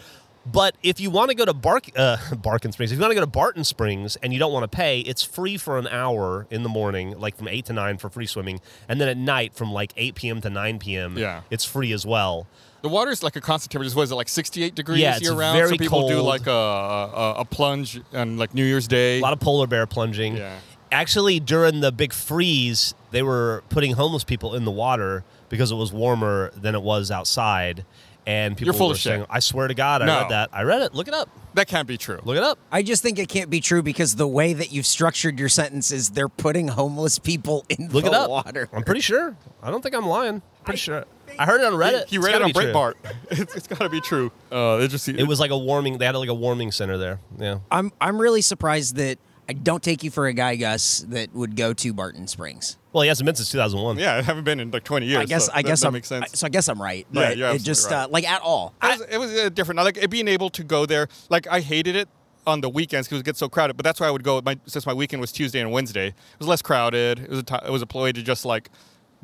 But 0.47 0.77
if 0.83 1.01
you 1.01 1.11
want 1.11 1.31
to 1.31 1.35
go 1.35 1.45
to 1.45 1.55
Bark, 1.55 1.89
uh, 1.97 2.17
Barkin 2.37 2.71
Springs, 2.73 2.93
if 2.93 2.97
you 2.99 3.01
want 3.03 3.13
to 3.13 3.15
go 3.15 3.21
to 3.23 3.27
Barton 3.27 3.65
Springs 3.65 4.17
and 4.17 4.33
you 4.33 4.39
don't 4.39 4.53
want 4.53 4.71
to 4.71 4.77
pay, 4.77 5.01
it's 5.01 5.23
free 5.23 5.57
for 5.57 5.79
an 5.79 5.89
hour 5.89 6.47
in 6.51 6.63
the 6.63 6.69
morning, 6.69 7.19
like 7.19 7.37
from 7.37 7.49
8 7.49 7.65
to 7.67 7.73
9 7.73 7.97
for 7.99 8.11
free 8.11 8.27
swimming. 8.27 8.61
And 8.89 9.01
then 9.01 9.09
at 9.09 9.17
night 9.17 9.55
from 9.55 9.73
like 9.73 9.93
8 9.97 10.15
p.m. 10.15 10.41
to 10.43 10.51
9 10.51 10.79
p.m., 10.79 11.17
Yeah. 11.17 11.43
it's 11.51 11.65
free 11.65 11.93
as 11.93 12.05
well. 12.05 12.47
The 12.83 12.91
water 12.91 13.11
is 13.11 13.23
like 13.23 13.35
a 13.37 13.41
constant 13.41 13.73
temperature. 13.73 13.97
What 13.97 14.03
is 14.03 14.11
it, 14.13 14.15
like 14.17 14.29
68 14.29 14.75
degrees 14.75 15.01
Yeah, 15.01 15.13
it's 15.17 15.23
year 15.23 15.33
round? 15.33 15.57
very 15.57 15.71
so 15.71 15.77
people 15.79 16.07
do 16.07 16.21
like 16.21 16.47
a, 16.47 16.51
a, 16.51 17.35
a 17.39 17.45
plunge 17.47 17.99
on 18.13 18.37
like 18.37 18.53
New 18.53 18.65
Year's 18.65 18.87
Day. 18.87 19.21
A 19.21 19.23
lot 19.23 19.33
of 19.33 19.41
polar 19.41 19.67
bear 19.67 19.87
plunging. 19.87 20.37
Yeah. 20.37 20.59
Actually, 20.93 21.41
during 21.41 21.81
the 21.81 21.91
big 21.91 22.13
freeze, 22.13 22.95
they 23.11 23.23
were 23.23 23.65
putting 23.71 23.95
homeless 23.95 24.23
people 24.23 24.55
in 24.55 24.67
the 24.67 24.71
water 24.71 25.25
because 25.49 25.73
it 25.73 25.77
was 25.77 25.93
warmer 25.93 26.51
than 26.57 26.75
it 26.75 26.83
was 26.83 27.11
outside. 27.11 27.85
And 28.27 28.57
people 28.57 28.67
You're 28.73 28.79
full 28.79 28.89
were 28.89 28.93
of 28.95 28.99
shit. 28.99 29.11
saying, 29.13 29.27
I 29.29 29.41
swear 29.41 29.69
to 29.69 29.75
God, 29.75 30.01
I 30.03 30.07
No. 30.07 30.21
read 30.23 30.31
that. 30.31 30.51
I 30.53 30.63
read 30.63 30.81
it. 30.83 30.95
Look 30.95 31.09
it 31.09 31.15
up. 31.15 31.29
that 31.55 31.69
can't 31.69 31.87
be 31.87 31.97
true. 31.99 32.19
Look 32.25 32.37
it 32.37 32.43
up. 32.43 32.59
I 32.73 32.83
just 32.83 33.03
think 33.03 33.19
it 33.19 33.29
can't 33.29 33.51
be 33.51 33.61
true 33.61 33.83
because 33.83 34.17
the 34.17 34.27
way 34.27 34.55
that 34.55 34.73
you've 34.73 34.87
structured 34.87 35.39
your 35.39 35.49
sentence 35.51 35.93
is 35.93 36.11
they're 36.11 36.29
putting 36.29 36.69
homeless 36.69 37.19
people 37.19 37.65
in 37.69 37.89
Look 37.91 38.05
the 38.05 38.11
it 38.11 38.15
up. 38.17 38.31
water. 38.31 38.69
I'm 38.73 38.83
pretty 38.83 39.03
sure. 39.03 39.37
I 39.63 39.71
don't 39.71 39.83
think 39.83 39.95
I'm 39.95 40.07
lying. 40.07 40.43
Pretty 40.65 40.79
sure. 40.79 41.05
I 41.39 41.47
heard 41.47 41.61
it 41.61 41.67
on 41.67 41.75
Reddit. 41.75 42.07
He 42.09 42.17
It's 42.17 42.25
read 42.25 42.31
it 42.31 42.33
gotta 42.39 42.45
on 42.45 42.49
be 42.49 42.53
true. 42.55 42.73
Breitbart. 42.73 42.95
it's, 43.31 43.55
it's 43.57 43.67
got 43.67 43.81
to 43.81 43.89
be 43.89 44.01
true. 44.01 44.33
Uh, 44.51 44.79
it 44.83 44.89
just 44.89 45.09
It 45.09 45.25
was 45.29 45.39
like 45.41 45.51
a 45.51 45.59
warming. 45.59 45.99
They 45.99 46.07
had 46.07 46.15
like 46.17 46.29
a 46.29 46.35
warming 46.35 46.73
center 46.73 46.97
there. 46.97 47.21
Yeah. 47.39 47.59
I'm 47.71 47.93
I'm 48.01 48.21
really 48.21 48.41
surprised 48.43 48.97
that 48.97 49.19
I 49.49 49.53
don't 49.53 49.83
take 49.83 50.03
you 50.03 50.11
for 50.11 50.27
a 50.27 50.33
guy, 50.33 50.57
Gus, 50.57 51.01
that 51.09 51.35
would 51.35 51.55
go 51.57 51.73
to 51.75 51.93
Barton 51.93 52.27
Springs. 52.27 52.79
Well, 52.93 53.03
he 53.03 53.09
hasn't 53.09 53.27
been 53.27 53.35
since 53.35 53.51
2001. 53.51 53.99
yeah. 53.99 54.15
I 54.17 54.23
haven't 54.23 54.45
been 54.45 54.59
in 54.61 54.71
like 54.71 54.85
20 54.85 55.07
years. 55.07 55.19
I 55.21 55.25
guess 55.27 55.47
so 55.47 55.53
I 55.55 55.63
guess 55.63 55.81
that 55.81 55.89
I'm, 55.89 55.93
makes 55.93 56.09
sense. 56.09 56.25
I- 56.33 56.37
so 56.37 56.47
I 56.47 56.51
guess 56.51 56.69
I'm 56.69 56.81
right. 56.81 57.07
Yeah, 57.13 57.21
But 57.29 57.37
you're 57.37 57.47
it 57.49 57.51
absolutely 57.55 57.65
just 57.67 57.91
right. 57.91 58.05
uh, 58.05 58.09
like 58.09 58.29
at 58.29 58.41
all. 58.43 58.73
It 58.83 58.87
was, 58.99 59.01
it 59.11 59.19
was 59.19 59.35
uh, 59.39 59.49
different. 59.51 59.81
Like 59.83 59.99
it 59.99 60.09
being 60.11 60.29
able 60.29 60.49
to 60.51 60.65
go 60.65 60.87
there, 60.87 61.09
like 61.29 61.47
I 61.49 61.61
hated 61.61 61.95
it 61.97 62.09
on 62.47 62.61
the 62.63 62.69
weekends 62.71 63.07
because 63.09 63.21
it 63.21 63.25
gets 63.25 63.39
so 63.39 63.49
crowded. 63.49 63.77
But 63.77 63.85
that's 63.85 64.01
why 64.01 64.07
I 64.07 64.11
would 64.11 64.23
go. 64.25 64.41
My, 64.45 64.59
since 64.67 64.87
my 64.87 64.95
weekend 64.95 65.21
was 65.21 65.33
Tuesday 65.33 65.61
and 65.61 65.71
Wednesday, 65.73 66.09
it 66.09 66.15
was 66.39 66.49
less 66.49 66.63
crowded. 66.63 67.19
It 67.19 67.29
was 67.31 67.41
a 67.41 67.43
ti 67.43 67.57
it 67.67 67.71
was 67.71 67.83
a 67.83 67.87
ploy 67.87 68.13
to 68.13 68.23
just 68.23 68.45
like 68.47 68.71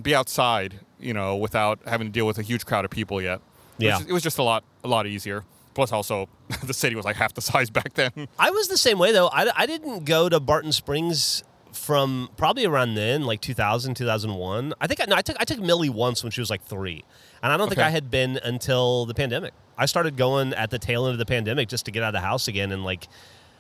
be 0.03 0.15
outside, 0.15 0.81
you 0.99 1.15
know, 1.15 1.37
without 1.37 1.79
having 1.87 2.07
to 2.09 2.13
deal 2.13 2.27
with 2.27 2.39
a 2.39 2.43
huge 2.43 2.67
crowd 2.67 2.85
of 2.85 2.91
people 2.91 3.23
yet. 3.23 3.37
It 3.37 3.41
was 3.41 3.85
Yeah. 3.85 3.91
just- 3.99 4.09
it 4.09 4.13
was 4.13 4.23
just 4.23 4.39
a 4.39 4.43
lot 4.43 4.65
a 4.85 4.89
lot 4.89 5.07
easier. 5.07 5.45
Plus, 5.75 5.93
also 5.93 6.29
the 6.65 6.75
city 6.75 6.97
was 6.97 7.05
like 7.05 7.17
half 7.17 7.35
the 7.35 7.41
size 7.41 7.71
back 7.71 7.95
then. 7.95 8.29
I 8.39 8.51
was 8.51 8.69
the 8.69 8.79
same 8.79 8.99
way 8.99 9.13
though. 9.13 9.29
I, 9.29 9.51
I 9.55 9.67
didn't 9.67 10.05
go 10.05 10.29
to 10.29 10.41
Barton 10.41 10.73
Springs 10.73 11.45
from 11.73 12.29
probably 12.37 12.65
around 12.67 12.95
then, 12.97 13.23
like 13.25 13.41
2000, 13.41 13.95
2001. 13.95 14.75
I 14.81 14.87
think 14.89 15.01
I, 15.01 15.05
no, 15.07 15.15
I 15.17 15.23
took 15.23 15.37
I 15.39 15.45
took 15.45 15.61
Millie 15.61 15.89
once 15.89 16.23
when 16.25 16.33
she 16.33 16.41
was 16.41 16.51
like 16.51 16.65
three, 16.65 17.05
and 17.43 17.53
I 17.53 17.57
don't 17.57 17.69
think 17.69 17.79
Okay. 17.79 17.87
I 17.87 17.91
had 17.91 18.11
been 18.11 18.39
until 18.43 19.07
the 19.07 19.15
pandemic. 19.15 19.53
I 19.79 19.87
started 19.87 20.17
going 20.17 20.53
at 20.55 20.71
the 20.71 20.79
tail 20.79 21.07
end 21.07 21.13
of 21.13 21.19
the 21.19 21.27
pandemic 21.27 21.69
just 21.69 21.85
to 21.87 21.91
get 21.91 22.03
out 22.03 22.09
of 22.09 22.15
the 22.21 22.27
house 22.27 22.49
again, 22.49 22.73
and 22.73 22.85
like 22.85 23.07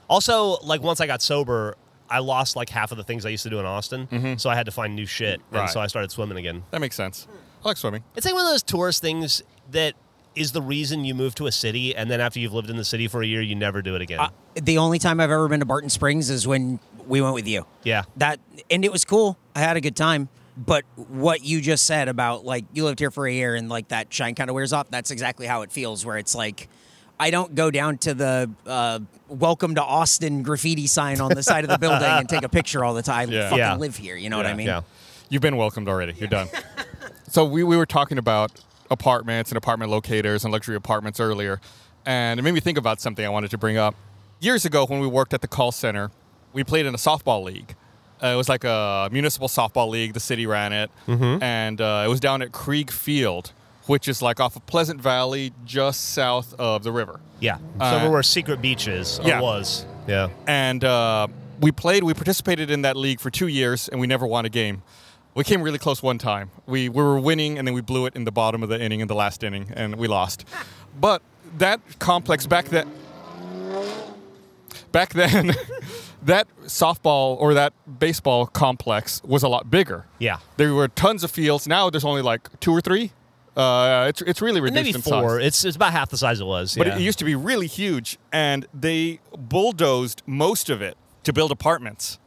also 0.09 0.59
like 0.65 0.83
once 0.83 1.01
I 1.01 1.07
got 1.07 1.23
sober. 1.23 1.77
I 2.13 2.19
lost 2.19 2.57
like 2.57 2.69
half 2.71 2.91
of 2.91 2.97
the 2.99 3.05
things 3.05 3.25
I 3.25 3.29
used 3.29 3.45
to 3.45 3.51
do 3.51 3.61
in 3.61 3.65
Austin, 3.67 4.37
so 4.37 4.51
I 4.51 4.57
had 4.57 4.67
to 4.67 4.73
find 4.73 4.97
new 4.97 5.07
shit, 5.07 5.41
and 5.53 5.61
Mm-hmm. 5.61 5.69
So 5.69 5.79
I 5.79 5.87
started 5.87 6.11
swimming 6.11 6.39
again. 6.39 6.65
That 6.73 6.81
makes 6.81 6.97
sense. 6.97 7.29
I 7.65 7.69
like 7.69 7.77
swimming. 7.77 8.03
It's 8.17 8.27
like 8.27 8.35
one 8.35 8.45
of 8.45 8.51
those 8.51 8.65
tourist 8.65 9.01
things 9.01 9.45
that 9.71 9.95
is 10.37 10.53
the 10.53 10.63
reason 10.63 11.05
you 11.05 11.15
move 11.15 11.35
to 11.37 11.47
a 11.47 11.53
city, 11.53 11.95
and 11.95 12.11
then 12.11 12.21
after 12.21 12.39
you've 12.41 12.53
lived 12.53 12.71
in 12.71 12.77
the 12.77 12.85
city 12.85 13.09
for 13.09 13.23
a 13.23 13.27
year, 13.27 13.43
you 13.43 13.55
never 13.55 13.83
do 13.83 13.95
it 13.97 14.03
again. 14.03 14.21
Uh, 14.21 14.29
the 14.55 14.79
only 14.79 14.99
time 14.99 15.21
I've 15.21 15.31
ever 15.31 15.49
been 15.49 15.61
to 15.61 15.67
Barton 15.67 15.91
Springs 15.91 16.31
is 16.31 16.47
when 16.47 16.79
we 17.07 17.21
went 17.21 17.35
with 17.35 17.49
you. 17.49 17.67
yeah, 17.83 18.03
That 18.17 18.39
and 18.71 18.85
it 18.85 18.93
was 18.93 19.05
cool. 19.05 19.37
I 19.55 19.61
had 19.61 19.77
a 19.77 19.81
good 19.81 19.97
time. 19.97 20.29
But 20.57 20.85
what 20.97 21.43
you 21.43 21.61
just 21.63 21.87
said 21.87 22.09
about 22.09 22.45
like 22.45 22.65
you 22.75 22.85
lived 22.85 22.99
here 22.99 23.11
for 23.11 23.27
a 23.27 23.33
year 23.33 23.55
and 23.55 23.69
like 23.71 23.89
that 23.89 24.13
shine 24.13 24.35
kind 24.35 24.51
of 24.51 24.55
wears 24.55 24.73
off, 24.75 24.91
that's 24.91 25.11
exactly 25.11 25.47
how 25.47 25.63
it 25.63 25.73
feels. 25.73 26.05
Where 26.05 26.19
it's 26.19 26.35
like, 26.35 26.69
I 27.19 27.31
don't 27.31 27.55
go 27.55 27.71
down 27.71 27.97
to 27.99 28.13
the 28.15 28.51
uh, 28.67 28.99
"Welcome 29.29 29.77
to 29.77 29.83
Austin" 29.83 30.43
graffiti 30.43 30.87
sign 30.87 31.21
on 31.21 31.31
the 31.35 31.43
side 31.43 31.65
of 31.65 31.71
the 31.71 31.79
building 31.79 32.07
and 32.07 32.29
take 32.29 32.43
a 32.43 32.49
picture 32.49 32.85
all 32.85 32.93
the 32.95 33.03
time. 33.03 33.31
Yeah. 33.31 33.45
Fucking 33.45 33.59
Yeah. 33.59 33.77
live 33.77 33.97
here. 33.97 34.17
You 34.17 34.29
know 34.29 34.37
what 34.37 34.47
I 34.47 34.53
mean? 34.55 34.67
yeah. 34.67 34.83
You've 35.31 35.41
been 35.43 35.57
welcomed 35.57 35.89
already. 35.89 36.13
You're 36.19 36.29
done. 36.29 36.49
so 37.29 37.45
we, 37.45 37.63
we 37.65 37.77
were 37.77 37.87
talking 37.87 38.19
about 38.19 38.53
apartments 38.91 39.51
and 39.51 39.57
apartment 39.57 39.91
locators 39.91 40.45
and 40.45 40.53
luxury 40.53 40.77
apartments 40.77 41.21
earlier, 41.21 41.61
and 42.07 42.41
it 42.41 42.43
made 42.43 42.55
me 42.55 42.61
think 42.61 42.79
about 42.79 43.01
something 43.01 43.25
I 43.25 43.29
wanted 43.29 43.51
to 43.53 43.59
bring 43.59 43.77
up. 43.77 43.95
Years 44.41 44.65
ago, 44.65 44.87
when 44.87 45.01
we 45.01 45.07
worked 45.07 45.35
at 45.35 45.43
the 45.43 45.49
call 45.49 45.73
center, 45.73 46.11
we 46.53 46.65
played 46.65 46.87
in 46.87 46.95
a 46.95 46.99
softball 46.99 47.45
league. 47.45 47.75
Uh, 48.23 48.29
it 48.29 48.37
was 48.37 48.49
like 48.49 48.65
a 48.65 49.09
municipal 49.13 49.49
softball 49.49 49.89
league. 49.89 50.13
The 50.13 50.21
city 50.21 50.47
ran 50.47 50.73
it, 50.73 50.91
and 51.43 51.81
uh, 51.81 52.05
it 52.07 52.09
was 52.09 52.21
down 52.21 52.43
at 52.43 52.53
Krieg 52.53 52.91
Field, 52.91 53.53
which 53.87 54.09
is 54.09 54.21
like 54.21 54.41
off 54.41 54.57
of 54.57 54.67
Pleasant 54.67 55.01
Valley, 55.01 55.53
just 55.65 56.11
south 56.11 56.55
of 56.59 56.83
the 56.83 56.93
river. 56.93 57.21
Yeah. 57.41 57.59
Uh, 57.79 58.01
so 58.05 58.11
where 58.11 58.23
Secret 58.23 58.61
Beach 58.61 58.89
is, 58.89 59.19
or 59.21 59.29
yeah. 59.29 59.41
was. 59.41 59.87
Yeah. 60.07 60.29
and 60.47 60.83
uh, 60.85 61.29
we 61.61 61.73
played. 61.73 62.03
We 62.05 62.15
participated 62.15 62.71
in 62.71 62.83
that 62.83 62.97
league 62.97 63.21
for 63.21 63.31
two 63.31 63.47
years, 63.47 63.89
and 63.89 64.01
we 64.01 64.07
never 64.07 64.27
won 64.27 64.45
a 64.45 64.49
game. 64.49 64.83
We 65.35 65.45
came 65.45 65.63
really 65.63 65.79
close 65.79 66.03
one 66.03 66.19
time. 66.19 66.51
We 66.67 66.89
we 66.89 67.03
were 67.03 67.21
winning, 67.21 67.59
and 67.59 67.67
then 67.67 67.75
we 67.75 67.81
blew 67.81 68.07
it 68.07 68.17
in 68.17 68.25
the 68.25 68.33
bottom 68.33 68.63
of 68.63 68.69
the 68.69 68.81
inning 68.81 69.01
in 69.01 69.09
the 69.09 69.15
last 69.15 69.43
inning, 69.43 69.73
and 69.75 69.97
we 69.97 70.09
lost. 70.09 70.45
But 71.01 71.23
that 71.59 71.81
complex 72.01 72.49
back 72.49 72.67
then, 72.67 72.91
back 74.91 75.15
then, 75.15 75.55
that 76.23 76.49
softball 76.65 77.37
or 77.39 77.55
that 77.55 77.73
baseball 77.99 78.47
complex 78.47 79.23
was 79.25 79.43
a 79.43 79.49
lot 79.49 79.71
bigger. 79.71 80.07
Yeah. 80.19 80.39
There 80.57 80.75
were 80.75 80.89
tons 80.89 81.25
of 81.25 81.31
fields. 81.31 81.67
Now 81.69 81.91
there's 81.91 82.05
only 82.05 82.23
like 82.23 82.49
two 82.61 82.73
or 82.73 82.81
three. 82.81 83.13
Uh, 83.57 84.07
it's 84.09 84.23
it's 84.23 84.41
really 84.41 84.61
reduced 84.61 84.75
Maybe 84.75 84.95
in 84.95 85.01
four. 85.01 85.39
size. 85.39 85.47
It's 85.47 85.65
it's 85.65 85.77
about 85.77 85.93
half 85.93 86.11
the 86.11 86.17
size 86.17 86.41
it 86.41 86.45
was. 86.47 86.75
But 86.75 86.87
yeah. 86.87 86.97
it 86.97 87.01
used 87.01 87.19
to 87.21 87.25
be 87.25 87.35
really 87.35 87.67
huge, 87.67 88.19
and 88.33 88.67
they 88.73 89.21
bulldozed 89.37 90.23
most 90.27 90.71
of 90.71 90.81
it 90.83 90.97
to 91.25 91.33
build 91.33 91.51
apartments. 91.51 92.19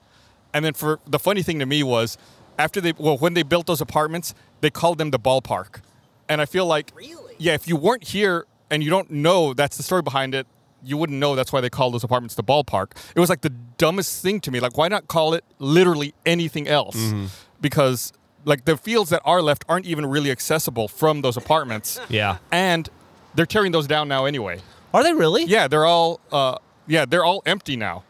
And 0.53 0.63
then, 0.63 0.73
for 0.73 0.99
the 1.07 1.19
funny 1.19 1.41
thing 1.41 1.59
to 1.59 1.65
me 1.65 1.81
was, 1.81 2.17
after 2.57 2.79
they 2.81 2.93
well, 2.97 3.17
when 3.17 3.33
they 3.33 3.43
built 3.43 3.67
those 3.67 3.81
apartments, 3.81 4.33
they 4.61 4.69
called 4.69 4.97
them 4.97 5.11
the 5.11 5.19
ballpark. 5.19 5.81
And 6.29 6.39
I 6.41 6.45
feel 6.45 6.65
like, 6.65 6.91
Really? 6.95 7.35
yeah, 7.37 7.53
if 7.53 7.67
you 7.67 7.75
weren't 7.75 8.03
here 8.05 8.45
and 8.69 8.83
you 8.83 8.89
don't 8.89 9.11
know 9.11 9.53
that's 9.53 9.77
the 9.77 9.83
story 9.83 10.01
behind 10.01 10.33
it, 10.33 10.47
you 10.83 10.97
wouldn't 10.97 11.19
know 11.19 11.35
that's 11.35 11.51
why 11.53 11.61
they 11.61 11.69
called 11.69 11.93
those 11.93 12.03
apartments 12.03 12.35
the 12.35 12.43
ballpark. 12.43 12.91
It 13.15 13.19
was 13.19 13.29
like 13.29 13.41
the 13.41 13.49
dumbest 13.77 14.21
thing 14.21 14.39
to 14.41 14.51
me. 14.51 14.59
Like, 14.59 14.77
why 14.77 14.87
not 14.87 15.07
call 15.07 15.33
it 15.33 15.43
literally 15.59 16.13
anything 16.25 16.67
else? 16.67 16.95
Mm-hmm. 16.95 17.25
Because 17.61 18.11
like 18.45 18.65
the 18.65 18.75
fields 18.77 19.09
that 19.09 19.21
are 19.23 19.41
left 19.41 19.63
aren't 19.69 19.85
even 19.85 20.05
really 20.05 20.29
accessible 20.31 20.87
from 20.87 21.21
those 21.21 21.37
apartments 21.37 21.99
yeah. 22.09 22.37
and 22.51 22.89
they're 23.35 23.45
tearing 23.45 23.71
those 23.71 23.87
down 23.87 24.07
now 24.07 24.25
anyway. 24.25 24.59
Are 24.93 25.01
they 25.03 25.13
really? 25.13 25.45
Yeah, 25.45 25.67
they're 25.67 25.85
all 25.85 26.19
uh, 26.31 26.57
yeah, 26.87 27.05
they're 27.05 27.23
all 27.23 27.41
empty 27.45 27.75
now, 27.77 28.03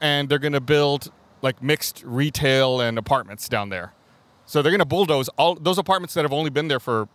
and 0.00 0.28
they're 0.28 0.38
gonna 0.38 0.60
build 0.60 1.10
like 1.42 1.62
mixed 1.62 2.02
retail 2.04 2.80
and 2.80 2.98
apartments 2.98 3.48
down 3.48 3.68
there. 3.68 3.92
So 4.46 4.62
they're 4.62 4.72
gonna 4.72 4.84
bulldoze 4.84 5.28
all 5.30 5.54
those 5.54 5.78
apartments 5.78 6.14
that 6.14 6.22
have 6.22 6.32
only 6.32 6.50
been 6.50 6.68
there 6.68 6.80
for 6.80 7.08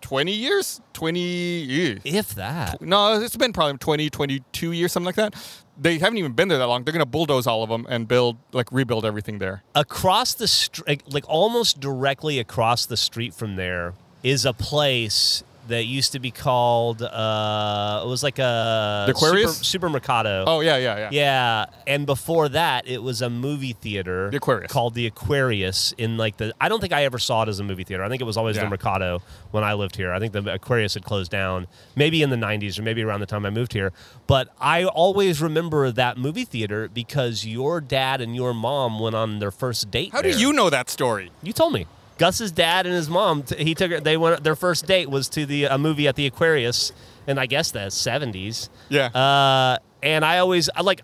20 0.00 0.32
years, 0.32 0.80
20 0.94 1.20
years. 1.20 2.00
If 2.04 2.34
that. 2.34 2.80
No, 2.80 3.20
it's 3.20 3.36
been 3.36 3.52
probably 3.52 3.76
20, 3.76 4.08
22 4.08 4.72
years, 4.72 4.92
something 4.92 5.06
like 5.06 5.16
that. 5.16 5.34
They 5.78 5.98
haven't 5.98 6.18
even 6.18 6.32
been 6.32 6.48
there 6.48 6.58
that 6.58 6.66
long. 6.66 6.84
They're 6.84 6.92
gonna 6.92 7.06
bulldoze 7.06 7.46
all 7.46 7.62
of 7.62 7.68
them 7.68 7.86
and 7.88 8.08
build 8.08 8.36
like 8.52 8.70
rebuild 8.72 9.04
everything 9.04 9.38
there. 9.38 9.62
Across 9.74 10.34
the 10.34 10.48
street, 10.48 11.02
like 11.12 11.24
almost 11.28 11.80
directly 11.80 12.38
across 12.38 12.86
the 12.86 12.96
street 12.96 13.34
from 13.34 13.56
there, 13.56 13.94
is 14.22 14.44
a 14.44 14.52
place 14.52 15.42
that 15.70 15.84
used 15.86 16.12
to 16.12 16.18
be 16.20 16.30
called. 16.30 17.02
Uh, 17.02 18.02
it 18.04 18.08
was 18.08 18.22
like 18.22 18.38
a 18.38 19.04
The 19.06 19.12
Aquarius? 19.12 19.56
super, 19.58 19.88
supermercado. 19.98 20.44
Oh 20.46 20.60
yeah, 20.60 20.76
yeah, 20.76 20.96
yeah. 20.98 21.08
Yeah, 21.10 21.64
and 21.86 22.06
before 22.06 22.48
that, 22.50 22.86
it 22.86 23.02
was 23.02 23.22
a 23.22 23.30
movie 23.30 23.72
theater, 23.72 24.30
The 24.30 24.36
Aquarius. 24.36 24.70
called 24.70 24.94
the 24.94 25.06
Aquarius. 25.06 25.92
In 25.98 26.16
like 26.16 26.36
the, 26.36 26.54
I 26.60 26.68
don't 26.68 26.80
think 26.80 26.92
I 26.92 27.04
ever 27.04 27.18
saw 27.18 27.42
it 27.42 27.48
as 27.48 27.58
a 27.60 27.64
movie 27.64 27.84
theater. 27.84 28.04
I 28.04 28.08
think 28.08 28.20
it 28.20 28.24
was 28.26 28.36
always 28.36 28.56
Yeah. 28.56 28.64
the 28.64 28.70
Mercado 28.70 29.22
when 29.50 29.64
I 29.64 29.72
lived 29.74 29.96
here. 29.96 30.12
I 30.12 30.18
think 30.18 30.32
the 30.32 30.52
Aquarius 30.52 30.94
had 30.94 31.04
closed 31.04 31.30
down, 31.30 31.66
maybe 31.96 32.22
in 32.22 32.30
the 32.30 32.36
'90s 32.36 32.78
or 32.78 32.82
maybe 32.82 33.02
around 33.02 33.20
the 33.20 33.26
time 33.26 33.44
I 33.46 33.50
moved 33.50 33.72
here. 33.72 33.92
But 34.26 34.48
I 34.60 34.84
always 34.84 35.40
remember 35.40 35.90
that 35.90 36.18
movie 36.18 36.44
theater 36.44 36.88
because 36.92 37.46
your 37.46 37.80
dad 37.80 38.20
and 38.20 38.36
your 38.36 38.52
mom 38.54 38.98
went 39.00 39.16
on 39.16 39.38
their 39.38 39.50
first 39.50 39.90
date. 39.90 40.10
How 40.12 40.22
do 40.22 40.30
you 40.30 40.52
know 40.52 40.70
that 40.70 40.90
story? 40.90 41.30
You 41.42 41.52
told 41.52 41.72
me. 41.72 41.86
Gus's 42.20 42.52
dad 42.52 42.84
and 42.84 42.94
his 42.94 43.08
mom. 43.08 43.44
He 43.56 43.74
took 43.74 43.90
her. 43.90 43.98
They 43.98 44.18
went. 44.18 44.44
Their 44.44 44.54
first 44.54 44.86
date 44.86 45.08
was 45.08 45.26
to 45.30 45.46
the 45.46 45.64
a 45.64 45.78
movie 45.78 46.06
at 46.06 46.16
the 46.16 46.26
Aquarius, 46.26 46.92
in 47.26 47.38
I 47.38 47.46
guess 47.46 47.70
the 47.70 47.88
seventies. 47.88 48.68
Yeah. 48.90 49.06
Uh, 49.06 49.78
and 50.02 50.22
I 50.22 50.38
always 50.38 50.68
I 50.76 50.82
like. 50.82 51.00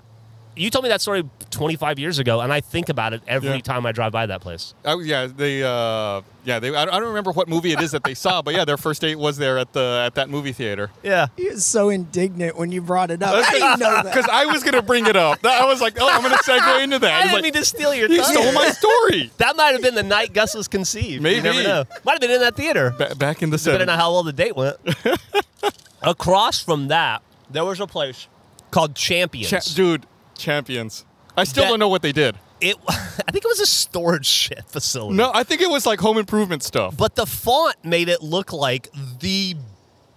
You 0.57 0.71
told 0.71 0.85
me 0.85 0.89
that 0.89 1.01
story 1.03 1.23
25 1.51 1.99
years 1.99 2.19
ago, 2.19 2.41
and 2.41 2.51
I 2.53 2.61
think 2.61 2.89
about 2.89 3.13
it 3.13 3.23
every 3.29 3.51
Yeah. 3.51 3.59
time 3.61 3.85
I 3.85 3.93
drive 3.93 4.11
by 4.13 4.25
that 4.27 4.41
place. 4.41 4.73
Oh 4.87 5.01
yeah, 5.01 5.27
they 5.27 5.63
uh, 5.63 6.23
yeah 6.45 6.59
they. 6.61 6.75
I 6.75 6.87
don't 6.87 7.05
remember 7.09 7.31
what 7.33 7.47
movie 7.47 7.73
it 7.73 7.81
is 7.83 7.91
that 7.93 8.05
they 8.05 8.15
saw, 8.15 8.41
but 8.41 8.55
yeah, 8.55 8.65
their 8.65 8.79
first 8.79 9.03
date 9.03 9.19
was 9.19 9.37
there 9.37 9.59
at 9.59 9.73
the 9.75 10.03
at 10.07 10.15
that 10.15 10.31
movie 10.31 10.53
theater. 10.53 10.91
Yeah. 11.03 11.27
He 11.37 11.49
was 11.51 11.65
so 11.67 11.91
indignant 11.91 12.57
when 12.57 12.73
you 12.73 12.81
brought 12.81 13.11
it 13.11 13.23
up. 13.23 13.45
How 13.45 13.51
do 13.51 13.57
you 13.59 13.63
know 13.77 14.03
that? 14.03 14.05
Because 14.07 14.27
I 14.33 14.47
was 14.47 14.63
gonna 14.65 14.81
bring 14.83 15.07
it 15.07 15.17
up. 15.17 15.45
I 15.45 15.67
was 15.67 15.81
like, 15.83 15.99
oh, 16.01 16.09
I'm 16.11 16.23
gonna 16.23 16.37
segue 16.39 16.83
into 16.85 16.99
that. 17.01 17.11
I 17.13 17.17
It's 17.19 17.23
didn't 17.25 17.35
like, 17.35 17.43
mean 17.45 17.53
to 17.53 17.65
steal 17.65 17.95
your 17.95 18.09
you 18.09 18.25
stole 18.25 18.53
my 18.53 18.69
story. 18.71 19.31
That 19.39 19.57
might 19.57 19.73
have 19.73 19.83
been 19.83 19.95
the 19.95 20.03
night 20.03 20.33
Gus 20.33 20.55
was 20.55 20.69
conceived. 20.69 21.23
Maybe. 21.23 21.37
You 21.37 21.43
never 21.43 21.63
know. 21.63 21.85
Might 22.05 22.13
have 22.13 22.21
been 22.21 22.31
in 22.31 22.41
that 22.41 22.57
theater. 22.57 22.95
Ba- 22.97 23.15
back 23.15 23.43
in 23.43 23.51
the 23.51 23.59
Depending 23.59 23.89
on 23.91 23.97
70s. 23.97 24.01
how 24.01 24.13
well 24.13 24.23
the 24.23 24.33
date 24.33 24.57
went. 24.57 24.77
Across 26.03 26.63
from 26.63 26.89
that 26.89 27.23
There 27.51 27.65
was 27.65 27.81
a 27.81 27.87
place 27.87 28.29
called 28.71 28.95
Champions. 28.95 29.51
Cha- 29.51 29.75
dude, 29.75 30.07
champions. 30.39 31.05
I 31.37 31.45
still 31.45 31.65
That- 31.65 31.71
don't 31.71 31.79
know 31.79 31.89
what 31.89 32.03
they 32.03 32.13
did. 32.13 32.37
it, 32.61 32.77
I 32.89 33.31
think 33.31 33.45
it 33.45 33.49
was 33.49 33.61
a 33.61 33.67
storage 33.67 34.27
shit 34.27 34.65
facility. 34.69 35.17
No, 35.17 35.31
I 35.35 35.43
think 35.43 35.61
it 35.61 35.69
was 35.69 35.85
like 35.87 36.01
home 36.01 36.17
improvement 36.19 36.63
stuff. 36.63 36.97
But 36.97 37.15
the 37.15 37.27
font 37.27 37.77
made 37.85 38.09
it 38.09 38.23
look 38.23 38.53
like 38.53 38.89
the 39.21 39.57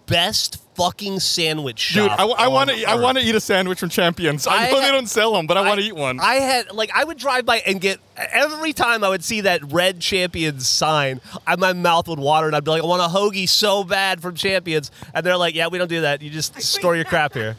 best 0.06 0.60
fucking 0.76 1.20
sandwich 1.20 1.78
shop. 1.78 2.18
Dude. 2.18 2.20
I, 2.20 2.48
want 2.48 2.70
to 2.70 2.84
I 2.86 2.96
want 2.96 3.18
to 3.18 3.24
eat 3.24 3.36
a 3.36 3.40
sandwich 3.40 3.80
from 3.80 3.90
Champions. 3.90 4.48
I, 4.48 4.56
I 4.56 4.72
know 4.72 4.80
ha- 4.80 4.86
they 4.88 4.92
don't 4.92 5.08
sell 5.08 5.34
them, 5.34 5.46
but 5.46 5.58
I, 5.58 5.62
want 5.68 5.80
to 5.82 5.86
eat 5.86 5.96
one. 5.96 6.20
I 6.20 6.36
had 6.36 6.72
like 6.72 6.90
I 6.96 7.04
would 7.04 7.18
drive 7.18 7.46
by 7.46 7.58
and 7.58 7.80
get 7.82 8.00
every 8.16 8.74
time 8.74 9.04
I 9.04 9.10
would 9.10 9.24
see 9.24 9.42
that 9.42 9.62
red 9.72 10.00
Champions 10.00 10.68
sign, 10.68 11.20
I, 11.46 11.58
my 11.58 11.74
mouth 11.74 12.08
would 12.08 12.18
water 12.18 12.48
and 12.48 12.56
I'd 12.56 12.64
be 12.64 12.72
like, 12.72 12.82
I 12.82 12.86
want 12.86 13.02
a 13.02 13.14
hoagie 13.14 13.48
so 13.48 13.84
bad 13.84 14.22
from 14.22 14.36
Champions, 14.36 14.90
and 15.14 15.26
they're 15.26 15.38
like, 15.38 15.54
Yeah, 15.54 15.68
we 15.68 15.78
don't 15.78 15.90
do 15.90 16.02
that. 16.02 16.22
You 16.22 16.30
just 16.30 16.60
store 16.62 16.96
your 16.96 17.06
crap 17.06 17.34
here. 17.34 17.58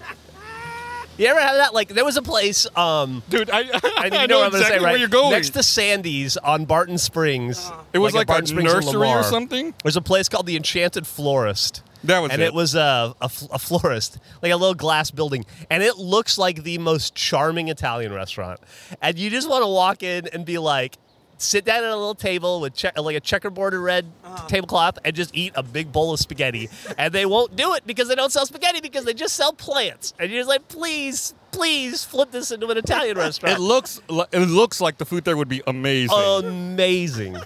You 1.20 1.26
ever 1.26 1.40
have 1.40 1.56
that? 1.56 1.74
Like 1.74 1.88
there 1.90 2.04
was 2.06 2.16
a 2.16 2.22
place, 2.22 2.66
um, 2.74 3.22
Dude, 3.28 3.50
I, 3.50 3.58
I, 3.74 3.80
I 3.98 4.08
know, 4.08 4.24
know 4.24 4.38
what 4.38 4.46
I'm 4.46 4.50
gonna 4.52 4.62
exactly 4.62 4.62
say, 4.62 4.76
right? 4.76 4.90
where 4.92 4.96
you're 4.96 5.08
going. 5.08 5.32
Next 5.32 5.50
to 5.50 5.62
Sandy's 5.62 6.38
on 6.38 6.64
Barton 6.64 6.96
Springs. 6.96 7.70
it 7.92 7.98
was 7.98 8.14
like, 8.14 8.22
at 8.22 8.24
a 8.24 8.32
Barton 8.32 8.46
Springs 8.46 8.72
in 8.72 8.76
nursery 8.76 9.08
or 9.08 9.22
something. 9.22 9.74
There's 9.82 9.98
a 9.98 10.00
place 10.00 10.30
called 10.30 10.46
the 10.46 10.56
Enchanted 10.56 11.06
Florist. 11.06 11.82
That 12.04 12.20
was 12.20 12.32
and 12.32 12.40
it. 12.40 12.46
it, 12.46 12.54
was 12.54 12.74
a, 12.74 13.14
a, 13.20 13.30
a 13.50 13.58
florist, 13.58 14.16
like 14.40 14.50
a 14.50 14.56
little 14.56 14.74
glass 14.74 15.10
building, 15.10 15.44
and 15.68 15.82
it 15.82 15.98
looks 15.98 16.38
like 16.38 16.62
the 16.62 16.78
most 16.78 17.14
charming 17.14 17.68
Italian 17.68 18.14
restaurant. 18.14 18.58
And 19.02 19.18
you 19.18 19.28
just 19.28 19.46
want 19.46 19.62
to 19.62 19.68
walk 19.68 20.02
in 20.02 20.26
and 20.28 20.46
be 20.46 20.56
like, 20.56 20.96
sit 21.42 21.64
down 21.64 21.84
at 21.84 21.90
a 21.90 21.96
little 21.96 22.14
table 22.14 22.60
with 22.60 22.74
che- 22.74 22.92
like 22.96 23.16
a 23.16 23.20
checkerboarded 23.20 23.82
red 23.82 24.06
uh-huh. 24.24 24.46
tablecloth 24.46 24.98
and 25.04 25.14
just 25.14 25.34
eat 25.34 25.52
a 25.56 25.62
big 25.62 25.92
bowl 25.92 26.12
of 26.12 26.20
spaghetti. 26.20 26.68
and 26.98 27.12
they 27.12 27.26
won't 27.26 27.56
do 27.56 27.74
it 27.74 27.86
because 27.86 28.08
they 28.08 28.14
don't 28.14 28.32
sell 28.32 28.46
spaghetti 28.46 28.80
because 28.80 29.04
they 29.04 29.14
just 29.14 29.34
sell 29.34 29.52
plants. 29.52 30.14
And 30.18 30.30
you're 30.30 30.40
just 30.40 30.48
like, 30.48 30.68
please, 30.68 31.34
please 31.52 32.04
flip 32.04 32.30
this 32.30 32.50
into 32.50 32.68
an 32.68 32.76
Italian 32.76 33.16
restaurant. 33.18 33.58
It 33.58 33.60
looks 33.60 34.00
li- 34.08 34.26
it 34.32 34.46
looks 34.46 34.80
like 34.80 34.98
the 34.98 35.04
food 35.04 35.24
there 35.24 35.36
would 35.36 35.48
be 35.48 35.62
amazing. 35.66 36.16
amazing. 36.44 37.38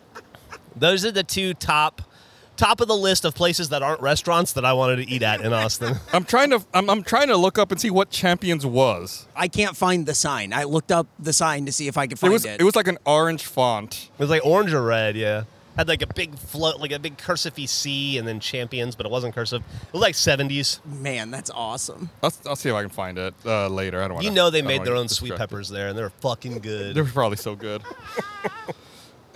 Those 0.76 1.04
are 1.04 1.10
the 1.10 1.24
two 1.24 1.54
top 1.54 2.02
top 2.58 2.82
of 2.82 2.88
the 2.88 2.96
list 2.96 3.24
of 3.24 3.34
places 3.34 3.70
that 3.70 3.82
aren't 3.82 4.02
restaurants 4.02 4.52
that 4.52 4.64
I 4.66 4.74
wanted 4.74 4.96
to 4.96 5.08
eat 5.10 5.22
at 5.22 5.40
in 5.40 5.54
Austin. 5.54 5.96
I'm 6.12 6.24
trying 6.24 6.50
to 6.50 6.62
I'm, 6.74 6.90
I'm 6.90 7.02
trying 7.02 7.28
to 7.28 7.36
look 7.38 7.58
up 7.58 7.70
and 7.72 7.80
see 7.80 7.88
what 7.88 8.10
Champions 8.10 8.66
was. 8.66 9.26
I 9.34 9.48
can't 9.48 9.76
find 9.76 10.04
the 10.04 10.14
sign. 10.14 10.52
I 10.52 10.64
looked 10.64 10.92
up 10.92 11.06
the 11.18 11.32
sign 11.32 11.64
to 11.64 11.72
see 11.72 11.88
if 11.88 11.96
I 11.96 12.06
could 12.06 12.18
It 12.18 12.20
find 12.20 12.32
was 12.34 12.44
it. 12.44 12.60
it 12.60 12.64
was 12.64 12.76
like 12.76 12.88
an 12.88 12.98
orange 13.06 13.44
font. 13.44 14.10
It 14.18 14.20
was 14.22 14.28
like 14.28 14.44
orange 14.44 14.74
or 14.74 14.82
red, 14.82 15.16
yeah. 15.16 15.44
Had 15.76 15.86
like 15.86 16.02
a 16.02 16.12
big 16.12 16.36
float, 16.36 16.80
like 16.80 16.90
a 16.90 16.98
big 16.98 17.18
cursive 17.18 17.54
C, 17.70 18.18
and 18.18 18.26
then 18.26 18.40
champions, 18.40 18.96
but 18.96 19.06
it 19.06 19.12
wasn't 19.12 19.32
cursive. 19.32 19.62
It 19.86 19.92
was 19.92 20.02
like 20.02 20.16
seventies. 20.16 20.80
Man, 20.84 21.30
that's 21.30 21.50
awesome. 21.50 22.10
I'll, 22.20 22.32
I'll 22.46 22.56
see 22.56 22.68
if 22.68 22.74
I 22.74 22.80
can 22.82 22.90
find 22.90 23.16
it 23.16 23.32
uh, 23.46 23.68
later. 23.68 24.02
I 24.02 24.08
don't 24.08 24.14
want. 24.14 24.24
You 24.24 24.32
know 24.32 24.50
they 24.50 24.60
made 24.60 24.82
their 24.84 24.96
own 24.96 25.08
sweet 25.08 25.36
peppers 25.36 25.68
there, 25.68 25.86
and 25.86 25.96
they're 25.96 26.10
fucking 26.10 26.58
good. 26.58 26.96
They're 26.96 27.04
probably 27.04 27.36
so 27.36 27.54
good. 27.54 27.82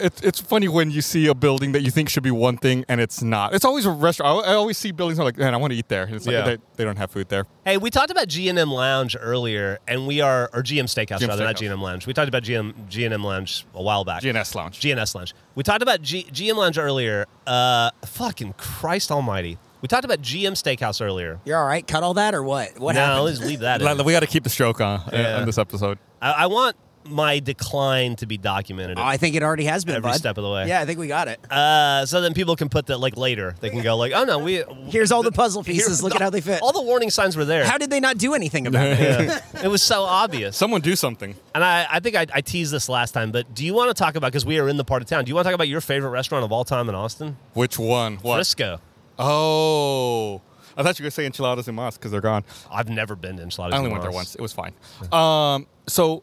It's, 0.03 0.21
it's 0.23 0.41
funny 0.41 0.69
when 0.69 0.91
you 0.91 1.01
see 1.01 1.27
a 1.27 1.35
building 1.35 1.73
that 1.73 1.83
you 1.83 1.91
think 1.91 2.09
should 2.09 2.23
be 2.23 2.31
one 2.31 2.57
thing 2.57 2.85
and 2.88 3.01
it's 3.01 3.23
not. 3.23 3.55
It's 3.55 3.65
always 3.65 3.87
a 3.87 3.91
restaurant. 3.91 4.47
I, 4.47 4.53
I 4.53 4.55
always 4.55 4.77
see 4.79 4.91
buildings 4.93 5.19
I'm 5.19 5.25
like, 5.25 5.37
man, 5.37 5.55
I 5.55 5.57
want 5.57 5.73
to 5.73 5.79
eat 5.79 5.88
there. 5.88 6.05
And 6.05 6.15
it's 6.15 6.27
like 6.27 6.35
Yeah. 6.35 6.43
they, 6.45 6.59
they 6.77 6.85
don't 6.85 6.97
have 6.99 7.11
food 7.11 7.29
there. 7.29 7.47
Hey, 7.65 7.77
we 7.77 7.91
talked 7.91 8.11
about 8.11 8.29
G 8.29 8.49
and 8.49 8.59
M 8.59 8.71
Lounge 8.71 9.17
earlier, 9.19 9.79
and 9.87 10.07
we 10.07 10.21
are 10.21 10.51
or 10.53 10.62
GM 10.62 10.85
Steakhouse 10.85 11.19
GM 11.21 11.29
rather, 11.29 11.45
not 11.45 11.55
Steakhouse. 11.57 11.59
G 11.61 11.67
and 11.67 11.73
M 11.75 11.83
Lounge. 11.83 12.07
We 12.07 12.12
talked 12.12 12.29
about 12.29 12.43
GM 12.43 12.88
G 12.88 13.05
and 13.05 13.15
M 13.15 13.23
Lounge 13.25 13.65
a 13.75 13.83
while 13.83 14.05
back. 14.05 14.23
GNS 14.23 14.55
Lounge. 14.55 14.81
GNS 14.81 15.15
Lounge. 15.15 15.35
We 15.55 15.62
talked 15.62 15.83
about 15.83 16.03
G- 16.03 16.25
GM 16.33 16.57
Lounge 16.57 16.79
earlier. 16.79 17.27
Uh, 17.47 17.91
fucking 18.05 18.55
Christ 18.55 19.11
Almighty. 19.12 19.59
We 19.81 19.88
talked 19.88 20.05
about 20.05 20.23
GM 20.23 20.53
Steakhouse 20.53 21.05
earlier. 21.05 21.41
You're 21.45 21.59
all 21.59 21.67
right. 21.67 21.85
Cut 21.87 22.03
all 22.05 22.15
that 22.15 22.35
or 22.35 22.43
what? 22.43 22.79
What 22.79 22.95
no, 22.95 23.01
happened? 23.01 23.25
let's 23.25 23.41
leave 23.41 23.61
that. 23.61 23.83
in. 23.83 24.05
We 24.05 24.12
got 24.12 24.21
to 24.21 24.27
keep 24.29 24.45
the 24.45 24.51
stroke 24.51 24.81
on 24.81 25.01
uh, 25.01 25.09
Yeah. 25.12 25.37
on 25.41 25.47
this 25.47 25.59
episode. 25.59 25.99
I, 26.21 26.31
I 26.33 26.47
want 26.47 26.77
my 27.05 27.38
decline 27.38 28.17
to 28.17 28.27
be 28.27 28.38
documented. 28.38 28.99
Oh, 28.99 29.03
I 29.03 29.17
think 29.17 29.35
it 29.35 29.43
already 29.43 29.65
has 29.65 29.85
been. 29.85 29.97
Every 29.97 30.11
bud. 30.11 30.17
step 30.17 30.38
of 30.38 30.45
the 30.45 30.51
way. 30.51 30.69
Yeah, 30.69 30.81
I 30.81 30.87
think 30.87 30.99
we 30.99 31.07
got 31.09 31.29
it. 31.29 31.41
Uh, 31.51 32.07
so 32.07 32.21
then 32.21 32.35
people 32.35 32.57
can 32.57 32.69
put 32.69 32.87
that 32.87 32.99
like 32.99 33.17
later. 33.17 33.55
They 33.61 33.71
can 33.71 33.83
go 33.83 33.97
like, 33.97 34.12
oh 34.15 34.25
no, 34.25 34.38
we. 34.38 34.62
Here's 34.87 35.12
all 35.12 35.23
the 35.23 35.33
puzzle 35.33 35.62
pieces. 35.65 36.03
Look 36.03 36.12
the- 36.12 36.17
at 36.17 36.23
how 36.23 36.31
they 36.31 36.41
fit. 36.41 36.62
All 36.62 36.73
the 36.73 36.83
warning 36.83 37.11
signs 37.11 37.37
were 37.37 37.45
there. 37.45 37.65
How 37.65 37.79
did 37.79 37.91
they 37.91 38.01
not 38.01 38.19
do 38.19 38.35
anything 38.35 38.67
about 38.67 38.87
it? 38.87 38.99
Yeah. 39.01 39.41
it 39.65 39.69
was 39.69 39.83
so 39.83 40.03
obvious. 40.03 40.57
Someone 40.57 40.81
do 40.81 40.97
something. 40.97 41.35
And 41.55 41.65
I, 41.65 41.87
I 41.91 42.01
think 42.01 42.17
I, 42.17 42.27
I 42.33 42.41
teased 42.41 42.73
this 42.73 42.88
last 42.88 43.12
time, 43.12 43.33
but 43.33 43.55
do 43.55 43.65
you 43.65 43.75
want 43.75 43.88
to 43.88 43.95
talk 43.95 44.15
about 44.15 44.29
because 44.33 44.47
we 44.47 44.59
are 44.59 44.69
in 44.69 44.77
the 44.77 44.85
part 44.85 45.03
of 45.03 45.09
town? 45.09 45.25
Do 45.25 45.31
you 45.31 45.35
want 45.35 45.45
to 45.45 45.51
talk 45.51 45.55
about 45.55 45.69
your 45.69 45.81
favorite 45.81 46.11
restaurant 46.11 46.45
of 46.45 46.53
all 46.53 46.65
time 46.65 46.88
in 46.88 46.95
Austin? 46.95 47.37
Which 47.55 47.79
one? 47.79 48.17
What? 48.17 48.37
Frisco. 48.37 48.81
Oh. 49.19 50.41
I 50.77 50.83
thought 50.83 50.99
you 50.99 51.03
were 51.03 51.07
going 51.07 51.11
to 51.11 51.11
say 51.11 51.27
enchiladas 51.27 51.69
and 51.69 51.77
mas 51.77 51.97
because 51.97 52.12
they're 52.12 52.21
gone. 52.21 52.45
I've 52.71 52.88
never 52.88 53.15
been 53.15 53.37
to 53.37 53.43
Enchiladas. 53.43 53.75
I 53.75 53.79
only 53.79 53.91
de 53.91 53.93
went 53.93 54.03
there 54.03 54.11
once. 54.11 54.35
It 54.35 54.41
was 54.41 54.53
fine. 54.53 54.73
Um, 55.12 55.67
so 55.87 56.23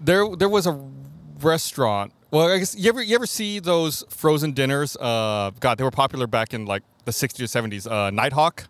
there 0.00 0.26
there 0.36 0.48
was 0.48 0.66
a 0.66 0.80
restaurant. 1.40 2.12
Well, 2.30 2.48
I 2.50 2.58
guess 2.58 2.76
you 2.76 2.88
ever 2.88 3.02
you 3.02 3.14
ever 3.14 3.26
see 3.26 3.58
those 3.58 4.04
frozen 4.10 4.52
dinners? 4.52 4.96
Uh, 4.96 5.50
God, 5.60 5.78
they 5.78 5.84
were 5.84 5.90
popular 5.90 6.26
back 6.26 6.52
in 6.52 6.66
like 6.66 6.82
the 7.04 7.10
60s 7.10 7.40
or 7.40 7.68
70s. 7.68 7.90
Uh, 7.90 8.10
Nighthawk, 8.10 8.68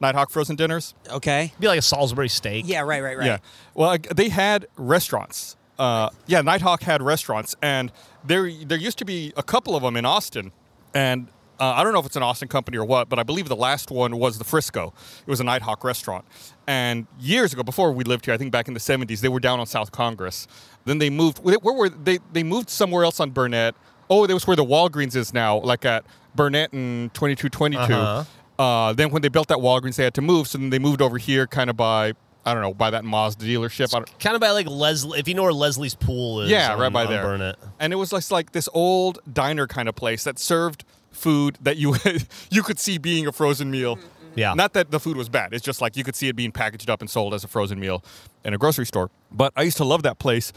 Nighthawk 0.00 0.30
frozen 0.30 0.56
dinners. 0.56 0.94
Okay. 1.10 1.52
Be 1.60 1.68
like 1.68 1.78
a 1.78 1.82
Salisbury 1.82 2.28
steak. 2.28 2.64
Yeah, 2.66 2.80
right, 2.80 3.02
right, 3.02 3.18
right. 3.18 3.26
Yeah. 3.26 3.38
Well, 3.74 3.88
like, 3.88 4.08
they 4.08 4.30
had 4.30 4.66
restaurants. 4.76 5.56
Uh, 5.78 6.08
yeah, 6.26 6.40
Nighthawk 6.40 6.82
had 6.82 7.02
restaurants, 7.02 7.56
and 7.60 7.90
there 8.24 8.50
there 8.64 8.78
used 8.78 8.98
to 8.98 9.04
be 9.04 9.32
a 9.36 9.42
couple 9.42 9.74
of 9.76 9.82
them 9.82 9.96
in 9.96 10.04
Austin, 10.04 10.52
and. 10.94 11.28
Uh, 11.60 11.72
I 11.76 11.84
don't 11.84 11.92
know 11.92 12.00
if 12.00 12.06
it's 12.06 12.16
an 12.16 12.22
Austin 12.22 12.48
company 12.48 12.76
or 12.76 12.84
what, 12.84 13.08
but 13.08 13.18
I 13.18 13.22
believe 13.22 13.48
the 13.48 13.56
last 13.56 13.90
one 13.90 14.18
was 14.18 14.38
the 14.38 14.44
Frisco. 14.44 14.92
It 15.26 15.30
was 15.30 15.40
a 15.40 15.44
Nighthawk 15.44 15.84
restaurant. 15.84 16.24
And 16.66 17.06
years 17.20 17.52
ago, 17.52 17.62
before 17.62 17.92
we 17.92 18.04
lived 18.04 18.24
here, 18.24 18.34
I 18.34 18.36
think 18.38 18.50
back 18.52 18.68
in 18.68 18.74
the 18.74 18.80
70s, 18.80 19.20
they 19.20 19.28
were 19.28 19.40
down 19.40 19.60
on 19.60 19.66
South 19.66 19.92
Congress. 19.92 20.46
Then 20.84 20.98
they 20.98 21.10
moved. 21.10 21.38
Where 21.38 21.58
were 21.60 21.88
they? 21.88 22.18
They 22.32 22.42
moved 22.42 22.70
somewhere 22.70 23.04
else 23.04 23.20
on 23.20 23.30
Burnet. 23.30 23.74
Oh, 24.10 24.26
that 24.26 24.34
was 24.34 24.46
where 24.46 24.56
the 24.56 24.64
Walgreens 24.64 25.16
is 25.16 25.32
now, 25.32 25.58
like 25.60 25.84
at 25.84 26.04
Burnet 26.34 26.72
and 26.72 27.12
2222. 27.14 27.80
Uh-huh. 27.94 28.24
Uh, 28.62 28.92
then 28.92 29.10
when 29.10 29.22
they 29.22 29.28
built 29.28 29.48
that 29.48 29.58
Walgreens, 29.58 29.96
they 29.96 30.04
had 30.04 30.14
to 30.14 30.22
move. 30.22 30.46
So 30.48 30.58
then 30.58 30.70
they 30.70 30.78
moved 30.78 31.00
over 31.00 31.18
here, 31.18 31.46
kind 31.46 31.70
of 31.70 31.76
by 31.76 32.12
I 32.46 32.52
don't 32.52 32.62
know, 32.62 32.74
by 32.74 32.90
that 32.90 33.04
Mazda 33.04 33.44
dealership. 33.46 33.90
Kind 34.18 34.34
of 34.34 34.40
by 34.40 34.50
like 34.50 34.68
Leslie, 34.68 35.18
if 35.18 35.26
you 35.28 35.34
know 35.34 35.42
where 35.44 35.52
Leslie's 35.52 35.94
Pool 35.94 36.42
is. 36.42 36.50
yeah, 36.50 36.72
on- 36.74 36.78
right 36.78 36.92
by 36.92 37.06
there. 37.06 37.22
Burnet. 37.22 37.56
And 37.80 37.92
it 37.92 37.96
was 37.96 38.10
just 38.10 38.30
like 38.30 38.52
this 38.52 38.68
old 38.74 39.18
diner 39.32 39.66
kind 39.66 39.88
of 39.88 39.94
place 39.94 40.24
that 40.24 40.38
served 40.38 40.84
food 41.14 41.58
that 41.62 41.76
you 41.76 41.96
you 42.50 42.62
could 42.62 42.78
see 42.78 42.98
being 42.98 43.26
a 43.26 43.32
frozen 43.32 43.70
meal. 43.70 43.98
Yeah. 44.36 44.52
Not 44.54 44.72
that 44.72 44.90
the 44.90 44.98
food 44.98 45.16
was 45.16 45.28
bad. 45.28 45.54
It's 45.54 45.64
just 45.64 45.80
like 45.80 45.96
you 45.96 46.02
could 46.02 46.16
see 46.16 46.28
it 46.28 46.34
being 46.34 46.50
packaged 46.50 46.90
up 46.90 47.00
and 47.00 47.08
sold 47.08 47.34
as 47.34 47.44
a 47.44 47.48
frozen 47.48 47.78
meal 47.78 48.02
in 48.44 48.52
a 48.52 48.58
grocery 48.58 48.84
store. 48.86 49.10
But 49.30 49.52
I 49.56 49.62
used 49.62 49.76
to 49.76 49.84
love 49.84 50.02
that 50.02 50.18
place. 50.18 50.52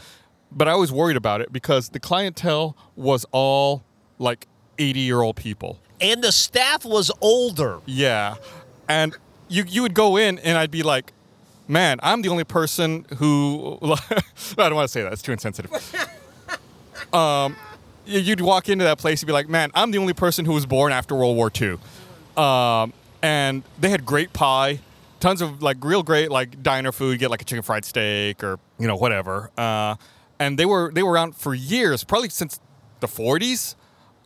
But 0.50 0.66
I 0.66 0.74
was 0.74 0.90
worried 0.90 1.16
about 1.16 1.40
it 1.42 1.52
because 1.52 1.90
the 1.90 2.00
clientele 2.00 2.76
was 2.96 3.24
all 3.32 3.84
like 4.18 4.48
80 4.78 5.00
year 5.00 5.20
old 5.20 5.36
people. 5.36 5.78
And 6.00 6.22
the 6.24 6.32
staff 6.32 6.84
was 6.84 7.10
older. 7.20 7.78
Yeah. 7.86 8.36
And 8.88 9.16
you 9.48 9.64
you 9.68 9.82
would 9.82 9.94
go 9.94 10.16
in 10.16 10.38
and 10.40 10.58
I'd 10.58 10.70
be 10.72 10.82
like, 10.82 11.12
man, 11.68 12.00
I'm 12.02 12.22
the 12.22 12.30
only 12.30 12.44
person 12.44 13.04
who 13.18 13.78
I 13.82 13.98
don't 14.56 14.74
want 14.74 14.88
to 14.88 14.92
say 14.92 15.02
that, 15.02 15.12
it's 15.12 15.22
too 15.22 15.32
insensitive. 15.32 15.70
um 17.12 17.52
you- 17.52 17.67
you'd 18.08 18.40
walk 18.40 18.68
into 18.68 18.84
that 18.84 18.98
place 18.98 19.22
and 19.22 19.26
be 19.26 19.32
like, 19.32 19.48
man, 19.48 19.70
I'm 19.74 19.90
the 19.90 19.98
only 19.98 20.14
person 20.14 20.44
who 20.44 20.52
was 20.52 20.66
born 20.66 20.92
after 20.92 21.14
World 21.14 21.36
War 21.36 21.50
II. 21.54 21.78
Um, 22.36 22.92
and 23.22 23.62
they 23.78 23.90
had 23.90 24.06
great 24.06 24.32
pie, 24.32 24.80
tons 25.20 25.42
of 25.42 25.62
like 25.62 25.76
real 25.82 26.02
great 26.02 26.30
like 26.30 26.62
diner 26.62 26.92
food. 26.92 27.12
You 27.12 27.18
get 27.18 27.30
like 27.30 27.42
a 27.42 27.44
chicken 27.44 27.62
fried 27.62 27.84
steak 27.84 28.42
or 28.42 28.58
you 28.78 28.86
know 28.86 28.96
whatever. 28.96 29.50
Uh, 29.58 29.96
and 30.38 30.58
they 30.58 30.66
were 30.66 30.90
they 30.92 31.02
were 31.02 31.12
around 31.12 31.36
for 31.36 31.54
years, 31.54 32.04
probably 32.04 32.28
since 32.28 32.60
the 33.00 33.06
40s, 33.06 33.74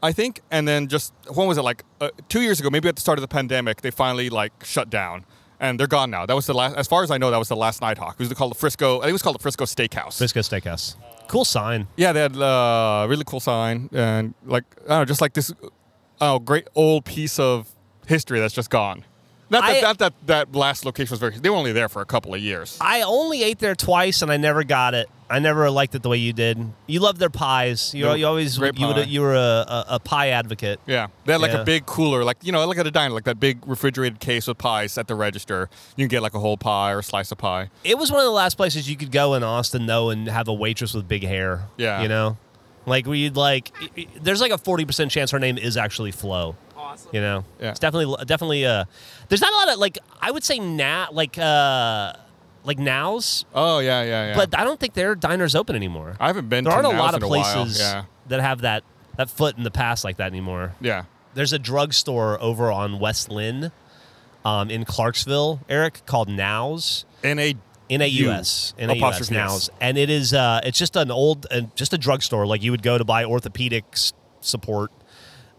I 0.03 0.13
think. 0.13 0.41
And 0.51 0.67
then 0.69 0.89
just 0.89 1.13
when 1.33 1.49
was 1.49 1.59
it 1.59 1.63
like 1.63 1.85
uh, 2.01 2.11
two 2.29 2.43
years 2.43 2.61
ago? 2.61 2.71
Maybe 2.71 2.89
at 2.89 2.97
the 2.97 3.01
start 3.01 3.19
of 3.19 3.23
the 3.23 3.29
pandemic, 3.29 3.81
they 3.81 3.91
finally 3.91 4.31
like 4.31 4.53
shut 4.65 4.91
down. 4.91 5.25
And 5.61 5.79
they're 5.79 5.87
gone 5.87 6.11
now. 6.11 6.27
That 6.27 6.35
was 6.35 6.47
the 6.47 6.55
last, 6.55 6.75
as 6.77 6.89
far 6.89 7.05
as 7.05 7.13
I 7.13 7.19
know, 7.19 7.31
that 7.31 7.39
was 7.39 7.47
the 7.47 7.55
last 7.55 7.81
Nighthawk. 7.81 8.17
It 8.19 8.29
was 8.29 8.33
called 8.33 8.51
the 8.51 8.59
Frisco. 8.59 8.99
I 8.99 9.03
think 9.03 9.11
it 9.11 9.13
was 9.13 9.23
called 9.23 9.37
the 9.37 9.43
Frisco 9.43 9.65
Steakhouse. 9.65 10.19
Frisco 10.19 10.41
Steakhouse. 10.41 10.97
Cool 11.29 11.45
sign. 11.45 11.89
Yeah, 11.97 12.13
they 12.13 12.21
had 12.21 12.37
uh, 12.37 13.07
really 13.09 13.25
cool 13.25 13.41
sign 13.41 13.89
and 13.93 14.35
like 14.45 14.65
I 14.85 14.89
don't 14.89 14.99
know, 15.01 15.05
just 15.05 15.21
like 15.21 15.33
this 15.33 15.53
oh 16.21 16.39
great 16.39 16.69
old 16.75 17.05
piece 17.05 17.39
of 17.39 17.69
history 18.07 18.41
that's 18.41 18.55
just 18.55 18.71
gone. 18.71 19.05
Not 19.53 19.63
that 19.67 19.77
I- 19.77 19.81
that, 19.81 19.99
that 19.99 20.15
that 20.27 20.55
last 20.55 20.85
location 20.85 21.13
was 21.13 21.21
very. 21.21 21.39
They 21.39 21.51
were 21.51 21.57
only 21.57 21.73
there 21.73 21.89
for 21.89 22.03
a 22.03 22.07
couple 22.07 22.35
of 22.35 22.41
years. 22.41 22.77
I 22.81 23.03
only 23.03 23.43
ate 23.45 23.59
there 23.61 23.75
twice 23.77 24.23
and 24.23 24.33
I 24.33 24.37
never 24.39 24.65
got 24.65 24.95
it. 24.95 25.09
I 25.31 25.39
never 25.39 25.71
liked 25.71 25.95
it 25.95 26.03
the 26.03 26.11
way 26.11 26.19
you 26.19 26.35
did. 26.35 26.59
You 26.87 27.01
loved 27.01 27.19
their 27.19 27.31
pies. 27.31 27.95
You, 27.95 28.13
you 28.15 28.27
always 28.27 28.59
you, 28.59 28.65
would, 28.87 29.07
you 29.09 29.21
were 29.23 29.35
a, 29.35 29.39
a, 29.39 29.85
a 29.91 29.99
pie 30.01 30.29
advocate. 30.29 30.79
Yeah, 30.87 31.07
they 31.25 31.33
had 31.33 31.41
like 31.41 31.53
Yeah. 31.53 31.63
a 31.63 31.65
big 31.65 31.87
cooler, 31.87 32.23
like 32.23 32.37
you 32.43 32.53
know, 32.53 32.67
like 32.67 32.77
at 32.77 32.87
a 32.87 32.91
diner, 32.91 33.15
like 33.15 33.25
that 33.25 33.41
big 33.41 33.67
refrigerated 33.67 34.21
case 34.21 34.47
with 34.47 34.59
pies 34.59 34.99
at 34.99 35.07
the 35.07 35.15
register. 35.15 35.71
You 35.97 36.05
can 36.05 36.09
get 36.09 36.23
like 36.23 36.35
a 36.35 36.39
whole 36.41 36.59
pie 36.59 36.93
or 36.93 36.99
a 36.99 37.03
slice 37.03 37.33
of 37.33 37.39
pie. 37.39 37.71
It 37.83 37.97
was 37.97 38.11
one 38.11 38.21
of 38.21 38.27
the 38.27 38.31
last 38.33 38.57
places 38.59 38.91
you 38.91 38.97
could 38.97 39.11
go 39.13 39.33
in 39.35 39.43
Austin 39.43 39.87
though 39.87 40.11
and 40.11 40.29
have 40.29 40.49
a 40.49 40.53
waitress 40.53 40.93
with 40.93 41.09
big 41.09 41.23
hair. 41.25 41.63
Yeah. 41.79 42.03
You 42.03 42.09
know? 42.09 42.37
Like 42.87 43.07
we'd 43.07 43.37
like, 43.37 43.73
i- 43.81 43.91
i- 44.01 44.07
there's 44.21 44.41
like 44.41 44.51
a 44.53 44.59
forty 44.59 44.85
percent 44.85 45.11
chance 45.11 45.31
her 45.31 45.39
name 45.39 45.57
is 45.59 45.77
actually 45.77 46.11
Flo. 46.13 46.57
Awesome. 46.77 47.11
You 47.13 47.21
know, 47.21 47.45
Yeah. 47.61 47.71
it's 47.71 47.79
definitely 47.81 48.25
definitely. 48.27 48.67
Uh, 48.67 48.85
there's 49.29 49.41
not 49.41 49.53
a 49.53 49.57
lot 49.57 49.69
of 49.73 49.79
like 49.79 49.99
I 50.21 50.31
would 50.31 50.43
say 50.45 50.59
now 50.59 51.09
like 51.13 51.39
uh 51.39 52.13
like 52.65 52.79
Nau's, 52.79 53.45
Oh 53.55 53.79
yeah, 53.81 54.03
yeah, 54.03 54.27
yeah. 54.29 54.37
but 54.37 54.57
I 54.59 54.65
don't 54.65 54.79
think 54.79 54.95
their 54.95 55.15
diners 55.15 55.55
open 55.55 55.75
anymore. 55.77 56.17
I 56.21 56.27
haven't 56.29 56.49
been. 56.49 56.65
there 56.65 56.73
to 56.73 56.77
aren't 56.89 56.97
a 56.97 57.01
lot 57.01 57.15
of 57.15 57.23
in 57.23 57.27
a 57.27 57.29
while. 57.29 57.43
places 57.55 57.81
Yeah, 57.81 58.05
that 58.29 58.41
have 58.41 58.61
that 58.63 58.83
that 59.17 59.31
foot 59.31 59.57
in 59.57 59.63
the 59.65 59.71
past 59.71 60.05
like 60.05 60.17
that 60.19 60.27
anymore. 60.29 60.75
yeah. 60.81 61.05
There's 61.35 61.53
a 61.53 61.59
drugstore 61.59 62.41
over 62.43 62.71
on 62.71 62.99
West 62.99 63.31
Lynn, 63.31 63.73
um, 64.45 64.71
in 64.71 64.85
Clarksville, 64.85 65.61
Eric, 65.69 66.05
called 66.05 66.29
Nau's. 66.29 67.05
N 67.25 67.39
A 67.39 67.55
N 67.93 68.01
A 68.03 68.07
U 68.07 68.25
U. 68.27 68.31
S 68.31 68.75
N 68.79 68.91
A 68.91 68.95
U 68.95 68.99
S 68.99 69.01
Apostrophe 69.01 69.37
S. 69.37 69.51
Nau's, 69.51 69.71
and 69.81 69.97
it 69.99 70.11
is 70.11 70.33
uh, 70.35 70.61
it's 70.65 70.79
just 70.79 70.97
an 70.97 71.11
old 71.11 71.47
uh, 71.51 71.61
just 71.75 71.93
a 71.93 71.99
drugstore 71.99 72.47
like 72.47 72.63
you 72.63 72.71
would 72.71 72.83
go 72.83 72.97
to 72.99 73.05
buy 73.05 73.25
orthopedics 73.25 74.13
support, 74.41 74.91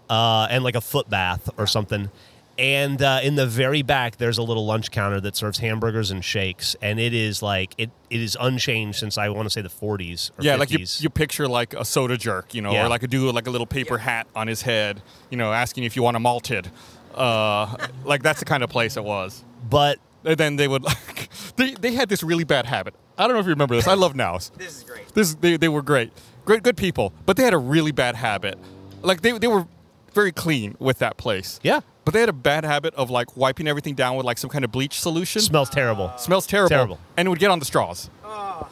uh, 0.09 0.47
and 0.49 0.63
like 0.63 0.75
a 0.75 0.81
foot 0.81 1.09
bath 1.09 1.49
or 1.57 1.67
something. 1.67 2.09
And 2.55 3.01
uh, 3.01 3.19
in 3.23 3.33
the 3.33 3.47
very 3.47 3.81
back, 3.81 4.17
there's 4.17 4.37
a 4.37 4.43
little 4.43 4.63
lunch 4.63 4.91
counter 4.91 5.19
that 5.21 5.35
serves 5.35 5.57
hamburgers 5.57 6.11
and 6.11 6.23
shakes, 6.23 6.75
and 6.83 6.99
it 6.99 7.11
is 7.11 7.41
like 7.41 7.73
it, 7.79 7.89
it 8.11 8.21
is 8.21 8.37
unchanged 8.39 8.99
since 8.99 9.17
I 9.17 9.29
want 9.29 9.47
to 9.47 9.49
say 9.49 9.61
the 9.61 9.69
40s. 9.69 10.29
Or 10.37 10.43
Yeah, 10.43 10.55
50s. 10.55 10.59
like 10.59 10.71
you, 10.71 10.85
you 10.99 11.09
picture 11.09 11.47
like 11.47 11.73
a 11.73 11.83
soda 11.83 12.15
jerk, 12.15 12.53
you 12.53 12.61
know, 12.61 12.71
Yeah. 12.71 12.85
or 12.85 12.89
like 12.89 13.01
a 13.01 13.07
dude 13.07 13.25
with 13.25 13.33
like 13.33 13.47
a 13.47 13.49
little 13.49 13.65
paper 13.65 13.97
hat 13.97 14.27
on 14.35 14.45
his 14.47 14.61
head, 14.61 15.01
you 15.31 15.37
know, 15.37 15.51
asking 15.51 15.83
if 15.85 15.95
you 15.95 16.03
want 16.03 16.15
a 16.15 16.19
malted. 16.19 16.69
Uh, 17.15 17.75
like 18.05 18.21
that's 18.21 18.37
the 18.37 18.45
kind 18.45 18.61
of 18.63 18.69
place 18.69 18.97
it 18.97 19.03
was. 19.03 19.43
but 19.67 19.97
And 20.25 20.37
then 20.37 20.55
they 20.55 20.67
would, 20.67 20.83
like 20.83 21.29
they, 21.57 21.71
they 21.73 21.93
had 21.93 22.09
this 22.09 22.23
really 22.23 22.43
bad 22.43 22.65
habit. 22.65 22.93
I 23.17 23.27
don't 23.27 23.33
know 23.33 23.39
if 23.39 23.45
you 23.45 23.51
remember 23.51 23.75
this. 23.75 23.87
I 23.87 23.93
love 23.95 24.15
Nau's. 24.15 24.51
This 24.57 24.77
is 24.77 24.83
great. 24.83 25.07
This 25.13 25.35
they, 25.35 25.57
they 25.57 25.69
were 25.69 25.81
great, 25.81 26.11
great 26.45 26.63
good 26.63 26.77
people, 26.77 27.13
but 27.25 27.37
they 27.37 27.43
had 27.43 27.53
a 27.53 27.57
really 27.57 27.91
bad 27.91 28.15
habit. 28.15 28.57
Like 29.01 29.21
they 29.21 29.37
they 29.37 29.47
were 29.47 29.67
very 30.13 30.31
clean 30.31 30.75
with 30.79 30.99
that 30.99 31.17
place. 31.17 31.59
yeah, 31.63 31.79
But 32.05 32.13
they 32.13 32.19
had 32.19 32.29
a 32.29 32.33
bad 32.33 32.63
habit 32.65 32.93
of 32.95 33.09
like 33.09 33.35
wiping 33.35 33.67
everything 33.67 33.95
down 33.95 34.15
with 34.15 34.25
like 34.25 34.37
some 34.37 34.49
kind 34.49 34.63
of 34.63 34.71
bleach 34.71 34.99
solution. 34.99 35.41
smells 35.41 35.69
terrible. 35.69 36.11
Ah. 36.13 36.17
Smells 36.17 36.45
terrible. 36.47 36.69
Terrible. 36.69 36.99
And 37.17 37.27
it 37.27 37.29
would 37.29 37.39
get 37.39 37.49
on 37.51 37.59
the 37.59 37.65
straws. 37.65 38.09
Ah. 38.23 38.69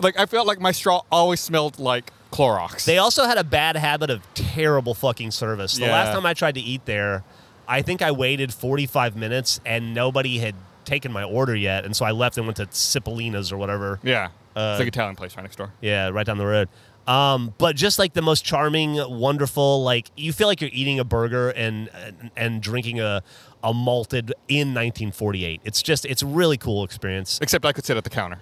Like 0.00 0.18
I 0.18 0.26
felt 0.26 0.46
like 0.46 0.60
my 0.60 0.72
straw 0.72 1.02
always 1.10 1.40
smelled 1.40 1.78
like 1.78 2.12
Clorox. 2.32 2.84
They 2.84 2.98
also 2.98 3.24
had 3.24 3.38
a 3.38 3.44
bad 3.44 3.76
habit 3.76 4.10
of 4.10 4.22
terrible 4.34 4.94
fucking 4.94 5.30
service. 5.32 5.74
The 5.76 5.86
Yeah. 5.86 5.92
last 5.92 6.12
time 6.14 6.26
I 6.26 6.34
tried 6.34 6.54
to 6.56 6.60
eat 6.60 6.84
there, 6.86 7.22
I 7.68 7.82
think 7.82 8.02
I 8.02 8.10
waited 8.12 8.52
45 8.54 9.16
minutes 9.16 9.60
and 9.64 9.94
nobody 9.94 10.38
had 10.38 10.54
taken 10.90 11.12
my 11.12 11.22
order 11.22 11.54
yet, 11.54 11.84
and 11.84 11.94
so 11.96 12.04
I 12.04 12.10
left 12.10 12.36
and 12.36 12.46
went 12.46 12.56
to 12.56 12.66
Cipollina's 12.66 13.52
or 13.52 13.56
whatever. 13.58 14.00
yeah. 14.02 14.30
Uh, 14.56 14.72
it's 14.74 14.80
like 14.80 14.88
Italian 14.88 15.14
place 15.14 15.36
right 15.36 15.44
next 15.44 15.54
door. 15.56 15.72
Yeah, 15.80 16.08
right 16.08 16.26
down 16.26 16.36
the 16.36 16.44
road. 16.44 16.68
Um, 17.06 17.54
but 17.58 17.76
just 17.76 18.00
like 18.00 18.14
the 18.14 18.20
most 18.22 18.44
charming, 18.44 18.96
wonderful, 18.96 19.84
like 19.84 20.10
you 20.16 20.32
feel 20.32 20.48
like 20.48 20.60
you're 20.60 20.70
eating 20.72 20.98
a 20.98 21.04
burger 21.04 21.50
and 21.50 21.88
and, 21.94 22.30
and 22.36 22.60
drinking 22.60 22.98
a 22.98 23.22
a 23.62 23.72
malted 23.72 24.34
in 24.48 24.74
1948. 24.74 25.60
It's 25.64 25.82
just 25.82 26.04
it's 26.04 26.22
a 26.22 26.26
really 26.26 26.56
cool 26.58 26.82
experience. 26.82 27.38
Except 27.40 27.64
I 27.64 27.72
could 27.72 27.84
sit 27.84 27.96
at 27.96 28.02
the 28.02 28.10
counter. 28.10 28.40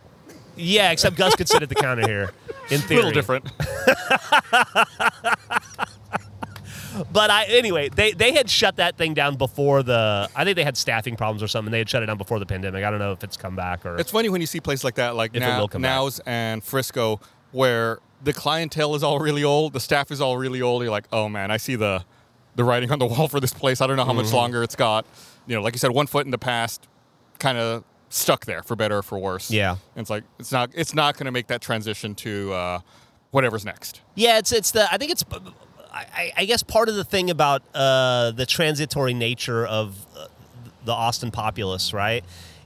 Yeah, 0.56 0.90
except 0.92 1.16
Gus 1.16 1.36
could 1.36 1.48
sit 1.48 1.62
at 1.62 1.68
the 1.68 1.74
counter 1.74 2.06
here. 2.08 2.32
In 2.70 2.78
A 2.80 2.82
theory, 2.82 3.02
little 3.02 3.12
different. 3.12 3.44
But 7.12 7.30
I 7.30 7.44
anyway, 7.44 7.88
they 7.88 8.12
they 8.12 8.32
had 8.32 8.48
shut 8.50 8.76
that 8.76 8.96
thing 8.96 9.14
down 9.14 9.36
before 9.36 9.82
the. 9.82 10.28
I 10.34 10.44
think 10.44 10.56
they 10.56 10.64
had 10.64 10.76
staffing 10.76 11.16
problems 11.16 11.42
or 11.42 11.48
something. 11.48 11.70
They 11.72 11.78
had 11.78 11.88
shut 11.88 12.02
it 12.02 12.06
down 12.06 12.18
before 12.18 12.38
the 12.38 12.46
pandemic. 12.46 12.84
I 12.84 12.90
don't 12.90 12.98
know 12.98 13.12
if 13.12 13.22
it's 13.24 13.36
come 13.36 13.56
back 13.56 13.84
or. 13.86 13.96
It's 13.98 14.10
funny 14.10 14.28
when 14.28 14.40
you 14.40 14.46
see 14.46 14.60
places 14.60 14.84
like 14.84 14.96
that, 14.96 15.16
like 15.16 15.32
now, 15.34 15.66
come 15.66 15.82
back. 15.82 15.90
Nau's 15.90 16.20
and 16.26 16.62
Frisco, 16.62 17.20
where 17.52 17.98
the 18.22 18.32
clientele 18.32 18.94
is 18.94 19.02
all 19.02 19.18
really 19.20 19.44
old, 19.44 19.72
the 19.72 19.80
staff 19.80 20.10
is 20.10 20.20
all 20.20 20.36
really 20.36 20.60
old. 20.62 20.82
You're 20.82 20.90
like, 20.90 21.06
oh 21.12 21.28
man, 21.28 21.50
I 21.50 21.56
see 21.56 21.76
the 21.76 22.04
the 22.56 22.64
writing 22.64 22.90
on 22.90 22.98
the 22.98 23.06
wall 23.06 23.28
for 23.28 23.38
this 23.40 23.52
place. 23.52 23.80
I 23.80 23.86
don't 23.86 23.96
know 23.96 24.04
how 24.04 24.10
Mm-hmm. 24.12 24.22
much 24.22 24.32
longer 24.32 24.62
it's 24.62 24.74
got. 24.76 25.06
You 25.46 25.54
know, 25.54 25.62
like 25.62 25.74
you 25.74 25.78
said, 25.78 25.92
one 25.92 26.06
foot 26.08 26.24
in 26.24 26.30
the 26.32 26.38
past, 26.38 26.86
kind 27.38 27.56
of 27.56 27.84
stuck 28.10 28.44
there 28.46 28.62
for 28.62 28.74
better 28.74 28.98
or 28.98 29.02
for 29.02 29.18
worse. 29.18 29.50
Yeah. 29.50 29.72
And 29.94 30.02
it's 30.02 30.10
like 30.10 30.24
it's 30.38 30.50
not 30.52 30.70
it's 30.74 30.94
not 30.94 31.14
going 31.16 31.26
to 31.26 31.30
make 31.32 31.46
that 31.46 31.60
transition 31.60 32.14
to 32.16 32.52
uh, 32.52 32.80
whatever's 33.30 33.64
next. 33.64 34.00
Yeah, 34.14 34.38
it's 34.38 34.50
it's 34.52 34.72
the. 34.72 34.92
I 34.92 34.98
think 34.98 35.12
it's. 35.12 35.24
I, 36.14 36.32
I 36.36 36.44
guess 36.44 36.62
part 36.62 36.88
of 36.88 36.94
the 36.96 37.04
thing 37.04 37.30
about 37.30 37.62
uh, 37.74 38.30
the 38.32 38.46
transitory 38.46 39.14
nature 39.14 39.66
of 39.66 40.06
uh, 40.16 40.26
the 40.84 40.92
Austin 40.92 41.30
populace, 41.30 41.92
right, 41.92 42.24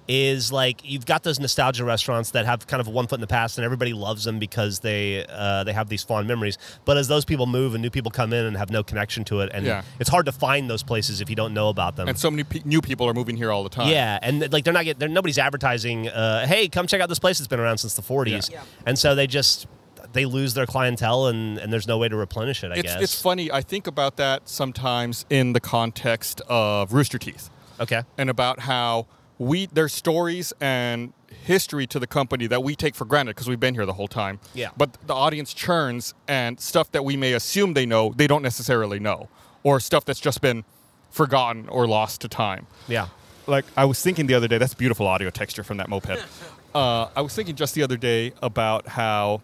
is 0.08 0.50
like 0.52 0.80
you've 0.84 1.06
got 1.06 1.22
those 1.22 1.38
nostalgia 1.38 1.84
restaurants 1.84 2.32
that 2.32 2.44
have 2.44 2.66
kind 2.66 2.80
of 2.80 2.88
one 2.88 3.06
foot 3.06 3.14
in 3.16 3.20
the 3.20 3.26
past, 3.26 3.56
and 3.56 3.64
everybody 3.64 3.92
loves 3.92 4.24
them 4.24 4.38
because 4.38 4.80
they 4.80 5.24
uh, 5.28 5.62
they 5.64 5.72
have 5.72 5.88
these 5.88 6.02
fond 6.02 6.26
memories. 6.28 6.58
But 6.84 6.96
as 6.98 7.06
those 7.08 7.24
people 7.24 7.46
move 7.46 7.74
and 7.74 7.82
new 7.82 7.88
people 7.90 8.10
come 8.10 8.32
in 8.32 8.44
and 8.44 8.56
have 8.56 8.70
no 8.70 8.82
connection 8.82 9.24
to 9.26 9.40
it, 9.40 9.50
and 9.54 9.64
Yeah. 9.64 9.82
it's 10.00 10.10
hard 10.10 10.26
to 10.26 10.32
find 10.32 10.68
those 10.68 10.82
places 10.82 11.20
if 11.20 11.30
you 11.30 11.36
don't 11.36 11.54
know 11.54 11.68
about 11.68 11.96
them. 11.96 12.08
And 12.08 12.18
so 12.18 12.30
many 12.30 12.44
pe- 12.44 12.62
new 12.64 12.80
people 12.82 13.08
are 13.08 13.14
moving 13.14 13.36
here 13.36 13.52
all 13.52 13.62
the 13.62 13.70
time. 13.70 13.88
Yeah, 13.88 14.18
and 14.22 14.52
like 14.52 14.64
they're 14.64 14.74
not 14.74 14.84
getting, 14.84 14.98
they're, 14.98 15.08
nobody's 15.08 15.38
advertising. 15.38 16.08
Uh, 16.08 16.46
hey, 16.46 16.68
come 16.68 16.86
check 16.88 17.00
out 17.00 17.08
this 17.08 17.20
place 17.20 17.38
that's 17.38 17.48
been 17.48 17.60
around 17.60 17.78
since 17.78 17.94
the 17.94 18.02
40s, 18.02 18.50
Yeah. 18.50 18.62
and 18.84 18.98
so 18.98 19.14
they 19.14 19.26
just 19.28 19.66
they 20.12 20.24
lose 20.26 20.54
their 20.54 20.66
clientele, 20.66 21.26
and, 21.26 21.58
and 21.58 21.72
there's 21.72 21.86
no 21.88 21.98
way 21.98 22.08
to 22.08 22.16
replenish 22.16 22.62
it. 22.64 22.72
I 22.72 22.76
It's, 22.76 22.82
guess 22.82 23.02
it's 23.02 23.20
funny. 23.20 23.50
I 23.50 23.60
think 23.62 23.86
about 23.86 24.16
that 24.16 24.48
sometimes 24.48 25.24
in 25.30 25.52
the 25.52 25.60
context 25.60 26.40
of 26.48 26.92
Rooster 26.92 27.18
Teeth. 27.18 27.50
Okay. 27.80 28.02
and 28.16 28.30
about 28.30 28.60
how 28.60 29.06
we 29.38 29.66
there's 29.66 29.92
stories 29.92 30.52
and 30.60 31.12
history 31.42 31.84
to 31.88 31.98
the 31.98 32.06
company 32.06 32.46
that 32.46 32.62
we 32.62 32.76
take 32.76 32.94
for 32.94 33.04
granted 33.04 33.34
because 33.34 33.48
we've 33.48 33.58
been 33.58 33.74
here 33.74 33.86
the 33.86 33.94
whole 33.94 34.06
time. 34.06 34.38
Yeah. 34.54 34.68
But 34.76 34.98
the 35.06 35.14
audience 35.14 35.52
churns 35.52 36.14
and 36.28 36.60
stuff 36.60 36.92
that 36.92 37.04
we 37.04 37.16
may 37.16 37.32
assume 37.32 37.74
they 37.74 37.86
know, 37.86 38.12
they 38.14 38.28
don't 38.28 38.42
necessarily 38.42 39.00
know, 39.00 39.28
or 39.64 39.80
stuff 39.80 40.04
that's 40.04 40.20
just 40.20 40.40
been 40.42 40.62
forgotten 41.10 41.68
or 41.68 41.88
lost 41.88 42.20
to 42.20 42.28
time. 42.28 42.66
Yeah. 42.86 43.08
Like 43.48 43.64
I 43.76 43.84
was 43.86 44.00
thinking 44.00 44.26
the 44.28 44.34
other 44.34 44.46
day, 44.46 44.58
that's 44.58 44.74
beautiful 44.74 45.08
audio 45.08 45.30
texture 45.30 45.64
from 45.64 45.78
that 45.78 45.88
moped. 45.88 46.24
uh, 46.74 47.08
I 47.16 47.20
was 47.20 47.34
thinking 47.34 47.56
just 47.56 47.74
the 47.74 47.82
other 47.82 47.96
day 47.96 48.32
about 48.42 48.86
how 48.86 49.40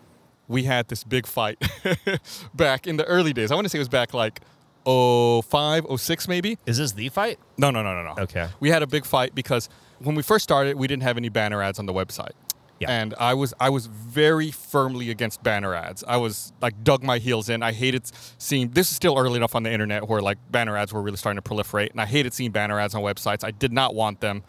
we 0.49 0.65
had 0.65 0.89
this 0.89 1.05
big 1.05 1.27
fight 1.27 1.63
back 2.55 2.87
in 2.87 2.97
the 2.97 3.05
early 3.05 3.33
days. 3.33 3.53
I 3.53 3.55
want 3.55 3.67
to 3.67 3.69
say 3.69 3.79
it 3.79 3.81
was 3.81 3.89
back 3.89 4.15
like 4.15 4.41
05, 4.85 5.87
06 5.97 6.29
maybe. 6.29 6.59
Is 6.67 6.79
this 6.79 6.93
the 6.93 7.09
fight? 7.11 7.39
No, 7.59 7.71
no, 7.71 7.83
no, 7.83 7.95
no, 7.95 8.15
no. 8.15 8.23
Okay. 8.23 8.49
We 8.59 8.71
had 8.71 8.83
a 8.83 8.87
big 8.87 9.05
fight 9.05 9.35
because 9.35 9.69
when 9.99 10.15
we 10.15 10.23
first 10.23 10.43
started, 10.43 10.77
we 10.77 10.87
didn't 10.87 11.03
have 11.03 11.17
any 11.17 11.29
banner 11.29 11.63
ads 11.63 11.79
on 11.79 11.87
the 11.87 11.93
website. 11.93 12.33
Yeah. 12.81 12.91
And 12.93 13.15
I 13.19 13.35
was 13.35 13.53
I 13.59 13.71
was 13.71 13.87
very 13.87 14.51
firmly 14.53 15.11
against 15.11 15.43
banner 15.43 15.75
ads. 15.75 16.05
I 16.07 16.17
was 16.17 16.53
like 16.63 16.85
dug 16.85 17.03
my 17.03 17.19
heels 17.19 17.49
in. 17.49 17.63
I 17.63 17.73
hated 17.73 18.09
seeing 18.39 18.71
this 18.71 18.91
is 18.91 18.97
still 18.97 19.19
early 19.19 19.37
enough 19.37 19.57
on 19.57 19.65
the 19.65 19.73
internet 19.73 20.09
where 20.09 20.23
like 20.23 20.39
banner 20.51 20.77
ads 20.77 20.93
were 20.93 21.03
really 21.03 21.17
starting 21.17 21.43
to 21.43 21.49
proliferate 21.49 21.91
and 21.91 22.01
I 22.01 22.07
hated 22.07 22.33
seeing 22.35 22.53
banner 22.53 22.79
ads 22.79 22.95
on 22.95 23.03
websites. 23.03 23.43
I 23.43 23.51
did 23.51 23.73
not 23.73 23.97
want 23.97 24.21
them. 24.21 24.45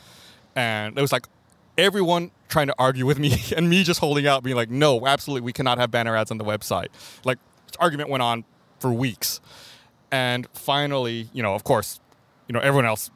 And 0.55 0.97
it 0.97 1.01
was 1.01 1.11
like 1.11 1.25
everyone 1.79 2.31
trying 2.47 2.67
to 2.67 2.75
argue 2.77 3.05
with 3.05 3.19
me 3.19 3.35
and 3.57 3.69
me 3.69 3.83
just 3.83 3.99
holding 3.99 4.27
out 4.27 4.43
being 4.43 4.55
like, 4.55 4.69
"No, 4.69 5.05
absolutely 5.07 5.45
we 5.45 5.53
cannot 5.53 5.77
have 5.77 5.91
banner 5.91 6.15
ads 6.15 6.31
on 6.31 6.37
the 6.37 6.45
website." 6.45 6.87
Like 7.23 7.37
argument 7.79 8.09
went 8.09 8.23
on 8.23 8.43
for 8.79 8.91
weeks. 8.91 9.39
And 10.11 10.47
finally, 10.53 11.29
you 11.33 11.43
know, 11.43 11.53
of 11.53 11.63
course, 11.63 11.99
you 12.47 12.53
know, 12.53 12.59
everyone 12.59 12.85
else, 12.85 13.11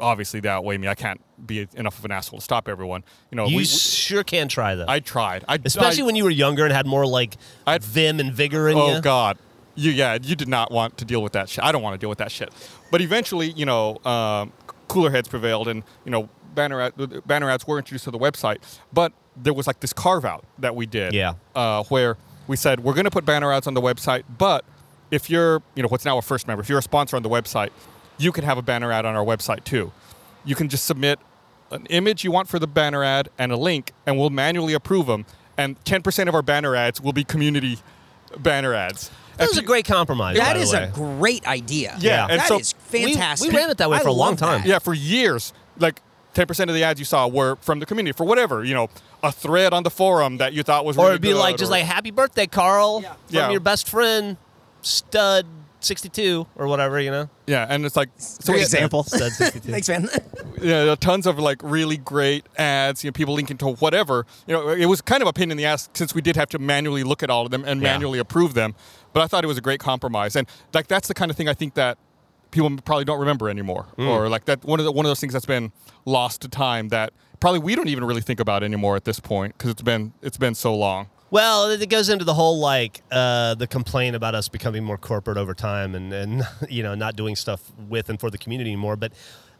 obviously, 0.00 0.40
they 0.40 0.48
outweigh 0.50 0.76
me. 0.76 0.86
I 0.88 0.94
can't 0.94 1.20
be 1.46 1.66
enough 1.74 1.98
of 1.98 2.04
an 2.04 2.10
asshole 2.10 2.38
to 2.40 2.44
stop 2.44 2.68
everyone. 2.68 3.04
You 3.30 3.36
know, 3.36 3.46
You 3.46 3.58
we, 3.58 3.64
sure 3.64 4.22
can 4.22 4.48
try 4.48 4.74
though. 4.74 4.84
I 4.86 5.00
tried. 5.00 5.44
I, 5.48 5.58
Especially 5.64 6.02
I, 6.02 6.06
when 6.06 6.16
you 6.16 6.24
were 6.24 6.30
younger 6.30 6.64
and 6.64 6.72
had 6.72 6.86
more 6.86 7.06
like 7.06 7.36
I'd- 7.66 7.84
vim 7.84 8.20
and 8.20 8.32
vigor 8.32 8.68
in 8.68 8.76
you. 8.76 8.82
Oh 8.82 8.94
you. 8.96 9.00
God, 9.00 9.38
you 9.74 9.90
yeah, 9.92 10.18
you 10.20 10.36
did 10.36 10.48
not 10.48 10.70
want 10.70 10.98
to 10.98 11.04
deal 11.06 11.22
with 11.22 11.32
that 11.32 11.48
shit. 11.48 11.64
I 11.64 11.72
don't 11.72 11.82
want 11.82 11.94
to 11.94 11.98
deal 11.98 12.10
with 12.10 12.18
that 12.18 12.30
shit. 12.32 12.50
But 12.90 13.00
eventually, 13.00 13.50
you 13.52 13.64
know, 13.66 13.98
um, 14.04 14.52
cooler 14.88 15.10
heads 15.10 15.28
prevailed, 15.28 15.68
and 15.68 15.82
you 16.04 16.10
know, 16.10 16.28
banner 16.56 16.80
ad, 16.80 16.94
banner 17.26 17.48
ads 17.48 17.64
were 17.66 17.78
introduced 17.78 18.04
to 18.04 18.10
the 18.10 18.18
website. 18.18 18.58
But 18.92 19.12
there 19.36 19.52
was 19.54 19.68
like 19.68 19.78
this 19.78 19.92
carve 19.92 20.24
out 20.24 20.44
that 20.58 20.74
we 20.74 20.86
did. 20.86 21.14
Yeah. 21.14 21.34
Uh, 21.54 21.84
where 21.84 22.16
we 22.48 22.56
said 22.56 22.80
we're 22.80 22.94
going 22.94 23.04
to 23.04 23.10
put 23.12 23.24
banner 23.24 23.52
ads 23.52 23.66
on 23.68 23.74
the 23.74 23.80
website, 23.80 24.24
but 24.38 24.64
if 25.12 25.30
you're, 25.30 25.62
you 25.76 25.82
know, 25.84 25.88
what's 25.88 26.04
now 26.04 26.18
a 26.18 26.22
first 26.22 26.48
member, 26.48 26.60
if 26.62 26.68
you're 26.68 26.78
a 26.80 26.82
sponsor 26.82 27.14
on 27.16 27.22
the 27.22 27.28
website, 27.28 27.70
you 28.18 28.32
can 28.32 28.42
have 28.42 28.58
a 28.58 28.62
banner 28.62 28.90
ad 28.90 29.04
on 29.06 29.14
our 29.14 29.24
website 29.24 29.62
too. 29.62 29.92
You 30.44 30.56
can 30.56 30.68
just 30.68 30.84
submit 30.84 31.20
an 31.70 31.86
image 31.86 32.24
you 32.24 32.32
want 32.32 32.48
for 32.48 32.58
the 32.58 32.66
banner 32.66 33.04
ad 33.04 33.28
and 33.38 33.52
a 33.52 33.56
link, 33.56 33.92
and 34.06 34.18
we'll 34.18 34.30
manually 34.30 34.72
approve 34.72 35.06
them. 35.06 35.24
And 35.58 35.82
10% 35.84 36.28
of 36.28 36.34
our 36.34 36.42
banner 36.42 36.74
ads 36.74 37.00
will 37.00 37.12
be 37.12 37.24
community 37.24 37.78
banner 38.38 38.74
ads. 38.74 39.10
That 39.36 39.48
was 39.48 39.58
a 39.58 39.62
great 39.62 39.84
compromise. 39.84 40.36
That 40.38 40.54
by 40.54 40.60
is 40.60 40.70
the 40.70 40.84
a 40.84 40.88
great 40.88 41.46
idea. 41.46 41.96
Yeah, 42.00 42.26
and 42.30 42.40
that 42.40 42.48
so 42.48 42.58
is 42.58 42.74
We- 42.92 43.04
fantastic. 43.12 43.50
we 43.52 43.56
ran 43.56 43.70
it 43.70 43.78
that 43.78 43.90
way 43.90 43.98
I 43.98 44.02
for 44.02 44.08
a 44.08 44.12
long 44.12 44.36
time. 44.36 44.62
that. 44.62 44.66
Yeah, 44.68 44.78
for 44.78 44.94
years, 44.94 45.52
like 45.78 46.00
10% 46.36 46.68
of 46.68 46.74
the 46.74 46.84
ads 46.84 46.98
you 47.00 47.04
saw 47.06 47.26
were 47.26 47.56
from 47.56 47.80
the 47.80 47.86
community 47.86 48.12
for 48.16 48.24
whatever, 48.24 48.62
you 48.64 48.74
know, 48.74 48.88
a 49.22 49.32
thread 49.32 49.72
on 49.72 49.82
the 49.82 49.90
forum 49.90 50.36
that 50.36 50.52
you 50.52 50.62
thought 50.62 50.84
was 50.84 50.96
or 50.96 51.00
really 51.04 51.10
it'd 51.12 51.22
be 51.22 51.28
good, 51.32 51.38
like 51.38 51.56
just 51.56 51.70
or- 51.70 51.72
like 51.72 51.84
happy 51.84 52.10
birthday, 52.10 52.46
Carl, 52.46 53.00
Yeah. 53.02 53.08
from 53.12 53.18
Yeah. 53.30 53.50
your 53.50 53.60
best 53.60 53.88
friend, 53.88 54.36
Stud 54.82 55.46
sixty 55.80 56.08
two 56.08 56.46
or 56.56 56.66
whatever. 56.66 57.00
You 57.00 57.10
know. 57.10 57.28
yeah, 57.46 57.66
and 57.68 57.84
it's 57.86 57.96
like 57.96 58.08
so 58.18 58.46
Great 58.52 58.54
we 58.56 58.60
had- 58.60 58.66
example. 58.66 59.02
Stud 59.04 59.32
62. 59.32 59.70
Thanks, 59.70 59.88
man. 59.88 60.08
yeah, 60.62 60.94
tons 60.98 61.26
of 61.26 61.38
like 61.38 61.60
really 61.62 61.96
great 61.96 62.44
ads, 62.58 63.02
you 63.04 63.08
know, 63.08 63.12
people 63.12 63.34
linking 63.34 63.56
to 63.58 63.68
whatever. 63.68 64.26
You 64.46 64.54
know, 64.54 64.68
it 64.70 64.86
was 64.86 65.00
kind 65.00 65.22
of 65.22 65.28
a 65.28 65.32
pain 65.32 65.50
in 65.50 65.56
the 65.56 65.64
ass 65.64 65.88
since 65.94 66.14
we 66.14 66.22
did 66.22 66.36
have 66.36 66.48
to 66.50 66.58
manually 66.58 67.02
look 67.04 67.22
at 67.22 67.30
all 67.30 67.44
of 67.46 67.50
them 67.50 67.64
and 67.66 67.80
Yeah. 67.82 67.92
manually 67.92 68.18
approve 68.18 68.54
them. 68.54 68.74
But 69.12 69.22
I 69.22 69.26
thought 69.26 69.44
it 69.44 69.48
was 69.48 69.58
a 69.58 69.62
great 69.62 69.80
compromise, 69.80 70.36
and 70.36 70.46
like 70.74 70.86
that's 70.88 71.08
the 71.08 71.14
kind 71.14 71.30
of 71.30 71.36
thing 71.36 71.48
I 71.48 71.54
think 71.54 71.74
that 71.74 71.98
people 72.56 72.76
probably 72.84 73.04
don't 73.04 73.20
remember 73.20 73.48
anymore, 73.48 73.86
or 73.96 74.28
like 74.28 74.46
that 74.46 74.64
one 74.64 74.80
of 74.80 74.84
the, 74.84 74.92
one 74.92 75.06
of 75.06 75.10
those 75.10 75.20
things 75.20 75.32
that's 75.32 75.46
been 75.46 75.70
lost 76.04 76.42
to 76.42 76.48
time 76.48 76.88
that 76.88 77.12
probably 77.38 77.60
we 77.60 77.74
don't 77.76 77.88
even 77.88 78.04
really 78.04 78.20
think 78.22 78.40
about 78.40 78.62
anymore 78.64 78.96
at 78.96 79.04
this 79.04 79.20
point 79.20 79.56
because 79.56 79.70
it's 79.70 79.82
been 79.82 80.12
it's 80.22 80.36
been 80.38 80.54
so 80.54 80.74
long. 80.74 81.08
Well, 81.30 81.70
it 81.70 81.88
goes 81.88 82.08
into 82.08 82.24
the 82.24 82.34
whole 82.34 82.58
like 82.60 83.02
uh, 83.10 83.54
the 83.56 83.66
complaint 83.66 84.14
about 84.16 84.34
us 84.34 84.48
becoming 84.48 84.84
more 84.84 84.96
corporate 84.96 85.36
over 85.36 85.54
time 85.54 85.94
and, 85.94 86.12
and 86.12 86.42
you 86.68 86.82
know 86.82 86.94
not 86.94 87.14
doing 87.16 87.36
stuff 87.36 87.72
with 87.88 88.08
and 88.08 88.18
for 88.18 88.30
the 88.30 88.38
community 88.38 88.70
anymore. 88.70 88.96
But 88.96 89.12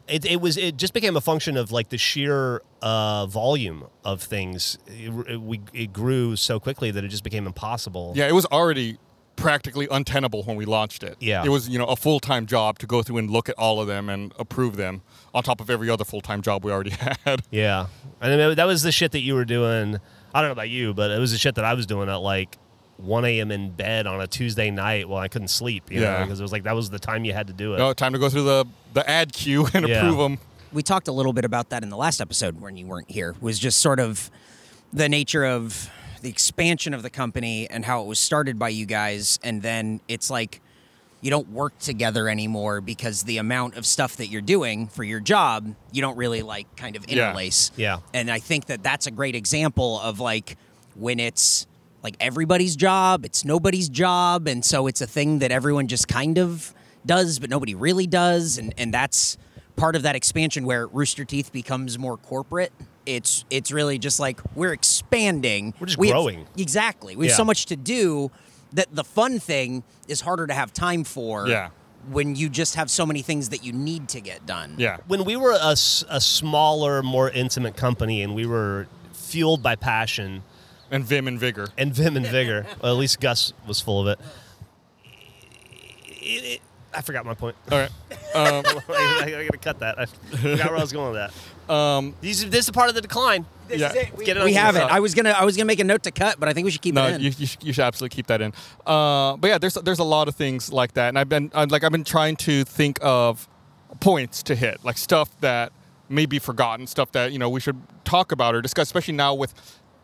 it, 0.07 0.25
it 0.25 0.39
was 0.39 0.55
it 0.57 0.77
just 0.77 0.93
became 0.93 1.17
a 1.17 1.21
function 1.21 1.57
of 1.57 1.71
like 1.71 1.89
the 1.89 1.97
sheer 1.97 2.61
uh, 2.81 3.25
volume 3.25 3.85
of 4.05 4.21
things. 4.23 4.77
It, 4.87 5.11
it- 5.29 5.41
we 5.41 5.59
it 5.73 5.91
grew 5.91 6.35
so 6.37 6.59
quickly 6.59 6.89
that 6.91 7.03
it 7.03 7.09
just 7.09 7.23
became 7.25 7.45
impossible. 7.45 8.13
Yeah, 8.15 8.27
it 8.27 8.33
was 8.33 8.45
already 8.45 8.97
practically 9.37 9.87
untenable 9.89 10.43
when 10.43 10.57
we 10.57 10.65
launched 10.65 11.01
it. 11.03 11.15
Yeah. 11.21 11.45
It 11.45 11.49
was, 11.49 11.69
you 11.69 11.77
know, 11.79 11.85
a 11.85 11.95
full-time 11.95 12.45
job 12.45 12.79
to 12.79 12.85
go 12.85 13.01
through 13.01 13.17
and 13.19 13.29
look 13.29 13.47
at 13.47 13.55
all 13.57 13.79
of 13.79 13.87
them 13.87 14.09
and 14.09 14.33
approve 14.37 14.75
them 14.75 15.01
on 15.33 15.43
top 15.43 15.61
of 15.61 15.69
every 15.69 15.89
other 15.89 16.03
full-time 16.03 16.41
job 16.41 16.65
we 16.65 16.71
already 16.71 16.89
had. 17.25 17.43
Yeah, 17.51 17.87
and 18.19 18.39
then 18.39 18.55
that 18.55 18.65
was 18.65 18.81
the 18.83 18.91
shit 18.91 19.13
that 19.13 19.21
you 19.21 19.35
were 19.35 19.45
doing. 19.45 19.97
I 20.33 20.41
don't 20.41 20.49
know 20.49 20.53
about 20.53 20.69
you, 20.69 20.93
but 20.93 21.09
it 21.11 21.19
was 21.19 21.31
the 21.31 21.37
shit 21.37 21.55
that 21.55 21.63
I 21.63 21.73
was 21.73 21.85
doing 21.85 22.09
at 22.09 22.15
like 22.15 22.57
1 22.97 23.25
a.m. 23.25 23.51
in 23.51 23.69
bed 23.71 24.07
on 24.07 24.19
a 24.19 24.27
Tuesday 24.27 24.71
night 24.71 25.07
while 25.07 25.21
I 25.21 25.27
couldn't 25.29 25.47
sleep. 25.49 25.89
You 25.91 26.01
know, 26.01 26.05
Yeah. 26.11 26.23
because 26.25 26.39
it 26.39 26.43
was 26.43 26.51
like 26.51 26.63
that 26.63 26.75
was 26.75 26.89
the 26.89 26.99
time 26.99 27.23
you 27.23 27.31
had 27.33 27.47
to 27.47 27.53
do 27.53 27.73
it. 27.75 27.77
No, 27.77 27.93
time 27.93 28.13
to 28.13 28.19
go 28.19 28.27
through 28.29 28.43
the 28.43 28.65
the 28.93 29.07
ad 29.09 29.31
queue 29.33 29.67
and 29.73 29.87
Yeah. 29.87 29.97
approve 29.99 30.17
them. 30.17 30.39
we 30.73 30.81
talked 30.83 31.07
a 31.07 31.11
little 31.11 31.31
bit 31.33 31.45
about 31.45 31.69
that 31.69 31.83
in 31.83 31.89
the 31.89 31.95
last 31.97 32.19
episode 32.19 32.59
when 32.59 32.75
you 32.75 32.85
weren't 32.87 33.09
here 33.09 33.35
was 33.39 33.57
just 33.59 33.77
sort 33.79 33.99
of 33.99 34.29
the 34.91 35.07
nature 35.07 35.45
of 35.45 35.89
the 36.21 36.29
expansion 36.29 36.93
of 36.93 37.03
the 37.03 37.09
company 37.09 37.69
and 37.69 37.85
how 37.85 38.01
it 38.01 38.07
was 38.07 38.19
started 38.19 38.57
by 38.59 38.69
you 38.69 38.85
guys 38.85 39.39
and 39.43 39.61
then 39.61 39.99
it's 40.07 40.29
like 40.29 40.61
you 41.21 41.31
don't 41.31 41.49
work 41.49 41.77
together 41.79 42.29
anymore 42.29 42.79
because 42.79 43.23
the 43.23 43.37
amount 43.37 43.75
of 43.75 43.85
stuff 43.85 44.17
that 44.17 44.27
you're 44.27 44.41
doing 44.41 44.87
for 44.87 45.03
your 45.03 45.19
job 45.19 45.73
you 45.91 46.01
don't 46.01 46.17
really 46.17 46.41
like 46.43 46.73
kind 46.75 46.95
of 46.95 47.05
Yeah. 47.07 47.27
interlace 47.29 47.71
Yeah. 47.75 47.97
and 48.13 48.29
i 48.31 48.39
think 48.39 48.65
that 48.67 48.83
that's 48.83 49.07
a 49.07 49.11
great 49.11 49.35
example 49.35 49.99
of 50.01 50.19
like 50.19 50.57
when 50.95 51.19
it's 51.19 51.65
like 52.03 52.15
everybody's 52.19 52.75
job 52.75 53.25
it's 53.25 53.43
nobody's 53.45 53.89
job 53.89 54.47
and 54.47 54.63
so 54.63 54.87
it's 54.87 55.01
a 55.01 55.07
thing 55.07 55.39
that 55.39 55.51
everyone 55.51 55.87
just 55.87 56.07
kind 56.07 56.37
of 56.37 56.73
does 57.05 57.39
but 57.39 57.49
nobody 57.49 57.73
really 57.75 58.07
does 58.07 58.57
and 58.57 58.73
and 58.77 58.93
that's 58.93 59.37
part 59.77 59.95
of 59.95 60.01
that 60.01 60.15
expansion 60.15 60.65
where 60.65 60.87
rooster 60.87 61.23
teeth 61.23 61.51
becomes 61.53 61.97
more 61.97 62.17
corporate 62.17 62.73
it's 63.05 63.45
it's 63.49 63.71
really 63.71 63.97
just 63.97 64.19
like 64.19 64.41
we're 64.55 64.73
expanding 64.73 65.73
We're 65.79 65.87
just 65.87 65.97
We 65.97 66.07
have- 66.09 66.15
growing. 66.15 66.45
exactly 66.57 67.15
we 67.15 67.27
have 67.27 67.31
Yeah. 67.31 67.37
so 67.37 67.45
much 67.45 67.67
to 67.67 67.77
do 67.77 68.29
that 68.73 68.87
the 68.93 69.05
fun 69.05 69.39
thing 69.39 69.83
is 70.09 70.19
harder 70.21 70.45
to 70.47 70.53
have 70.53 70.73
time 70.73 71.05
for 71.05 71.47
Yeah. 71.47 71.69
when 72.09 72.35
you 72.35 72.49
just 72.49 72.75
have 72.75 72.89
so 72.91 73.05
many 73.05 73.21
things 73.21 73.49
that 73.49 73.63
you 73.63 73.71
need 73.71 74.09
to 74.09 74.19
get 74.19 74.45
done 74.45 74.75
Yeah. 74.77 74.97
when 75.07 75.23
we 75.23 75.35
were 75.37 75.57
a 75.61 75.75
smaller, 75.77 77.01
more 77.03 77.29
intimate 77.29 77.77
company, 77.77 78.21
and 78.23 78.35
we 78.35 78.45
were 78.45 78.87
fueled 79.13 79.61
by 79.63 79.75
passion 79.75 80.43
And 80.91 81.03
vim 81.05 81.27
and 81.27 81.39
vigor. 81.39 81.67
and 81.77 81.93
vim 81.93 82.17
and 82.17 82.25
vigor. 82.25 82.65
well, 82.81 82.93
at 82.93 82.97
least 82.97 83.19
Gus 83.21 83.53
was 83.67 83.79
full 83.79 84.01
of 84.01 84.07
it. 84.07 84.19
It- 86.07 86.43
it- 86.43 86.61
I 86.97 87.01
forgot 87.01 87.25
my 87.25 87.35
point. 87.35 87.55
All 87.71 87.77
right. 87.77 87.91
I, 88.35 88.57
I 89.23 89.43
gotta 89.45 89.57
cut 89.57 89.79
that. 89.79 89.99
I 89.99 90.05
forgot 90.07 90.69
where 90.71 90.77
I 90.77 90.81
was 90.81 90.91
going 90.91 91.11
with 91.13 91.19
that. 91.21 91.33
Um, 91.67 92.15
These, 92.21 92.49
this 92.49 92.63
is 92.63 92.71
part 92.71 92.87
of 92.87 92.95
the 92.95 93.01
decline. 93.01 93.45
This 93.67 93.81
Yeah. 93.81 93.89
is 93.89 93.95
it. 93.95 94.17
We, 94.17 94.23
Get 94.23 94.37
it 94.37 94.43
we 94.45 94.55
on 94.55 94.63
have 94.63 94.75
it. 94.75 94.79
yourself. 94.79 94.91
I 94.93 95.01
was 95.01 95.13
gonna 95.13 95.31
I 95.31 95.43
was 95.43 95.57
gonna 95.57 95.65
make 95.65 95.81
a 95.81 95.83
note 95.83 96.01
to 96.03 96.11
cut, 96.11 96.39
but 96.39 96.47
I 96.47 96.53
think 96.53 96.63
we 96.63 96.71
should 96.71 96.81
keep 96.81 96.95
No, 96.95 97.05
it 97.07 97.15
in. 97.15 97.21
you, 97.21 97.31
you, 97.37 97.45
sh- 97.45 97.57
you 97.61 97.73
should 97.73 97.83
absolutely 97.83 98.15
keep 98.15 98.27
that 98.27 98.41
in. 98.41 98.53
Uh, 98.85 99.35
but 99.35 99.49
yeah, 99.49 99.57
there's 99.57 99.73
there's 99.73 99.99
a 99.99 100.05
lot 100.05 100.29
of 100.29 100.35
things 100.37 100.71
like 100.71 100.93
that, 100.93 101.09
and 101.09 101.19
I've 101.19 101.27
been 101.27 101.51
i 101.53 101.65
like 101.65 101.83
I've 101.83 101.91
been 101.91 102.05
trying 102.05 102.37
to 102.37 102.63
think 102.63 102.99
of 103.01 103.49
points 103.99 104.43
to 104.43 104.55
hit, 104.55 104.85
like 104.85 104.97
stuff 104.97 105.37
that 105.41 105.73
may 106.07 106.25
be 106.25 106.39
forgotten, 106.39 106.87
stuff 106.87 107.11
that 107.11 107.33
you 107.33 107.37
know 107.37 107.49
we 107.49 107.59
should 107.59 107.81
talk 108.05 108.31
about 108.31 108.55
or 108.55 108.61
discuss, 108.61 108.87
especially 108.87 109.15
now 109.15 109.33
with 109.33 109.53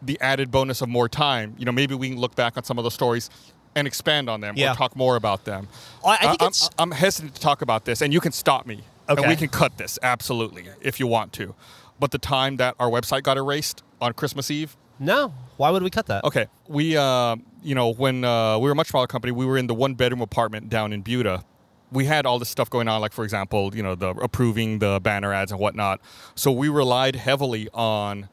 the 0.02 0.20
added 0.20 0.52
bonus 0.52 0.82
of 0.82 0.90
more 0.90 1.08
time. 1.08 1.56
You 1.58 1.64
know, 1.64 1.72
maybe 1.72 1.96
we 1.96 2.10
can 2.10 2.20
look 2.20 2.36
back 2.36 2.58
on 2.58 2.66
some 2.66 2.78
of 2.78 2.84
those 2.84 2.94
stories 2.94 3.30
and 3.76 3.88
expand 3.88 4.30
on 4.30 4.42
them 4.42 4.56
Yeah. 4.58 4.72
or 4.74 4.76
talk 4.76 4.96
more 4.96 5.16
about 5.16 5.46
them. 5.46 5.68
I- 6.06 6.18
I 6.22 6.28
think 6.36 6.42
I'm, 6.42 6.52
I'm 6.80 6.92
hesitant 6.92 7.36
to 7.36 7.42
talk 7.42 7.62
about 7.62 7.86
this, 7.86 8.02
and 8.02 8.14
you 8.14 8.20
can 8.20 8.32
stop 8.32 8.66
me, 8.66 8.82
and 9.08 9.20
Okay. 9.20 9.28
we 9.28 9.36
can 9.36 9.50
cut 9.50 9.78
this 9.78 9.98
absolutely 10.04 10.66
if 10.82 11.00
you 11.00 11.08
want 11.08 11.34
to. 11.34 11.56
But 12.00 12.12
the 12.12 12.18
time 12.18 12.58
that 12.58 12.76
our 12.80 12.90
website 12.90 13.24
got 13.24 13.38
erased 13.38 13.84
on 14.02 14.14
Christmas 14.14 14.50
Eve, 14.52 14.76
No. 15.00 15.34
Why 15.58 15.70
would 15.72 15.82
we 15.84 15.90
cut 15.90 16.06
that? 16.08 16.24
Okay, 16.24 16.46
we 16.68 16.96
uh, 16.98 17.36
you 17.64 17.74
know 17.76 17.90
when 17.94 18.24
uh, 18.24 18.58
we 18.60 18.66
were 18.66 18.72
a 18.72 18.76
much 18.76 18.88
smaller 18.90 19.08
company, 19.08 19.32
we 19.32 19.46
were 19.46 19.58
in 19.58 19.68
the 19.68 19.74
one 19.74 19.96
bedroom 19.96 20.22
apartment 20.22 20.70
down 20.70 20.94
in 20.94 21.02
Buda. 21.02 21.44
We 21.92 22.06
had 22.06 22.26
all 22.26 22.38
this 22.40 22.50
stuff 22.50 22.70
going 22.70 22.88
on, 22.88 23.02
like 23.02 23.12
for 23.14 23.24
example, 23.24 23.76
you 23.76 23.82
know 23.84 23.96
the 23.96 24.10
approving 24.10 24.80
the 24.80 25.00
banner 25.02 25.34
ads 25.34 25.52
and 25.52 25.60
whatnot. 25.60 26.00
So 26.36 26.52
we 26.52 26.70
relied 26.70 27.16
heavily 27.16 27.70
on 27.74 28.30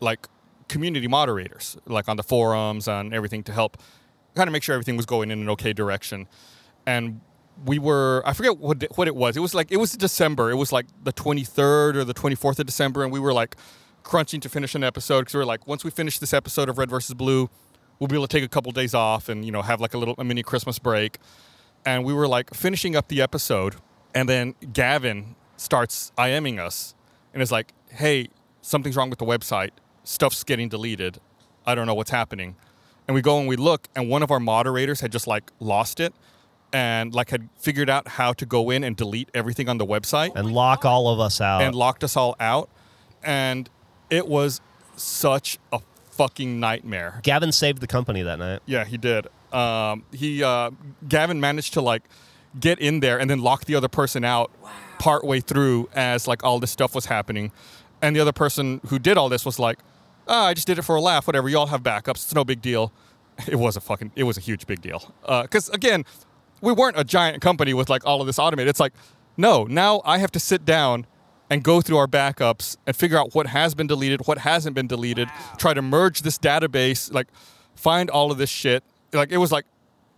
like 0.00 0.28
community 0.68 1.08
moderators, 1.08 1.76
like 1.86 2.08
on 2.08 2.16
the 2.16 2.22
forums 2.22 2.86
and 2.88 3.12
everything, 3.12 3.42
to 3.44 3.52
help 3.52 3.76
kind 4.34 4.48
of 4.48 4.52
make 4.52 4.62
sure 4.62 4.74
everything 4.74 4.96
was 4.96 5.06
going 5.06 5.30
in 5.30 5.40
an 5.40 5.48
okay 5.50 5.72
direction. 5.72 6.28
And 6.86 7.20
we 7.64 7.78
were 7.78 8.22
I 8.26 8.32
forget 8.32 8.58
what 8.58 8.82
what 8.96 9.08
it 9.08 9.14
was. 9.14 9.36
It 9.36 9.40
was 9.40 9.54
like 9.54 9.70
it 9.70 9.76
was 9.76 9.92
December. 9.92 10.50
It 10.50 10.56
was 10.56 10.72
like 10.72 10.86
the 11.02 11.12
23rd 11.12 11.96
or 11.96 12.04
the 12.04 12.14
24th 12.14 12.58
of 12.58 12.66
December, 12.66 13.02
and 13.02 13.12
we 13.12 13.20
were 13.20 13.32
like 13.32 13.56
crunching 14.02 14.40
to 14.40 14.48
finish 14.48 14.74
an 14.74 14.84
episode 14.84 15.20
because 15.20 15.34
we 15.34 15.38
were 15.38 15.46
like, 15.46 15.66
once 15.66 15.84
we 15.84 15.90
finish 15.90 16.18
this 16.18 16.32
episode 16.34 16.68
of 16.68 16.78
Red 16.78 16.90
versus 16.90 17.14
Blue, 17.14 17.48
we'll 17.98 18.08
be 18.08 18.16
able 18.16 18.26
to 18.26 18.36
take 18.36 18.44
a 18.44 18.48
couple 18.48 18.70
days 18.72 18.94
off 18.94 19.28
and 19.28 19.44
you 19.44 19.52
know 19.52 19.62
have 19.62 19.80
like 19.80 19.94
a 19.94 19.98
little 19.98 20.14
a 20.18 20.24
mini 20.24 20.42
Christmas 20.42 20.78
break. 20.78 21.18
And 21.86 22.04
we 22.04 22.12
were 22.14 22.26
like 22.26 22.52
finishing 22.54 22.96
up 22.96 23.08
the 23.08 23.20
episode, 23.20 23.76
and 24.14 24.28
then 24.28 24.54
Gavin 24.72 25.36
starts 25.56 26.12
IMing 26.18 26.58
us, 26.58 26.94
and 27.32 27.42
is 27.42 27.52
like, 27.52 27.72
"Hey, 27.90 28.28
something's 28.62 28.96
wrong 28.96 29.10
with 29.10 29.18
the 29.18 29.26
website. 29.26 29.70
Stuff's 30.02 30.44
getting 30.44 30.68
deleted. 30.68 31.20
I 31.66 31.74
don't 31.74 31.86
know 31.86 31.94
what's 31.94 32.10
happening." 32.10 32.56
And 33.06 33.14
we 33.14 33.20
go 33.22 33.38
and 33.38 33.46
we 33.48 33.56
look, 33.56 33.88
and 33.94 34.08
one 34.08 34.22
of 34.22 34.30
our 34.30 34.40
moderators 34.40 35.00
had 35.00 35.12
just 35.12 35.26
like 35.26 35.50
lost 35.60 36.00
it, 36.00 36.14
and 36.72 37.14
like 37.14 37.30
had 37.30 37.48
figured 37.58 37.90
out 37.90 38.08
how 38.08 38.32
to 38.32 38.46
go 38.46 38.70
in 38.70 38.82
and 38.82 38.96
delete 38.96 39.28
everything 39.34 39.68
on 39.68 39.78
the 39.78 39.86
website 39.86 40.32
And 40.34 40.52
lock 40.52 40.84
all 40.84 41.08
of 41.08 41.20
us 41.20 41.40
out. 41.40 41.62
and 41.62 41.74
locked 41.74 42.02
us 42.02 42.16
all 42.16 42.34
out. 42.40 42.68
And 43.22 43.68
it 44.10 44.26
was 44.26 44.60
such 44.96 45.58
a 45.72 45.80
fucking 46.10 46.58
nightmare. 46.60 47.20
Gavin 47.22 47.52
saved 47.52 47.80
the 47.80 47.86
company 47.86 48.22
that 48.22 48.38
night. 48.38 48.60
Yeah, 48.66 48.84
he 48.84 48.96
did. 48.96 49.26
Um, 49.52 50.04
he 50.12 50.42
uh, 50.42 50.70
Gavin 51.08 51.40
managed 51.40 51.74
to 51.74 51.80
like 51.80 52.02
get 52.58 52.78
in 52.78 53.00
there 53.00 53.18
and 53.20 53.28
then 53.28 53.40
lock 53.40 53.64
the 53.66 53.74
other 53.74 53.88
person 53.88 54.24
out 54.24 54.50
partway 54.98 55.40
through 55.40 55.88
as 55.94 56.26
like 56.26 56.42
all 56.44 56.58
this 56.58 56.70
stuff 56.70 56.94
was 56.94 57.06
happening, 57.06 57.52
and 58.02 58.16
the 58.16 58.20
other 58.20 58.32
person 58.32 58.80
who 58.88 58.98
did 58.98 59.16
all 59.18 59.28
this 59.28 59.44
was 59.44 59.58
like, 59.58 59.78
"Ah, 60.26 60.46
I 60.46 60.54
just 60.54 60.66
did 60.66 60.78
it 60.78 60.82
for 60.82 60.96
a 60.96 61.00
laugh. 61.00 61.26
Whatever. 61.26 61.48
Y'all 61.48 61.66
have 61.66 61.82
backups. 61.82 62.24
It's 62.24 62.34
no 62.34 62.44
big 62.44 62.62
deal." 62.62 62.92
It 63.48 63.56
was 63.56 63.76
a 63.76 63.80
fucking. 63.80 64.12
It 64.14 64.24
was 64.24 64.36
a 64.36 64.40
huge 64.40 64.66
big 64.66 64.80
deal. 64.80 65.12
Because 65.26 65.68
again, 65.70 66.04
we 66.60 66.72
weren't 66.72 66.98
a 66.98 67.04
giant 67.04 67.42
company 67.42 67.74
with 67.74 67.88
like 67.90 68.06
all 68.06 68.20
of 68.20 68.26
this 68.26 68.38
automated. 68.38 68.70
It's 68.70 68.80
like, 68.80 68.92
no. 69.36 69.64
Now 69.64 70.02
I 70.04 70.18
have 70.18 70.30
to 70.32 70.40
sit 70.40 70.64
down 70.64 71.06
and 71.50 71.62
go 71.62 71.80
through 71.80 71.96
our 71.98 72.06
backups 72.06 72.76
and 72.86 72.96
figure 72.96 73.18
out 73.18 73.34
what 73.34 73.48
has 73.48 73.74
been 73.74 73.86
deleted, 73.86 74.26
what 74.26 74.38
hasn't 74.38 74.74
been 74.74 74.86
deleted, 74.86 75.28
try 75.58 75.74
to 75.74 75.82
merge 75.82 76.22
this 76.22 76.38
database, 76.38 77.12
like 77.12 77.28
find 77.74 78.08
all 78.08 78.30
of 78.30 78.38
this 78.38 78.50
shit. 78.50 78.82
Like 79.12 79.30
it 79.30 79.38
was 79.38 79.52
like 79.52 79.66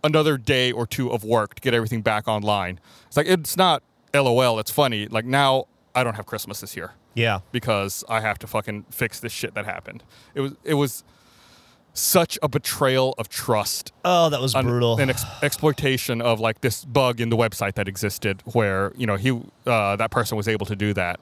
another 0.03 0.37
day 0.37 0.71
or 0.71 0.87
two 0.87 1.11
of 1.11 1.23
work 1.23 1.55
to 1.55 1.61
get 1.61 1.73
everything 1.73 2.01
back 2.01 2.27
online. 2.27 2.79
It's 3.07 3.17
like 3.17 3.27
it's 3.27 3.57
not 3.57 3.83
LOL, 4.13 4.59
it's 4.59 4.71
funny. 4.71 5.07
Like 5.07 5.25
now 5.25 5.65
I 5.95 6.03
don't 6.03 6.13
have 6.15 6.27
Christmas 6.27 6.61
this 6.61 6.75
year 6.77 6.93
Yeah. 7.17 7.39
because 7.51 8.03
I 8.07 8.21
have 8.21 8.37
to 8.39 8.47
fucking 8.47 8.85
fix 8.91 9.19
this 9.19 9.31
shit 9.31 9.53
that 9.55 9.65
happened. 9.65 10.03
It 10.35 10.41
was 10.41 10.53
it 10.63 10.75
was 10.75 11.03
such 11.93 12.37
a 12.43 12.47
betrayal 12.47 13.15
of 13.17 13.27
trust 13.27 13.91
Oh, 14.05 14.29
that 14.29 14.39
was 14.39 14.53
an- 14.53 14.65
brutal. 14.67 14.99
an 14.99 15.09
ex- 15.09 15.25
exploitation 15.41 16.21
of 16.21 16.39
like 16.39 16.61
this 16.61 16.85
bug 16.85 17.19
in 17.19 17.29
the 17.29 17.37
website 17.37 17.73
that 17.73 17.87
existed 17.87 18.43
where 18.53 18.91
you 18.95 19.07
know 19.07 19.15
he 19.15 19.31
uh, 19.65 19.95
that 19.95 20.11
person 20.11 20.37
was 20.37 20.47
able 20.47 20.67
to 20.67 20.75
do 20.75 20.93
that 20.93 21.19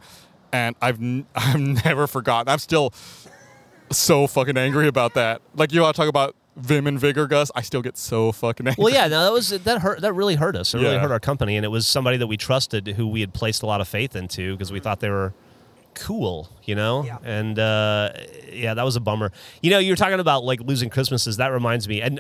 and 0.52 0.76
i've 0.82 1.02
n- 1.02 1.26
i've 1.36 1.60
never 1.86 2.08
forgotten 2.08 2.52
i'm 2.52 2.60
still 2.60 2.94
so 3.92 4.28
fucking 4.28 4.58
angry 4.58 4.88
about 4.90 5.14
that 5.14 5.42
like 5.56 5.72
you 5.72 5.80
want 5.82 5.96
to 5.96 6.02
talk 6.02 6.10
about 6.10 6.36
vim 6.58 6.88
and 6.88 7.00
vigor 7.00 7.26
gus 7.28 7.52
i 7.56 7.62
still 7.62 7.82
get 7.82 7.98
so 7.98 8.34
fucking 8.34 8.68
angry 8.68 8.84
Well, 8.84 8.94
yeah, 8.94 9.08
no, 9.08 9.24
that 9.24 9.32
was 9.32 9.50
that 9.50 9.82
hurt. 9.82 10.02
That 10.02 10.12
really 10.14 10.36
hurt 10.36 10.56
us. 10.58 10.74
It 10.74 10.80
really 10.80 10.98
hurt 10.98 11.12
our 11.12 11.20
company, 11.22 11.56
and 11.56 11.64
it 11.66 11.70
was 11.70 11.86
somebody 11.88 12.18
that 12.18 12.28
we 12.28 12.36
trusted, 12.38 12.88
who 12.98 13.08
we 13.08 13.22
had 13.22 13.34
placed 13.34 13.62
a 13.64 13.66
lot 13.66 13.80
of 13.82 13.88
faith 13.88 14.16
into 14.16 14.54
because 14.54 14.72
we 14.72 14.80
thought 14.80 15.00
they 15.02 15.10
were 15.10 15.34
cool, 15.96 16.50
you 16.64 16.76
know. 16.76 17.04
Yeah. 17.06 17.18
And 17.24 17.58
uh, 17.58 18.12
yeah, 18.52 18.74
that 18.74 18.84
was 18.84 18.96
a 18.96 19.00
bummer. 19.00 19.32
You 19.62 19.72
know, 19.72 19.80
you 19.80 19.92
were 19.92 19.98
talking 19.98 20.20
about 20.20 20.44
like 20.44 20.62
losing 20.62 20.90
Christmases. 20.90 21.38
That 21.38 21.48
reminds 21.48 21.88
me, 21.88 22.02
and 22.02 22.20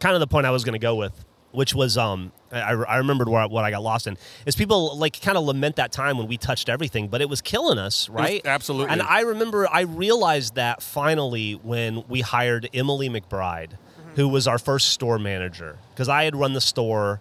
kind 0.00 0.14
of 0.14 0.20
the 0.20 0.26
point 0.26 0.46
I 0.46 0.50
was 0.50 0.64
going 0.64 0.74
to 0.74 0.78
go 0.78 0.94
with, 0.94 1.24
which 1.52 1.74
was 1.74 1.98
um, 1.98 2.32
I, 2.52 2.72
I 2.72 2.96
remembered 2.98 3.28
where, 3.28 3.46
what 3.48 3.64
I 3.64 3.70
got 3.70 3.82
lost 3.82 4.06
in 4.06 4.16
is 4.46 4.54
people 4.54 4.96
like 4.96 5.20
kind 5.20 5.36
of 5.36 5.44
lament 5.44 5.76
that 5.76 5.92
time 5.92 6.18
when 6.18 6.28
we 6.28 6.36
touched 6.36 6.68
everything, 6.68 7.08
but 7.08 7.20
it 7.20 7.28
was 7.28 7.40
killing 7.40 7.78
us, 7.78 8.08
right? 8.08 8.46
absolutely. 8.46 8.92
And 8.92 9.02
I 9.02 9.20
remember 9.20 9.68
I 9.70 9.82
realized 9.82 10.54
that 10.54 10.82
finally 10.82 11.54
when 11.54 12.04
we 12.08 12.20
hired 12.20 12.68
Emily 12.72 13.08
McBride 13.08 13.72
who 14.16 14.26
was 14.28 14.48
our 14.48 14.58
first 14.58 14.88
store 14.88 15.18
manager 15.18 15.78
because 15.90 16.08
I 16.08 16.24
had 16.24 16.34
run 16.34 16.54
the 16.54 16.60
store 16.60 17.20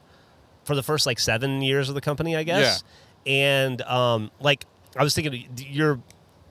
for 0.63 0.75
the 0.75 0.83
first 0.83 1.05
like 1.05 1.19
seven 1.19 1.61
years 1.61 1.89
of 1.89 1.95
the 1.95 2.01
company, 2.01 2.35
I 2.35 2.43
guess. 2.43 2.83
And 3.27 3.81
um, 3.83 4.31
like 4.39 4.65
I 4.95 5.03
was 5.03 5.13
thinking, 5.13 5.47
you're 5.57 5.99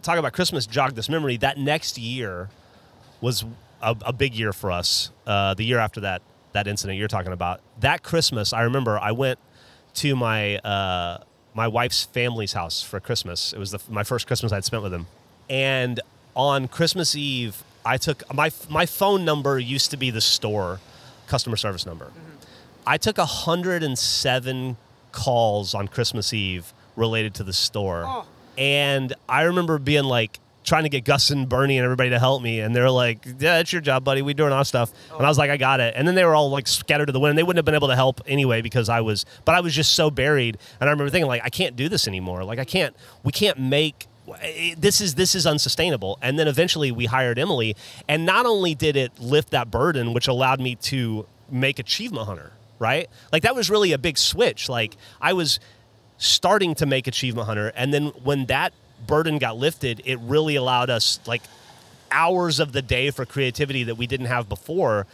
talking 0.03 0.19
about 0.19 0.33
Christmas 0.33 0.67
jogged 0.67 0.97
this 0.97 1.09
memory. 1.09 1.37
That 1.37 1.59
next 1.59 1.99
year 1.99 2.51
was 3.21 3.45
a, 3.83 3.97
a 4.05 4.13
big 4.13 4.35
year 4.35 4.53
for 4.53 4.71
us. 4.71 5.11
Uh, 5.27 5.55
the 5.55 5.65
year 5.65 5.79
after 5.79 6.01
that 6.01 6.23
that 6.53 6.69
incident 6.69 6.99
you're 6.99 7.09
talking 7.09 7.33
about, 7.33 7.61
that 7.81 8.05
Christmas, 8.05 8.53
I 8.53 8.63
remember 8.63 8.97
I 8.99 9.11
went 9.11 9.39
to 9.95 10.15
my 10.15 10.59
uh, 10.59 11.19
my 11.53 11.69
wife's 11.69 12.05
family's 12.05 12.53
house 12.53 12.83
for 12.83 13.01
Christmas. 13.01 13.53
It 13.53 13.59
was 13.59 13.73
the, 13.73 13.81
my 13.89 14.05
first 14.05 14.27
Christmas 14.27 14.53
I'd 14.53 14.65
spent 14.65 14.83
with 14.83 14.93
them, 14.93 15.07
and 15.51 16.01
on 16.37 16.69
Christmas 16.69 17.17
Eve, 17.17 17.63
I 17.85 17.97
took 17.97 18.23
my 18.33 18.51
my 18.69 18.87
phone 18.87 19.25
number 19.25 19.59
used 19.59 19.91
to 19.91 19.97
be 19.97 20.11
the 20.11 20.21
store 20.21 20.81
customer 21.27 21.57
service 21.57 21.87
number. 21.87 22.13
I 22.87 22.99
took 22.99 23.17
107 23.17 24.77
calls 25.11 25.75
on 25.75 25.89
Christmas 25.89 26.33
Eve 26.35 26.73
related 26.97 27.35
to 27.35 27.45
the 27.45 27.53
store. 27.53 28.25
And 28.59 29.13
I 29.29 29.43
remember 29.43 29.79
being 29.79 30.05
like 30.05 30.41
trying 30.65 30.85
to 30.85 30.89
get 30.89 31.05
Gus 31.05 31.31
and 31.31 31.49
Burnie 31.49 31.79
and 31.79 31.85
everybody 31.85 32.11
to 32.11 32.19
help 32.19 32.43
me. 32.43 32.61
And 32.61 32.75
they're 32.75 32.91
like, 32.91 33.25
yeah, 33.39 33.59
it's 33.59 33.73
your 33.73 33.83
job, 33.83 34.03
buddy. 34.03 34.23
We're 34.23 34.35
doing 34.35 34.53
our 34.53 34.65
stuff. 34.65 34.91
Oh. 35.13 35.19
And 35.19 35.27
I 35.27 35.29
was 35.29 35.39
like, 35.39 35.51
I 35.51 35.57
got 35.57 35.81
it. 35.81 35.95
And 35.97 36.09
then 36.09 36.15
they 36.15 36.25
were 36.25 36.35
all 36.35 36.51
like 36.51 36.67
scattered 36.67 37.07
to 37.07 37.13
the 37.13 37.21
wind. 37.21 37.31
And 37.31 37.39
they 37.39 37.43
wouldn't 37.43 37.59
have 37.59 37.65
been 37.65 37.75
able 37.75 37.89
to 37.89 37.97
help 37.97 38.21
anyway 38.27 38.63
because 38.63 38.89
I 38.89 39.01
was, 39.03 39.27
but 39.45 39.55
I 39.55 39.61
was 39.61 39.75
just 39.75 39.93
so 39.93 40.11
buried. 40.11 40.59
And 40.81 40.89
I 40.89 40.93
remember 40.93 41.11
thinking 41.11 41.29
like, 41.29 41.43
I 41.45 41.51
can't 41.51 41.77
do 41.77 41.89
this 41.89 42.09
anymore. 42.09 42.45
Like 42.45 42.59
I 42.59 42.65
can't, 42.65 42.97
we 43.23 43.33
can't 43.33 43.59
make, 43.59 44.07
this 44.79 45.03
is 45.03 45.17
this 45.17 45.35
is 45.35 45.47
unsustainable 45.47 46.19
and 46.23 46.39
then 46.39 46.49
eventually 46.49 46.91
we 46.91 47.05
hired 47.05 47.39
emily 47.39 47.77
and 48.09 48.25
not 48.25 48.47
only 48.47 48.75
did 48.75 48.97
it 48.97 49.13
lift 49.21 49.51
that 49.51 49.71
burden 49.71 50.15
which 50.15 50.27
allowed 50.27 50.61
me 50.61 50.75
to 50.77 51.27
make 51.51 51.79
achievement 51.79 52.27
hunter 52.27 52.53
right 52.79 53.11
like 53.33 53.43
that 53.43 53.55
was 53.55 53.69
really 53.69 53.93
a 53.93 53.99
big 53.99 54.17
switch 54.17 54.67
like 54.67 54.97
i 55.21 55.35
was 55.35 55.61
starting 56.19 56.75
to 56.75 56.87
make 56.87 57.07
achievement 57.07 57.47
hunter 57.47 57.73
and 57.77 57.93
then 57.93 58.07
when 58.23 58.47
that 58.47 58.73
burden 59.07 59.39
got 59.39 59.57
lifted 59.57 60.01
it 60.05 60.19
really 60.21 60.57
allowed 60.57 60.89
us 60.91 61.19
like 61.27 61.43
hours 62.11 62.61
of 62.61 62.73
the 62.73 62.81
day 62.83 63.11
for 63.11 63.27
creativity 63.27 63.83
that 63.85 63.97
we 63.97 64.07
didn't 64.07 64.27
have 64.27 64.49
before 64.49 65.07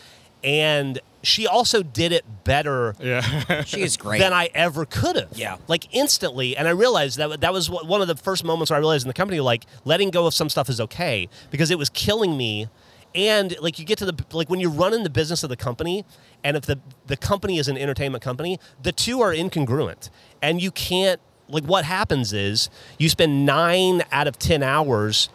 and 0.45 1.01
she 1.23 1.47
also 1.47 1.83
did 1.83 2.13
it 2.13 2.25
better 2.45 2.95
Yeah. 2.99 3.63
She 3.67 3.83
is 3.83 3.97
great. 3.99 4.21
than 4.21 4.33
I 4.33 4.49
ever 4.55 4.87
could 4.87 5.17
have. 5.17 5.29
Yeah. 5.35 5.59
Like 5.69 5.95
instantly. 5.95 6.57
And 6.57 6.67
I 6.67 6.71
realized 6.71 7.19
that 7.19 7.43
that 7.43 7.53
was 7.53 7.69
one 7.69 8.01
of 8.01 8.09
the 8.09 8.17
first 8.17 8.43
moments 8.43 8.71
where 8.71 8.77
I 8.77 8.81
realized 8.81 9.05
in 9.05 9.09
the 9.09 9.13
company, 9.15 9.41
like 9.41 9.67
letting 9.85 10.09
go 10.11 10.27
of 10.27 10.33
some 10.33 10.49
stuff 10.49 10.71
is 10.71 10.81
okay 10.81 11.29
because 11.51 11.71
it 11.71 11.77
was 11.79 11.91
killing 11.91 12.39
me. 12.39 12.69
And 13.15 13.57
like 13.61 13.79
you 13.79 13.85
get 13.85 13.99
to 13.99 14.05
the 14.05 14.25
like 14.33 14.49
when 14.49 14.61
you're 14.61 14.71
running 14.71 15.03
the 15.03 15.11
business 15.11 15.43
of 15.43 15.49
the 15.51 15.57
company, 15.57 16.05
and 16.45 16.57
if 16.57 16.67
the 16.67 16.79
the 17.07 17.17
company 17.17 17.59
is 17.59 17.69
an 17.69 17.77
entertainment 17.77 18.23
company, 18.23 18.61
the 18.83 18.93
two 18.93 19.21
are 19.21 19.33
incongruent, 19.33 20.11
and 20.41 20.63
you 20.63 20.71
can't 20.71 21.21
like 21.49 21.65
what 21.65 21.85
happens 21.85 22.33
is 22.33 22.71
you 22.99 23.09
spend 23.09 23.45
nine 23.45 24.05
out 24.13 24.29
of 24.29 24.39
ten 24.39 24.63
hours 24.63 25.29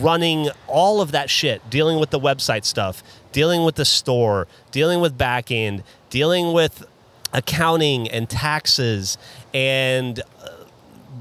running 0.00 0.48
all 0.66 1.00
of 1.00 1.12
that 1.12 1.28
shit, 1.28 1.68
dealing 1.68 1.98
with 1.98 2.10
the 2.10 2.20
website 2.20 2.64
stuff, 2.64 3.02
dealing 3.32 3.64
with 3.64 3.74
the 3.74 3.84
store, 3.84 4.46
dealing 4.70 5.00
with 5.00 5.18
back 5.18 5.50
end, 5.50 5.82
dealing 6.08 6.52
with 6.52 6.86
accounting 7.32 8.08
and 8.08 8.30
taxes 8.30 9.18
and 9.52 10.20
uh, 10.42 10.48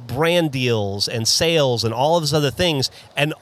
brand 0.08 0.52
deals 0.52 1.08
and 1.08 1.28
sales 1.28 1.84
and 1.84 1.94
all 1.94 2.16
of 2.16 2.22
those 2.22 2.34
other 2.34 2.52
things. 2.52 2.90
And 3.18 3.34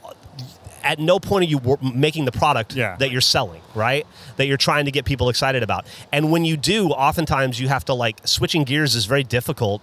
at 0.84 0.99
no 0.99 1.19
point 1.19 1.45
are 1.45 1.47
you 1.47 1.77
making 1.93 2.25
the 2.25 2.31
product 2.31 2.75
Yeah. 2.75 2.95
that 2.97 3.11
you're 3.11 3.21
selling, 3.21 3.61
right? 3.75 4.05
That 4.38 4.47
you're 4.47 4.57
trying 4.57 4.86
to 4.86 4.91
get 4.91 5.05
people 5.05 5.29
excited 5.29 5.63
about. 5.63 5.86
And 6.11 6.31
when 6.31 6.45
you 6.45 6.57
do, 6.57 6.89
oftentimes 6.89 7.59
you 7.59 7.67
have 7.69 7.86
to 7.86 7.93
like 7.93 8.19
switching 8.25 8.63
gears 8.63 8.95
is 8.95 9.05
very 9.05 9.23
difficult. 9.23 9.81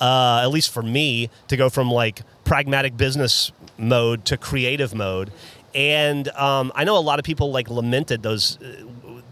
Uh, 0.00 0.40
at 0.42 0.50
least 0.50 0.70
for 0.70 0.82
me 0.82 1.30
to 1.48 1.56
go 1.56 1.68
from 1.70 1.90
like 1.90 2.22
pragmatic 2.44 2.96
business 2.96 3.52
mode 3.78 4.24
to 4.24 4.36
creative 4.36 4.94
mode. 4.94 5.30
And 5.74 6.28
um, 6.30 6.72
I 6.74 6.84
know 6.84 6.98
a 6.98 7.00
lot 7.00 7.18
of 7.18 7.24
people 7.24 7.50
like 7.52 7.70
lamented 7.70 8.22
those 8.22 8.58
uh, 8.60 8.84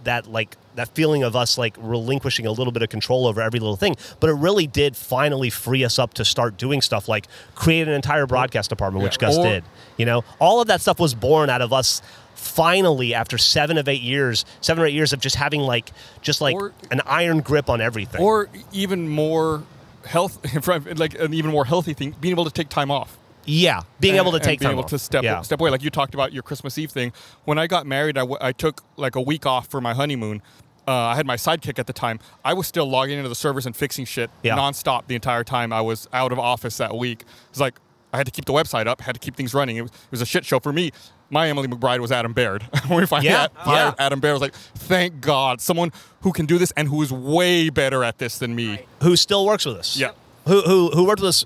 that 0.05 0.27
like 0.27 0.57
that 0.77 0.89
feeling 0.95 1.23
of 1.23 1.35
us 1.37 1.59
like 1.59 1.77
relinquishing 1.79 2.47
a 2.47 2.51
little 2.53 2.73
bit 2.73 2.83
of 2.83 2.89
control 2.89 3.27
over 3.27 3.41
every 3.43 3.61
little 3.61 3.77
thing 3.77 3.97
but 4.21 4.31
it 4.31 4.35
really 4.35 4.67
did 4.67 4.97
finally 4.97 5.51
free 5.51 5.85
us 5.85 5.99
up 5.99 6.15
to 6.15 6.25
start 6.25 6.57
doing 6.57 6.81
stuff 6.81 7.09
like 7.09 7.27
create 7.55 7.87
an 7.89 7.93
entire 7.95 8.27
broadcast 8.27 8.71
department 8.71 9.03
which 9.03 9.19
gus 9.19 9.37
Or- 9.37 9.45
did 9.45 9.65
you 9.97 10.07
know? 10.07 10.25
All 10.39 10.61
of 10.63 10.69
that 10.69 10.81
stuff 10.81 10.99
was 10.99 11.15
born 11.15 11.51
out 11.51 11.61
of 11.61 11.73
us 11.73 12.01
finally 12.35 13.13
after 13.13 13.37
seven 13.37 13.77
of 13.77 13.89
eight 13.89 14.01
years 14.01 14.45
seven 14.63 14.83
or 14.83 14.87
eight 14.87 14.95
years 14.95 15.13
of 15.13 15.21
just 15.21 15.37
having 15.37 15.61
like 15.61 15.91
just 16.23 16.41
like 16.41 16.55
Or- 16.55 16.73
an 16.91 17.03
iron 17.05 17.41
grip 17.41 17.69
on 17.69 17.81
everything. 17.81 18.23
Or 18.23 18.49
even 18.73 19.09
more 19.09 19.63
health, 20.07 20.39
like 20.99 21.19
an 21.19 21.35
even 21.35 21.51
more 21.51 21.67
healthy 21.67 21.93
thing, 21.93 22.15
being 22.21 22.33
able 22.33 22.47
to 22.47 22.51
take 22.51 22.71
time 22.71 22.91
off. 22.91 23.19
Yeah 23.47 23.81
being 24.01 24.15
and- 24.15 24.21
able 24.23 24.31
to 24.33 24.37
and 24.37 24.45
take 24.45 24.61
being 24.61 24.69
time 24.69 24.73
able 24.77 24.85
off. 24.85 24.91
to 24.91 24.99
step 24.99 25.23
yeah. 25.25 25.41
step 25.43 25.61
away. 25.61 25.71
Like 25.71 25.83
you 25.83 25.91
talked 25.91 26.15
about 26.15 26.33
your 26.33 26.43
Christmas 26.43 26.77
Eve 26.79 26.91
thing. 26.91 27.13
When 27.45 27.59
I 27.59 27.67
got 27.67 27.87
married, 27.87 28.17
I, 28.19 28.23
w- 28.23 28.39
I 28.41 28.53
took 28.53 28.83
like 28.97 29.17
a 29.17 29.21
week 29.21 29.47
off 29.47 29.69
for 29.69 29.81
my 29.81 29.95
honeymoon. 29.95 30.43
Uh, 30.89 30.93
I 30.93 31.15
had 31.15 31.27
my 31.27 31.37
sidekick 31.37 31.79
at 31.79 31.87
the 31.87 31.93
time. 31.93 32.19
I 32.45 32.53
was 32.55 32.67
still 32.67 32.89
logging 32.89 33.19
into 33.19 33.29
the 33.29 33.35
servers 33.35 33.65
and 33.67 33.77
fixing 33.77 34.05
shit 34.05 34.29
Yeah. 34.43 34.57
nonstop 34.57 35.07
the 35.07 35.15
entire 35.15 35.45
time 35.45 35.73
I 35.73 35.81
was 35.83 36.09
out 36.13 36.33
of 36.33 36.39
office 36.39 36.79
that 36.79 36.97
week. 36.97 37.25
It's 37.51 37.61
like 37.61 37.79
I 38.13 38.17
had 38.17 38.27
to 38.27 38.33
keep 38.33 38.45
the 38.47 38.53
website 38.53 38.87
up, 38.89 39.01
had 39.03 39.13
to 39.15 39.21
keep 39.21 39.37
things 39.37 39.55
running. 39.55 39.77
It 39.77 39.83
was, 39.83 39.91
it 39.91 40.11
was 40.11 40.23
a 40.23 40.27
shit 40.27 40.45
show 40.45 40.59
for 40.59 40.73
me. 40.73 40.91
My 41.33 41.49
Emily 41.49 41.69
McBride 41.69 42.01
was 42.01 42.11
Adam 42.11 42.33
Baird. 42.33 42.63
when 42.89 42.99
we 42.99 43.07
finally 43.07 43.29
Yeah, 43.29 43.47
had- 43.55 43.67
yeah. 43.67 43.95
Adam 44.01 44.19
Baird, 44.19 44.31
I 44.31 44.35
was 44.35 44.43
like, 44.43 44.55
thank 44.55 45.21
God, 45.21 45.61
someone 45.61 45.93
who 46.23 46.33
can 46.33 46.45
do 46.47 46.59
this 46.59 46.73
and 46.77 46.89
who 46.89 47.03
is 47.03 47.13
way 47.13 47.69
better 47.71 48.03
at 48.03 48.19
this 48.19 48.39
than 48.39 48.57
me. 48.57 48.87
who 49.03 49.15
still 49.15 49.47
works 49.47 49.65
with 49.65 49.77
us. 49.77 49.97
Yeah. 49.97 50.11
Who 50.49 50.63
who 50.63 50.91
who 50.91 51.05
worked 51.07 51.21
with 51.21 51.29
us 51.29 51.45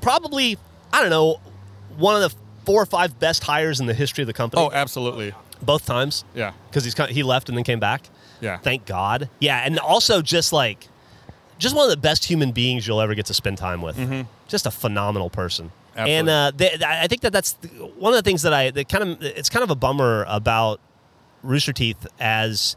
probably 0.00 0.56
I 0.96 1.00
don't 1.02 1.10
know 1.10 1.40
one 1.98 2.20
of 2.20 2.30
the 2.30 2.36
four 2.64 2.82
or 2.82 2.86
five 2.86 3.18
best 3.20 3.44
hires 3.44 3.80
in 3.80 3.86
the 3.86 3.94
history 3.94 4.22
of 4.22 4.26
the 4.26 4.32
company. 4.32 4.62
Oh, 4.62 4.70
absolutely. 4.72 5.34
both 5.62 5.84
times. 5.86 6.24
Yeah. 6.34 6.52
Because 6.70 6.84
he's 6.84 6.94
kind 6.94 7.10
he 7.10 7.22
left 7.22 7.48
and 7.48 7.56
then 7.56 7.64
came 7.64 7.80
back. 7.80 8.08
Yeah. 8.40 8.56
Thank 8.58 8.86
God. 8.86 9.28
Yeah, 9.38 9.62
and 9.64 9.78
also 9.78 10.22
just 10.22 10.52
like 10.52 10.88
just 11.58 11.74
one 11.76 11.84
of 11.84 11.90
the 11.90 11.96
best 11.96 12.24
human 12.24 12.52
beings 12.52 12.86
you'll 12.86 13.00
ever 13.00 13.14
get 13.14 13.26
to 13.26 13.34
spend 13.34 13.58
time 13.58 13.82
with. 13.82 13.96
Just 14.48 14.66
a 14.66 14.70
phenomenal 14.70 15.30
person. 15.30 15.70
And 15.94 16.28
uh, 16.28 16.52
they, 16.54 16.76
I 16.86 17.06
think 17.06 17.22
that 17.22 17.32
that's 17.32 17.56
one 17.96 18.12
of 18.12 18.22
the 18.22 18.28
things 18.28 18.42
that 18.42 18.52
I 18.52 18.70
that 18.70 18.88
kind 18.88 19.04
of 19.04 19.22
it's 19.22 19.48
kind 19.48 19.62
of 19.62 19.70
a 19.70 19.74
bummer 19.74 20.24
about 20.28 20.80
Rooster 21.42 21.72
Teeth 21.72 22.06
as 22.20 22.76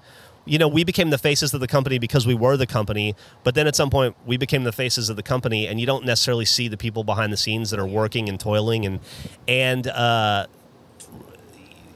you 0.49 0.57
know 0.57 0.67
we 0.67 0.83
became 0.83 1.11
the 1.11 1.17
faces 1.17 1.53
of 1.53 1.61
the 1.61 1.67
company 1.67 1.99
because 1.99 2.25
we 2.25 2.33
were 2.33 2.57
the 2.57 2.67
company, 2.67 3.15
but 3.43 3.53
then 3.53 3.67
at 3.67 3.75
some 3.75 3.89
point 3.89 4.15
we 4.25 4.35
became 4.35 4.63
the 4.63 4.71
faces 4.71 5.09
of 5.09 5.15
the 5.15 5.23
company, 5.23 5.67
and 5.67 5.79
you 5.79 5.85
don't 5.85 6.03
necessarily 6.03 6.45
see 6.45 6.67
the 6.67 6.77
people 6.77 7.03
behind 7.03 7.31
the 7.31 7.37
scenes 7.37 7.69
that 7.69 7.79
are 7.79 7.87
working 7.87 8.27
and 8.27 8.39
toiling 8.39 8.85
and 8.85 8.99
and. 9.47 9.87
Uh, 9.87 10.47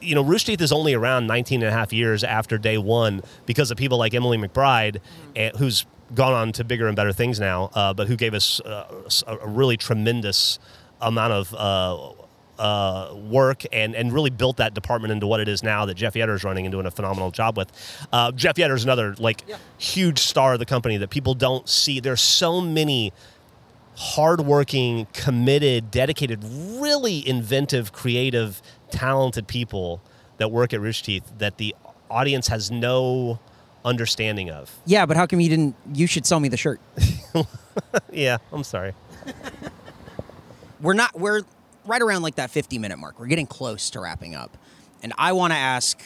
you 0.01 0.15
know, 0.15 0.21
Rooster 0.21 0.51
Teeth 0.51 0.61
is 0.61 0.73
only 0.73 0.93
around 0.93 1.27
19 1.27 1.61
and 1.63 1.69
a 1.69 1.71
half 1.71 1.93
years 1.93 2.25
after 2.25 2.57
day 2.57 2.77
one 2.77 3.21
because 3.45 3.71
of 3.71 3.77
people 3.77 3.97
like 3.97 4.13
Emily 4.13 4.37
McBride, 4.37 4.99
eh, 5.33 5.51
who's 5.57 5.85
gone 6.13 6.33
on 6.33 6.51
to 6.51 6.65
bigger 6.65 6.87
and 6.87 6.95
better 6.97 7.13
things 7.13 7.39
now, 7.39 7.71
uh, 7.73 7.93
but 7.93 8.09
who 8.09 8.17
gave 8.17 8.33
us 8.33 8.59
uh, 8.59 8.85
a 9.25 9.37
a 9.37 9.47
really 9.47 9.77
tremendous 9.77 10.59
amount 10.99 11.31
of 11.31 12.22
uh, 12.59 13.13
work 13.15 13.63
and, 13.71 13.95
and 13.95 14.13
really 14.13 14.29
built 14.29 14.57
that 14.57 14.73
department 14.73 15.11
into 15.11 15.27
what 15.27 15.39
it 15.39 15.47
is 15.47 15.63
now 15.63 15.85
that 15.85 15.95
Jeff 15.95 16.13
Yetter 16.13 16.35
is 16.35 16.43
running 16.43 16.65
and 16.65 16.71
doing 16.71 16.85
a 16.85 16.91
phenomenal 16.91 17.31
job 17.31 17.57
with. 17.57 17.71
Uh, 18.11 18.31
Jeff 18.31 18.55
Yetter 18.55 18.75
is 18.75 18.83
another 18.83 19.15
like 19.17 19.43
huge 19.77 20.19
star 20.19 20.53
of 20.53 20.59
the 20.59 20.65
company 20.65 20.97
that 20.97 21.09
people 21.09 21.33
don't 21.33 21.67
see. 21.67 21.99
There's 21.99 22.21
so 22.21 22.61
many 22.61 23.11
hardworking, 23.95 25.07
committed, 25.13 25.91
dedicated, 25.91 26.43
really 26.43 27.27
inventive, 27.27 27.91
creative, 27.91 28.61
talented 28.91 29.47
people 29.47 30.01
that 30.37 30.51
work 30.51 30.73
at 30.73 30.81
Rooster 30.81 31.05
Teeth 31.05 31.31
that 31.37 31.57
the 31.57 31.75
audience 32.09 32.47
has 32.47 32.71
no 32.71 33.39
understanding 33.85 34.49
of. 34.49 34.71
Yeah, 34.85 35.05
but 35.05 35.17
how 35.17 35.25
come 35.25 35.39
you 35.39 35.49
didn't? 35.49 35.75
You 35.93 36.07
should 36.07 36.25
sell 36.25 36.39
me 36.39 36.49
the 36.49 36.57
shirt. 36.57 36.79
Yeah, 38.11 38.37
I'm 38.51 38.63
sorry. 38.63 38.93
We're 40.79 40.93
not. 40.93 41.19
We're 41.19 41.41
right 41.85 42.01
around 42.01 42.21
like 42.21 42.35
that 42.35 42.49
50 42.51 42.77
minute 42.79 42.97
mark. 42.97 43.19
We're 43.19 43.27
getting 43.27 43.47
close 43.47 43.89
to 43.91 43.99
wrapping 43.99 44.35
up, 44.35 44.57
and 45.01 45.13
I 45.17 45.33
want 45.33 45.53
to 45.53 45.57
ask 45.57 46.01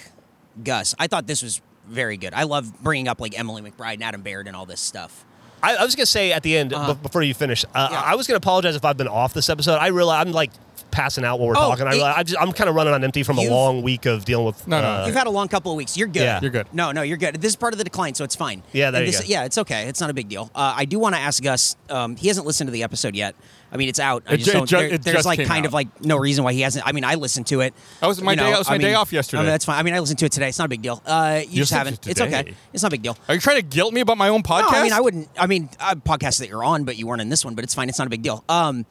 Gus. 0.63 0.95
I 0.99 1.07
thought 1.07 1.28
this 1.28 1.41
was 1.43 1.61
very 1.88 2.17
good. 2.17 2.34
I 2.34 2.43
love 2.43 2.82
bringing 2.84 3.07
up 3.07 3.21
like 3.21 3.38
Emily 3.38 3.61
McBride 3.61 3.93
and 3.95 4.03
Adam 4.03 4.21
Baird 4.21 4.47
and 4.47 4.55
all 4.55 4.65
this 4.65 4.82
stuff. 4.82 5.23
I, 5.63 5.75
I 5.78 5.84
was 5.86 5.95
gonna 5.95 6.05
say 6.05 6.32
at 6.34 6.43
the 6.43 6.55
end 6.57 6.71
Uh-huh. 6.73 6.93
b- 6.93 6.99
before 7.01 7.23
you 7.23 7.34
finish. 7.34 7.65
Uh, 7.73 7.88
Yeah. 7.91 7.99
I 8.01 8.15
was 8.15 8.28
gonna 8.28 8.38
apologize 8.38 8.75
if 8.75 8.86
I've 8.86 8.97
been 8.97 9.07
off 9.07 9.34
this 9.34 9.49
episode. 9.49 9.78
I 9.78 9.88
realize 9.88 10.25
I'm 10.25 10.32
like 10.34 10.51
passing 10.91 11.23
out 11.25 11.39
while 11.39 11.47
we're 11.49 11.53
Oh, 11.57 11.69
talking. 11.69 11.88
I, 11.88 11.91
it- 11.91 11.93
realize- 11.95 12.15
I 12.17 12.23
just, 12.23 12.41
I'm 12.41 12.51
kind 12.51 12.69
of 12.69 12.75
running 12.75 12.93
on 12.93 13.03
empty 13.03 13.23
from 13.23 13.38
a 13.39 13.49
long 13.49 13.82
week 13.82 14.05
of 14.05 14.23
dealing 14.25 14.45
with. 14.45 14.67
No, 14.67 14.82
no. 14.82 14.88
uh, 14.88 15.05
You've 15.07 15.15
had 15.15 15.25
a 15.28 15.32
long 15.32 15.47
couple 15.47 15.71
of 15.71 15.78
weeks. 15.78 15.97
You're 15.97 16.07
good. 16.07 16.21
Yeah. 16.21 16.39
You're 16.41 16.51
good. 16.51 16.67
No, 16.73 16.91
no, 16.91 17.01
you're 17.01 17.17
good. 17.17 17.36
This 17.41 17.49
is 17.49 17.55
part 17.55 17.73
of 17.73 17.78
the 17.80 17.84
decline, 17.84 18.13
so 18.15 18.23
it's 18.23 18.36
fine. 18.36 18.61
Yeah, 18.71 18.91
there 18.91 19.01
And 19.01 19.07
you 19.11 19.17
this- 19.17 19.21
go. 19.28 19.32
Yeah, 19.32 19.45
it's 19.45 19.57
okay. 19.57 19.88
It's 19.88 19.99
not 20.01 20.09
a 20.09 20.13
big 20.13 20.30
deal. 20.30 20.51
Uh, 20.53 20.73
I 20.78 20.86
do 20.86 20.99
want 20.99 21.15
to 21.15 21.21
ask 21.21 21.41
Gus. 21.41 21.75
Um, 21.89 22.15
he 22.17 22.28
hasn't 22.28 22.45
listened 22.45 22.67
to 22.67 22.71
the 22.71 22.84
episode 22.84 23.15
yet. 23.15 23.36
I 23.72 23.78
mean, 23.78 23.89
it's 23.89 23.99
out. 23.99 24.24
I 24.28 24.38
just 24.38 24.45
ju- 24.47 24.53
don't. 24.53 24.63
it 24.63 24.70
there- 24.70 24.88
it 24.88 25.03
there's 25.03 25.15
just 25.18 25.26
like 25.26 25.45
kind 25.45 25.65
out. 25.65 25.68
of 25.68 25.74
like 25.74 26.03
no 26.03 26.15
reason 26.18 26.43
why 26.43 26.53
he 26.53 26.61
hasn't. 26.61 26.88
I 26.88 26.93
mean, 26.93 27.03
I 27.03 27.15
listened 27.15 27.47
to 27.47 27.59
it. 27.61 27.74
That 27.99 28.07
was 28.07 28.22
my 28.22 28.32
you 28.32 28.38
day- 28.38 28.43
know, 28.43 28.51
that 28.51 28.59
was 28.59 28.70
my 28.70 28.76
I 28.76 28.78
day 28.78 28.93
off 28.93 29.11
yesterday. 29.11 29.39
I 29.39 29.43
mean, 29.43 29.51
that's 29.51 29.65
fine. 29.65 29.78
I 29.78 29.84
mean, 29.84 29.93
I 29.93 29.99
listened 29.99 30.20
to 30.20 30.26
it 30.26 30.32
today. 30.32 30.47
It's 30.49 30.57
not 30.59 30.65
a 30.65 30.70
big 30.70 30.82
deal. 30.82 31.01
Uh, 31.05 31.41
you 31.47 31.57
just 31.57 31.74
haven't. 31.74 32.05
it 32.07 32.11
It's 32.11 32.22
okay. 32.22 32.53
It's 32.74 32.84
not 32.84 32.89
a 32.89 32.91
big 32.91 33.01
deal. 33.01 33.18
Are 33.28 33.34
you 33.36 33.41
trying 33.41 33.57
to 33.57 33.61
guilt 33.63 33.93
me 33.93 34.01
about 34.01 34.18
my 34.18 34.30
own 34.30 34.41
podcast? 34.43 34.72
No, 34.72 34.78
I 34.80 34.84
mean, 34.84 34.93
I 34.93 35.01
wouldn't. 35.01 35.30
I 35.38 35.47
mean, 35.47 35.70
uh, 35.80 35.95
podcast 35.95 36.39
that 36.39 36.47
you're 36.49 36.63
on, 36.63 36.86
but 36.86 36.97
you 36.97 37.07
weren't 37.07 37.22
in 37.22 37.30
this 37.30 37.43
one. 37.43 37.55
But 37.55 37.63
it's 37.65 37.74
fine. 37.76 37.89
It's 37.89 37.97
not 37.99 38.07
a 38.07 38.09
big 38.09 38.22
deal. 38.22 38.43
Um, 38.47 38.86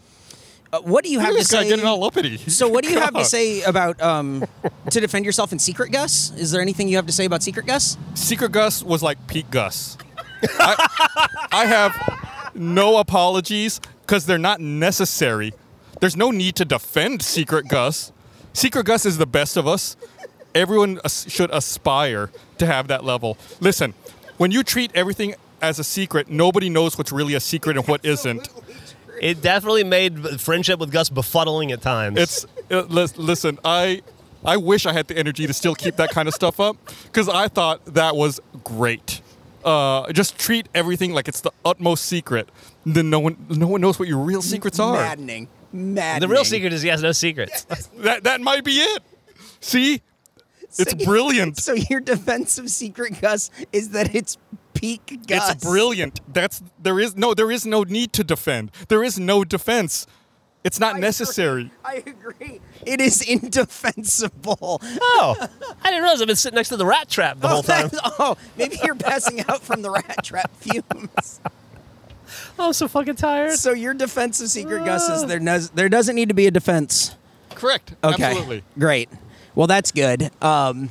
uh, 0.72 0.81
what 0.81 1.05
do 1.05 1.11
you 1.11 1.18
Look 1.18 1.29
have 1.29 1.37
to 1.37 1.45
say? 1.45 1.68
getting 1.68 1.87
all 1.87 2.03
uppity. 2.05 2.37
So, 2.51 2.68
what 2.68 2.85
do 2.85 2.91
you 2.91 2.99
have 2.99 3.14
to 3.14 3.24
say 3.24 3.62
about 3.62 4.03
um, 4.03 4.45
to 4.91 5.01
defend 5.01 5.24
yourself 5.24 5.53
in 5.53 5.59
Secret 5.59 5.91
Gus? 5.93 6.33
Is 6.37 6.51
there 6.51 6.61
anything 6.61 6.89
you 6.89 6.97
have 6.97 7.07
to 7.07 7.12
say 7.12 7.24
about 7.24 7.43
Secret 7.43 7.66
Gus? 7.66 7.97
Secret 8.14 8.51
Gus 8.53 8.83
was 8.83 9.03
like 9.03 9.27
Peak 9.29 9.49
Gus. 9.51 9.97
I, 10.59 11.49
I 11.53 11.64
have 11.66 12.51
no 12.55 12.99
apologies 12.99 13.81
because 14.07 14.26
they're 14.26 14.38
not 14.38 14.61
necessary. 14.61 15.52
There's 16.00 16.16
no 16.16 16.30
need 16.30 16.54
to 16.57 16.64
defend 16.64 17.22
Secret 17.22 17.66
Gus. 17.68 18.12
Secret 18.52 18.86
Gus 18.86 19.04
is 19.04 19.18
the 19.18 19.26
best 19.26 19.57
of 19.57 19.66
us. 19.66 19.96
Everyone 20.54 21.00
should 21.07 21.50
aspire 21.50 22.30
to 22.59 22.66
have 22.66 22.88
that 22.88 23.04
level. 23.04 23.36
Listen, 23.61 23.94
when 24.36 24.50
you 24.50 24.62
treat 24.62 24.90
everything 24.94 25.34
as 25.61 25.78
a 25.78 25.84
secret, 25.84 26.30
nobody 26.30 26.70
knows 26.70 26.96
what's 26.96 27.12
really 27.12 27.34
a 27.34 27.40
secret 27.40 27.76
and 27.76 27.86
what 27.88 28.04
isn't. 28.04 28.48
It 29.20 29.42
definitely 29.42 29.84
made 29.84 30.40
friendship 30.40 30.78
with 30.78 30.92
Gus 30.92 31.11
befuddling 31.11 31.72
at 31.72 31.82
times. 31.82 32.18
It's 32.18 32.46
uh, 32.70 32.82
lis- 32.82 33.16
listen, 33.16 33.59
I 33.64 34.02
I 34.44 34.59
wish 34.59 34.86
I 34.86 34.92
had 34.92 35.09
the 35.09 35.16
energy 35.16 35.46
to 35.46 35.52
still 35.52 35.74
keep 35.74 35.96
that 35.96 36.11
kind 36.11 36.28
of 36.28 36.34
stuff 36.34 36.61
up 36.61 36.76
because 37.04 37.28
I 37.28 37.48
thought 37.48 37.84
that 37.94 38.14
was 38.14 38.40
great. 38.62 39.22
Uh, 39.64 40.12
just 40.12 40.38
treat 40.38 40.68
everything 40.74 41.12
like 41.12 41.28
it's 41.28 41.40
the 41.40 41.50
utmost 41.64 42.04
secret. 42.07 42.48
Then 42.87 43.11
no 43.11 43.18
one 43.18 43.37
no 43.51 43.66
one 43.66 43.80
knows 43.80 43.99
what 43.99 44.07
your 44.07 44.18
real 44.18 44.41
secrets 44.41 44.78
are. 44.78 44.95
Maddening. 44.95 45.49
Maddening. 45.72 46.20
the 46.20 46.32
real 46.32 46.45
secret 46.45 46.72
is 46.72 46.82
he 46.82 46.89
has 46.89 47.03
no 47.03 47.11
secrets. 47.12 47.66
That 47.99 48.22
that 48.24 48.41
might 48.41 48.62
be 48.64 48.74
it. 48.78 49.03
See, 49.61 50.03
it's 50.78 50.93
So- 50.93 51.05
brilliant. 51.05 51.59
So 51.61 51.72
your 51.74 52.01
defensive 52.01 52.70
Secret 52.70 53.20
Gus 53.20 53.51
is 53.72 53.91
that 53.91 54.14
it's 54.14 54.39
peak 54.74 55.18
Gus. 55.26 55.51
It's 55.51 55.64
brilliant. 55.64 56.20
That's 56.32 56.62
there 56.80 57.01
is 57.01 57.16
no 57.16 57.34
there 57.34 57.51
is 57.51 57.66
no 57.66 57.82
need 57.82 58.12
to 58.14 58.22
defend. 58.24 58.70
There 58.89 59.03
is 59.03 59.18
no 59.18 59.43
defense. 59.45 60.07
It's 60.62 60.78
not 60.80 60.97
I 60.97 60.99
necessary. 61.01 61.70
Agree. 61.84 61.84
I 61.84 61.95
agree. 62.11 62.61
It 62.84 63.01
is 63.01 63.20
indefensible. 63.22 64.80
oh, 65.01 65.37
I 65.82 65.91
didn't 65.91 66.03
realize 66.03 66.20
I've 66.20 66.26
been 66.26 66.37
sitting 66.37 66.57
next 66.57 66.68
to 66.70 66.76
the 66.76 66.87
rat 66.87 67.09
trap 67.09 67.41
the 67.41 67.49
whole 67.49 67.59
oh, 67.59 67.62
time. 67.62 67.91
oh, 68.18 68.37
maybe 68.57 68.78
you're 68.84 68.95
passing 68.97 69.41
out 69.49 69.62
from 69.62 69.82
the 69.82 69.91
rat 69.91 70.18
trap 70.22 70.51
fumes. 70.57 71.41
I'm 72.59 72.72
so 72.72 72.89
fucking 72.89 73.16
tired. 73.16 73.53
So 73.53 73.72
your 73.72 73.95
defense 73.95 74.41
of 74.41 74.49
Secret 74.49 74.85
Gus 74.85 75.09
is 75.09 75.27
there 75.27 75.39
does 75.39 75.70
there 75.70 75.89
doesn't 75.89 76.14
need 76.16 76.29
to 76.29 76.35
be 76.35 76.47
a 76.47 76.51
defense. 76.51 77.14
Correct. 77.51 77.95
Okay. 78.05 78.22
Absolutely. 78.22 78.64
Great. 78.79 79.09
Well, 79.55 79.66
that's 79.66 79.93
good. 79.93 80.31
Um, 80.43 80.91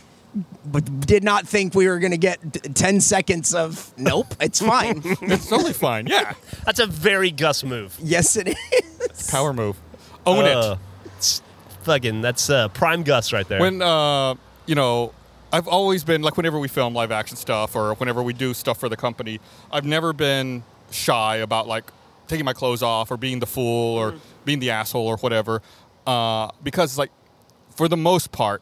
but 0.66 1.00
did 1.02 1.24
not 1.24 1.48
think 1.48 1.76
we 1.76 1.88
were 1.88 2.00
going 2.00 2.12
to 2.12 2.18
get 2.18 2.52
d- 2.52 2.60
10 2.60 3.00
seconds 3.02 3.54
of 3.54 3.94
nope, 3.98 4.34
it's 4.40 4.60
fine. 4.74 5.02
It's 5.22 5.48
totally 5.48 5.74
fine. 5.74 6.08
Yeah. 6.08 6.34
That's 6.66 6.80
a 6.80 6.88
very 6.88 7.32
Gus 7.32 7.64
move. 7.64 7.96
yes, 8.02 8.36
it 8.36 8.50
is. 8.50 9.30
Power 9.30 9.54
move. 9.54 9.78
Own 10.26 10.46
it. 10.46 10.58
Uh, 10.58 10.78
it's 11.18 11.42
fucking, 11.84 12.22
that's 12.22 12.50
uh, 12.50 12.68
prime 12.70 13.04
Gus 13.04 13.32
right 13.32 13.48
there. 13.48 13.60
when 13.60 13.82
uh, 13.82 14.34
you 14.66 14.74
know 14.76 15.14
i've 15.54 15.68
always 15.68 16.04
been 16.04 16.24
like 16.24 16.36
whenever 16.36 16.58
we 16.60 16.68
film 16.68 16.96
live 16.96 17.12
action 17.12 17.38
stuff 17.38 17.76
or 17.76 17.94
whenever 17.94 18.24
we 18.24 18.34
do 18.34 18.52
stuff 18.54 18.80
for 18.80 18.90
the 18.90 18.98
company 18.98 19.40
i've 19.72 19.86
never 19.86 20.12
been 20.12 20.64
shy 20.92 21.38
about 21.38 21.68
like 21.68 21.86
taking 22.28 22.46
my 22.46 22.54
clothes 22.54 22.82
off 22.82 23.12
or 23.12 23.18
being 23.18 23.40
the 23.40 23.46
fool 23.46 23.98
or 23.98 24.16
being 24.46 24.60
the 24.60 24.72
asshole 24.72 25.06
or 25.06 25.18
whatever 25.18 25.62
uh, 26.08 26.50
because 26.64 26.98
like 26.98 27.12
for 27.76 27.88
the 27.88 27.98
most 27.98 28.32
part 28.32 28.62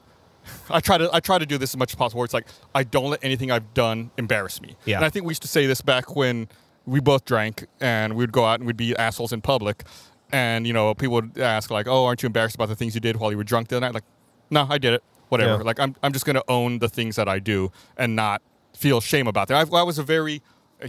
I 0.70 0.80
try 0.80 0.98
to 0.98 1.10
I 1.14 1.20
try 1.20 1.38
to 1.38 1.46
do 1.46 1.58
this 1.58 1.72
as 1.72 1.78
much 1.78 1.92
as 1.92 1.96
possible. 1.96 2.20
Where 2.20 2.26
it's 2.26 2.34
like 2.34 2.48
I 2.76 2.84
don't 2.84 3.10
let 3.10 3.24
anything 3.24 3.52
I've 3.52 3.74
done 3.74 4.12
embarrass 4.18 4.62
me. 4.62 4.76
Yeah. 4.86 4.98
And 4.98 5.06
I 5.06 5.10
think 5.10 5.26
we 5.26 5.32
used 5.32 5.42
to 5.44 5.48
say 5.48 5.66
this 5.66 5.82
back 5.82 6.16
when 6.16 6.48
we 6.86 7.00
both 7.00 7.26
drank 7.26 7.66
and 7.80 8.16
we'd 8.16 8.32
go 8.32 8.46
out 8.46 8.60
and 8.60 8.68
we'd 8.68 8.78
be 8.78 8.96
assholes 8.98 9.32
in 9.32 9.42
public, 9.42 9.84
and 10.32 10.68
you 10.68 10.74
know 10.74 10.94
people 10.94 11.16
would 11.16 11.38
ask 11.38 11.72
like, 11.72 11.88
"Oh, 11.88 12.06
aren't 12.06 12.24
you 12.24 12.28
embarrassed 12.28 12.56
about 12.56 12.70
the 12.70 12.76
things 12.76 12.94
you 12.96 13.02
did 13.02 13.18
while 13.18 13.32
you 13.32 13.38
were 13.38 13.44
drunk 13.44 13.70
the 13.70 13.78
other 13.78 13.86
night?" 13.86 13.94
Like, 13.94 14.04
no, 14.50 14.68
I 14.70 14.78
did 14.78 14.94
it. 14.94 15.04
Whatever. 15.30 15.58
Yeah. 15.58 15.64
Like 15.64 15.80
I'm 15.80 15.96
I'm 16.04 16.14
just 16.14 16.26
gonna 16.26 16.44
own 16.48 16.80
the 16.80 16.90
things 16.90 17.16
that 17.16 17.30
I 17.30 17.40
do 17.40 17.72
and 17.98 18.16
not 18.16 18.42
feel 18.76 19.00
shame 19.00 19.28
about 19.28 19.48
them. 19.48 19.58
I, 19.58 19.78
I 19.78 19.84
was 19.84 19.98
a 19.98 20.04
very 20.04 20.42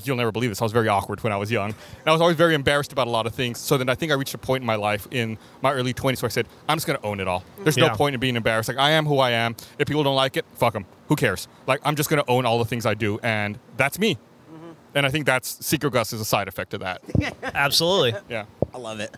You'll 0.02 0.16
never 0.16 0.32
believe 0.32 0.50
this. 0.50 0.60
I 0.60 0.64
was 0.64 0.72
very 0.72 0.88
awkward 0.88 1.22
when 1.22 1.32
I 1.32 1.36
was 1.36 1.50
young. 1.50 1.70
And 1.70 2.06
I 2.06 2.12
was 2.12 2.20
always 2.20 2.36
very 2.36 2.54
embarrassed 2.54 2.92
about 2.92 3.06
a 3.06 3.10
lot 3.10 3.26
of 3.26 3.34
things. 3.34 3.58
So 3.60 3.76
then 3.78 3.88
I 3.88 3.94
think 3.94 4.10
I 4.12 4.14
reached 4.16 4.34
a 4.34 4.38
point 4.38 4.62
in 4.62 4.66
my 4.66 4.74
life 4.74 5.06
in 5.10 5.38
my 5.62 5.72
early 5.72 5.94
20s 5.94 6.22
where 6.22 6.28
I 6.28 6.30
said, 6.30 6.46
I'm 6.68 6.76
just 6.76 6.86
going 6.86 6.98
to 6.98 7.04
own 7.06 7.20
it 7.20 7.28
all. 7.28 7.44
There's 7.58 7.76
Yeah. 7.76 7.88
no 7.88 7.94
point 7.94 8.14
in 8.14 8.20
being 8.20 8.36
embarrassed. 8.36 8.68
Like, 8.68 8.78
I 8.78 8.90
am 8.90 9.06
who 9.06 9.18
I 9.18 9.30
am. 9.30 9.56
If 9.78 9.86
people 9.88 10.02
don't 10.02 10.16
like 10.16 10.36
it, 10.36 10.44
fuck 10.54 10.72
them. 10.72 10.86
Who 11.08 11.16
cares? 11.16 11.48
Like, 11.66 11.80
I'm 11.84 11.96
just 11.96 12.10
going 12.10 12.22
to 12.22 12.30
own 12.30 12.44
all 12.46 12.58
the 12.58 12.64
things 12.64 12.86
I 12.86 12.94
do. 12.94 13.18
And 13.22 13.58
that's 13.76 13.98
me. 13.98 14.14
Mm-hmm. 14.14 14.70
And 14.96 15.06
I 15.06 15.10
think 15.10 15.26
that's 15.26 15.64
Secret 15.64 15.92
Gus 15.92 16.12
is 16.12 16.20
a 16.20 16.24
side 16.24 16.48
effect 16.48 16.74
of 16.74 16.80
that. 16.80 17.02
Absolutely. 17.42 18.14
Yeah. 18.28 18.46
I 18.74 18.78
love 18.78 19.00
it. 19.00 19.14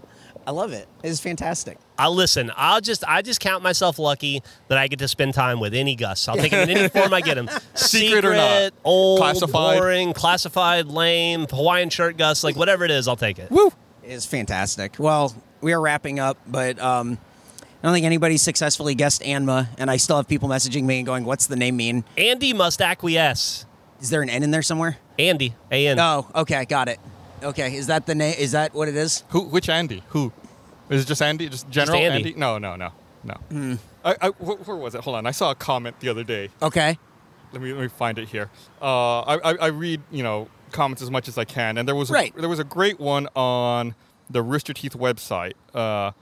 I 0.47 0.53
love 0.53 0.73
it. 0.73 0.87
It's 1.03 1.19
fantastic. 1.19 1.77
I 1.99 2.09
listen. 2.09 2.53
I'll 2.57 2.81
just 2.81 3.03
I 3.09 3.23
just 3.23 3.41
count 3.41 3.63
myself 3.65 3.99
lucky 3.99 4.43
that 4.69 4.79
I 4.79 4.87
get 4.87 5.01
to 5.01 5.09
spend 5.09 5.35
time 5.35 5.59
with 5.59 5.75
any 5.75 5.97
Gus. 5.97 6.29
I'll 6.29 6.37
take 6.37 6.53
him 6.53 6.69
in 6.69 6.77
any 6.77 6.89
form 6.91 7.13
I 7.13 7.21
get 7.21 7.37
him. 7.37 7.51
Secret 7.75 8.25
or 8.25 8.35
not. 8.35 8.73
old, 8.85 9.19
Classified. 9.19 9.79
boring, 9.79 10.13
classified, 10.13 10.87
lame, 10.87 11.47
Hawaiian 11.51 11.91
shirt 11.91 12.17
Gus, 12.17 12.45
like 12.45 12.55
whatever 12.57 12.85
it 12.85 12.91
is, 12.93 13.09
I'll 13.09 13.17
take 13.17 13.39
it. 13.41 13.51
Woo! 13.51 13.73
It 14.05 14.11
is 14.13 14.25
fantastic. 14.25 14.95
Well, 14.99 15.35
we 15.61 15.73
are 15.73 15.81
wrapping 15.81 16.21
up, 16.21 16.39
but 16.47 16.79
um, 16.79 17.19
I 17.83 17.87
don't 17.87 17.93
think 17.93 18.07
anybody 18.07 18.37
successfully 18.37 18.95
guessed 18.95 19.23
ANMA, 19.23 19.69
and 19.79 19.91
I 19.91 19.97
still 19.97 20.17
have 20.17 20.29
people 20.29 20.49
messaging 20.49 20.85
me 20.85 20.99
and 20.99 21.07
going, 21.07 21.25
"What's 21.25 21.49
the 21.49 21.57
name 21.57 21.77
mean? 21.77 22.05
Andy 22.17 22.53
must 22.53 22.81
acquiesce. 22.81 23.67
Is 24.01 24.11
there 24.11 24.23
an 24.23 24.31
N 24.31 24.45
in 24.45 24.53
there 24.53 24.63
somewhere?" 24.63 24.99
Andy, 25.19 25.55
A 25.73 25.89
N. 25.89 25.99
Oh, 25.99 26.29
okay, 26.37 26.67
got 26.67 26.89
it. 26.89 27.01
Okay, 27.43 27.75
is 27.77 27.87
that 27.89 28.07
the 28.07 28.15
name? 28.15 28.35
Is 28.39 28.53
that 28.53 28.75
what 28.75 28.89
it 28.89 28.97
is? 28.97 29.25
Who? 29.31 29.43
Which 29.43 29.69
Andy? 29.69 30.03
Who? 30.09 30.33
Is 30.89 31.03
it 31.03 31.07
just 31.07 31.21
Andy? 31.23 31.49
Just 31.49 31.69
general 31.71 31.99
Andy. 31.99 32.35
No, 32.35 32.59
no, 32.59 32.77
no, 32.77 32.91
no. 33.25 33.79
I, 34.05 34.17
I, 34.21 34.29
wh- 34.29 34.67
where 34.67 34.77
was 34.77 34.95
it? 34.95 35.03
Hold 35.03 35.17
on. 35.17 35.27
I 35.27 35.31
saw 35.33 35.51
a 35.51 35.55
comment 35.55 35.99
the 36.01 36.09
other 36.09 36.25
day. 36.25 36.49
Okay. 36.63 36.99
Let 37.53 37.63
me 37.63 37.73
let 37.73 37.83
me 37.83 37.89
find 37.89 38.19
it 38.19 38.29
here. 38.29 38.51
Uh, 38.81 39.21
I, 39.21 39.35
I 39.53 39.55
I 39.55 39.67
read 39.69 40.01
you 40.11 40.23
know 40.23 40.49
comments 40.73 41.03
as 41.03 41.11
much 41.11 41.29
as 41.29 41.39
I 41.39 41.45
can, 41.45 41.79
and 41.79 41.87
there 41.89 41.95
was 41.95 42.11
a, 42.11 42.13
Right. 42.13 42.35
there 42.37 42.49
was 42.49 42.59
a 42.59 42.65
great 42.65 42.99
one 43.01 43.29
on 43.37 43.95
the 44.29 44.43
Rooster 44.43 44.73
Teeth 44.73 44.95
website. 44.95 45.53
Uh, 45.75 46.13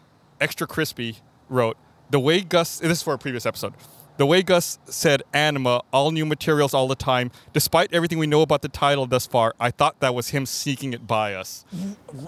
Extra 0.40 0.66
Crispy 0.66 1.18
wrote 1.48 1.76
the 2.10 2.20
way 2.20 2.40
Gus. 2.42 2.78
This 2.80 2.98
is 2.98 3.02
for 3.02 3.14
a 3.14 3.18
previous 3.18 3.46
episode. 3.46 3.72
The 4.16 4.26
way 4.26 4.42
Gus 4.42 4.78
said 4.86 5.24
anima, 5.32 5.82
all 5.92 6.12
new 6.12 6.24
materials 6.24 6.72
all 6.72 6.86
the 6.86 6.94
time. 6.94 7.32
Despite 7.52 7.92
everything 7.92 8.18
we 8.18 8.28
know 8.28 8.42
about 8.42 8.62
the 8.62 8.68
title 8.68 9.06
thus 9.06 9.26
far, 9.26 9.54
I 9.58 9.72
thought 9.72 9.98
that 10.00 10.14
was 10.14 10.28
him 10.28 10.46
sneaking 10.46 10.92
it 10.92 11.06
by 11.06 11.34
us. 11.34 11.64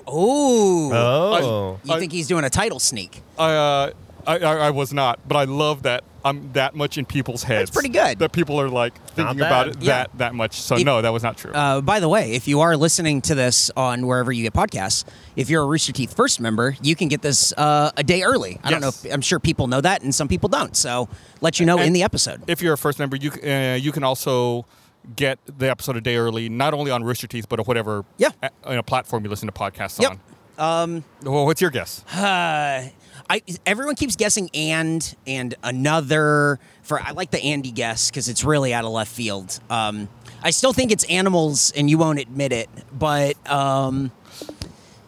Ooh. 0.08 0.90
Oh. 0.92 1.78
you 1.84 1.94
I- 1.94 1.98
think 2.00 2.10
he's 2.12 2.26
doing 2.26 2.44
a 2.44 2.50
title 2.50 2.80
sneak? 2.80 3.22
I, 3.38 3.52
uh, 3.54 3.90
I, 4.26 4.38
I, 4.38 4.54
I 4.66 4.70
was 4.70 4.92
not, 4.92 5.20
but 5.28 5.36
I 5.36 5.44
love 5.44 5.82
that 5.84 6.04
I'm 6.24 6.50
that 6.54 6.74
much 6.74 6.98
in 6.98 7.04
people's 7.06 7.44
heads. 7.44 7.70
That's 7.70 7.76
pretty 7.80 7.90
good. 7.90 8.18
That 8.18 8.32
people 8.32 8.60
are 8.60 8.68
like 8.68 8.94
thinking 9.10 9.36
about 9.40 9.68
it 9.68 9.76
Yeah. 9.80 9.86
that 10.04 10.18
that 10.18 10.34
much. 10.34 10.60
So 10.60 10.76
If- 10.76 10.84
no, 10.84 11.00
that 11.00 11.12
was 11.12 11.22
not 11.22 11.36
true. 11.36 11.52
Uh, 11.52 11.80
by 11.80 12.00
the 12.00 12.08
way, 12.08 12.32
if 12.32 12.48
you 12.48 12.60
are 12.60 12.76
listening 12.76 13.20
to 13.22 13.34
this 13.36 13.70
on 13.76 14.06
wherever 14.08 14.32
you 14.32 14.42
get 14.42 14.52
podcasts, 14.52 15.04
if 15.36 15.48
you're 15.48 15.62
a 15.62 15.66
Rooster 15.66 15.92
Teeth 15.92 16.14
First 16.16 16.40
member, 16.40 16.76
you 16.82 16.96
can 16.96 17.06
get 17.08 17.22
this 17.22 17.52
uh, 17.56 17.92
a 17.96 18.02
day 18.02 18.22
early. 18.22 18.58
I 18.64 18.70
don't 18.70 18.80
know. 18.80 18.88
Yes. 18.88 19.04
If, 19.04 19.12
I'm 19.14 19.20
sure 19.20 19.38
people 19.38 19.68
know 19.68 19.80
that, 19.80 20.02
and 20.02 20.12
some 20.14 20.26
people 20.26 20.48
don't. 20.48 20.76
So 20.76 21.08
let 21.40 21.60
you 21.60 21.66
know 21.66 21.78
in 21.78 21.92
the 21.92 22.02
episode. 22.02 22.42
if 22.48 22.60
you're 22.60 22.74
a 22.74 22.78
first 22.78 22.98
member, 22.98 23.16
you 23.16 23.30
c- 23.30 23.48
uh, 23.48 23.74
you 23.76 23.92
can 23.92 24.02
also 24.02 24.66
get 25.14 25.38
the 25.46 25.70
episode 25.70 25.96
a 25.96 26.00
day 26.00 26.16
early, 26.16 26.48
not 26.48 26.74
only 26.74 26.90
on 26.90 27.04
Rooster 27.04 27.28
Teeth, 27.28 27.48
but 27.48 27.60
on 27.60 27.66
whatever 27.66 28.04
Yeah. 28.18 28.30
you 28.68 28.74
know, 28.74 28.82
platform 28.82 29.22
you 29.22 29.30
listen 29.30 29.46
to 29.46 29.52
podcasts 29.52 30.00
Yep. 30.02 30.10
on. 30.10 30.20
Um, 30.58 31.04
well, 31.22 31.44
what's 31.46 31.60
your 31.60 31.70
guess? 31.70 32.02
Uh, 32.12 32.88
I 33.28 33.42
everyone 33.64 33.96
keeps 33.96 34.16
guessing 34.16 34.50
and 34.54 35.16
and 35.26 35.54
another 35.62 36.58
for 36.82 37.00
I 37.00 37.10
like 37.12 37.30
the 37.30 37.42
Andy 37.42 37.70
guess 37.72 38.10
because 38.10 38.28
it's 38.28 38.44
really 38.44 38.72
out 38.72 38.84
of 38.84 38.92
left 38.92 39.10
field. 39.12 39.58
Um, 39.68 40.08
I 40.42 40.50
still 40.50 40.72
think 40.72 40.92
it's 40.92 41.04
animals, 41.04 41.72
and 41.76 41.90
you 41.90 41.98
won't 41.98 42.18
admit 42.20 42.52
it, 42.52 42.68
but 42.92 43.34
um, 43.50 44.12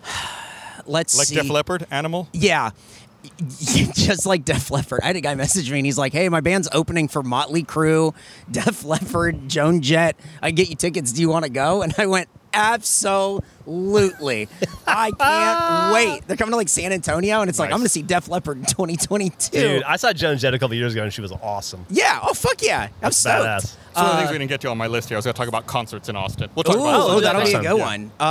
let's 0.87 1.17
Like 1.17 1.29
see. 1.29 1.37
Def 1.37 1.49
Leppard, 1.51 1.87
Animal? 1.91 2.29
Yeah. 2.33 2.71
Just 3.47 4.27
like 4.27 4.45
Def 4.45 4.71
Leppard. 4.71 5.01
I 5.03 5.09
had 5.09 5.17
a 5.17 5.21
guy 5.21 5.35
message 5.35 5.71
me 5.71 5.79
and 5.79 5.87
he's 5.87 5.99
like, 5.99 6.13
hey, 6.13 6.29
my 6.29 6.41
band's 6.41 6.69
opening 6.73 7.09
for 7.09 7.23
Motley 7.23 7.63
Crue, 7.63 8.15
Def 8.51 8.85
Leppard, 8.85 9.49
Joan 9.49 9.81
Jett. 9.83 10.17
I 10.41 10.51
get 10.51 10.71
you 10.71 10.77
tickets. 10.77 11.13
Do 11.13 11.21
you 11.21 11.29
want 11.29 11.45
to 11.45 11.51
go? 11.51 11.83
And 11.83 11.95
I 11.99 12.07
went, 12.07 12.29
Absolutely. 12.53 14.49
I 14.87 15.11
can't 15.11 15.95
wait. 15.95 16.27
They're 16.27 16.37
coming 16.37 16.53
to 16.53 16.57
like 16.57 16.69
San 16.69 16.93
Antonio, 16.93 17.41
and 17.41 17.49
it's 17.49 17.59
like, 17.59 17.71
Nice. 17.71 17.75
I'm 17.75 17.81
going 17.81 17.87
to 17.87 17.91
see 17.91 18.03
Def 18.03 18.29
Leppard 18.29 18.59
in 18.59 18.65
2022. 18.65 19.51
Dude, 19.59 19.83
I 19.83 19.97
saw 19.97 20.13
Joan 20.13 20.39
Jett 20.39 20.55
a 20.55 20.59
couple 20.59 20.75
years 20.77 20.93
ago 20.95 21.03
and 21.03 21.13
she 21.13 21.21
was 21.21 21.33
awesome. 21.33 21.85
yeah. 21.91 22.19
Oh, 22.23 22.35
fuck 22.35 22.63
yeah. 22.63 22.89
I'm 23.03 23.13
stoked. 23.13 23.45
Badass. 23.47 23.59
It's 23.59 23.97
one 23.97 24.07
of 24.07 24.13
the 24.13 24.19
things 24.19 24.31
we 24.31 24.39
didn't 24.39 24.51
get 24.51 24.61
to 24.63 24.69
on 24.71 24.79
my 24.79 24.87
list 24.87 25.09
here. 25.09 25.17
I 25.17 25.19
was 25.19 25.25
going 25.25 25.35
to 25.35 25.39
talk 25.39 25.49
about 25.49 25.67
concerts 25.67 26.09
in 26.09 26.17
Austin. 26.17 26.51
We'll 26.55 26.65
talk 26.65 26.77
Ooh, 26.77 26.81
about 26.81 27.11
oh, 27.11 27.21
that'll 27.21 27.43
be 27.43 27.53
a 27.55 27.61
good 27.61 27.79
time. 27.79 28.11
one. 28.19 28.27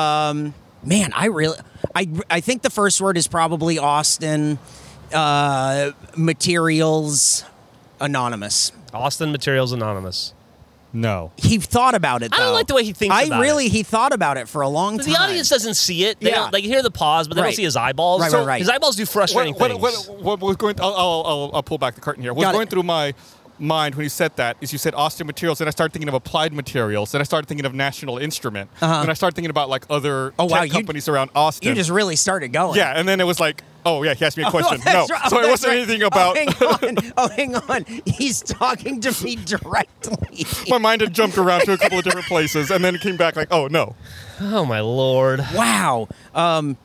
Um, 0.48 0.54
man, 0.84 1.12
I 1.14 1.26
really, 1.28 1.58
I, 1.94 2.10
I 2.30 2.40
think 2.40 2.62
the 2.62 2.70
first 2.70 3.02
word 3.02 3.18
is 3.18 3.28
probably 3.28 3.78
Austin. 3.78 4.60
Uh, 5.14 5.92
materials 6.16 7.44
Anonymous. 8.00 8.72
Austin 8.94 9.32
Materials 9.32 9.72
Anonymous. 9.72 10.34
No. 10.94 11.32
He 11.38 11.58
thought 11.60 11.96
about 11.96 12.24
it. 12.24 12.34
I 12.34 12.38
don't 12.38 12.54
like 12.54 12.68
the 12.68 12.74
way 12.74 12.84
he 12.84 12.94
thinks 12.94 13.14
I 13.16 13.24
about 13.24 13.42
really, 13.42 13.66
it. 13.68 13.72
he 13.72 13.84
thought 13.84 14.14
about 14.14 14.38
it 14.38 14.48
for 14.48 14.62
a 14.62 14.70
long 14.70 14.98
time. 14.98 15.08
The 15.14 15.20
audience 15.20 15.50
doesn't 15.50 15.76
see 15.76 16.06
it. 16.06 16.20
They 16.20 16.30
Yeah. 16.30 16.36
don't, 16.36 16.52
they 16.52 16.62
can 16.62 16.70
hear 16.70 16.82
the 16.82 16.90
pause, 16.92 17.28
but 17.28 17.36
they 17.36 17.42
Right. 17.42 17.48
don't 17.50 17.56
see 17.56 17.64
his 17.64 17.76
eyeballs. 17.76 18.22
Right, 18.22 18.32
right, 18.32 18.46
right. 18.46 18.60
His 18.60 18.70
eyeballs 18.70 18.96
do 18.96 19.06
frustrating 19.06 19.54
what, 19.56 19.80
what, 19.80 19.94
things. 19.94 20.08
what, 20.10 20.40
what 20.40 20.42
was 20.42 20.56
going? 20.58 20.80
I'll, 20.82 20.94
I'll, 20.96 21.24
I'll, 21.26 21.52
I'll 21.56 21.64
pull 21.64 21.78
back 21.78 21.96
the 21.96 22.02
curtain 22.02 22.24
here. 22.24 22.34
What's 22.34 22.46
Got 22.46 22.52
it. 22.52 22.58
going 22.58 22.68
through 22.68 22.84
my 22.84 23.14
mind 23.60 23.96
when 23.96 24.04
you 24.04 24.10
said 24.10 24.36
that 24.36 24.56
is 24.62 24.72
you 24.72 24.78
said 24.78 24.94
Austin 24.94 25.26
Materials, 25.28 25.60
and 25.62 25.68
I 25.68 25.72
started 25.72 25.92
thinking 25.92 26.08
of 26.08 26.14
Applied 26.14 26.54
Materials, 26.54 27.14
and 27.16 27.22
I 27.22 27.24
started 27.24 27.48
thinking 27.48 27.66
of 27.66 27.74
National 27.74 28.18
Instrument, 28.20 28.70
Uh-huh. 28.82 29.02
and 29.02 29.10
I 29.10 29.14
started 29.16 29.36
thinking 29.36 29.50
about 29.50 29.68
like 29.68 29.84
other 29.90 30.32
Oh, 30.38 30.46
wow, 30.46 30.60
tech 30.60 30.68
you- 30.68 30.74
companies 30.74 31.08
around 31.10 31.32
Austin. 31.36 31.70
You 31.70 31.76
just 31.76 31.90
really 31.90 32.16
started 32.16 32.54
going. 32.54 32.78
yeah, 32.78 32.94
and 32.96 33.08
then 33.10 33.20
it 33.20 33.26
was 33.26 33.40
like, 33.40 33.64
oh 33.86 34.04
yeah, 34.04 34.14
he 34.14 34.26
asked 34.26 34.38
me 34.38 34.44
a 34.44 34.50
question. 34.52 34.80
Oh, 34.86 34.92
no, 34.92 35.08
that's 35.08 35.12
right. 35.12 35.30
so 35.30 35.38
Oh, 35.38 35.44
it 35.44 35.50
wasn't 35.50 35.70
right. 35.72 35.78
anything 35.80 36.04
about. 36.04 36.38
Oh, 36.38 36.78
hang 36.82 36.98
on. 36.98 37.14
Oh, 37.18 37.30
hang 37.30 37.56
on. 37.56 37.86
He's 38.06 38.42
talking 38.42 39.00
to 39.02 39.24
me 39.24 39.36
directly. 39.38 40.46
my 40.70 40.78
mind 40.78 41.02
had 41.02 41.14
jumped 41.14 41.38
around 41.38 41.62
to 41.66 41.74
a 41.74 41.78
couple 41.78 41.98
of 42.00 42.04
different 42.04 42.28
places, 42.28 42.72
and 42.72 42.84
then 42.84 42.96
it 42.96 43.02
came 43.02 43.18
back 43.18 43.36
like, 43.36 43.48
oh 43.52 43.68
no. 43.68 43.96
Oh 44.40 44.66
my 44.66 44.80
lord. 44.82 45.40
Wow. 45.56 46.08
Um, 46.36 46.78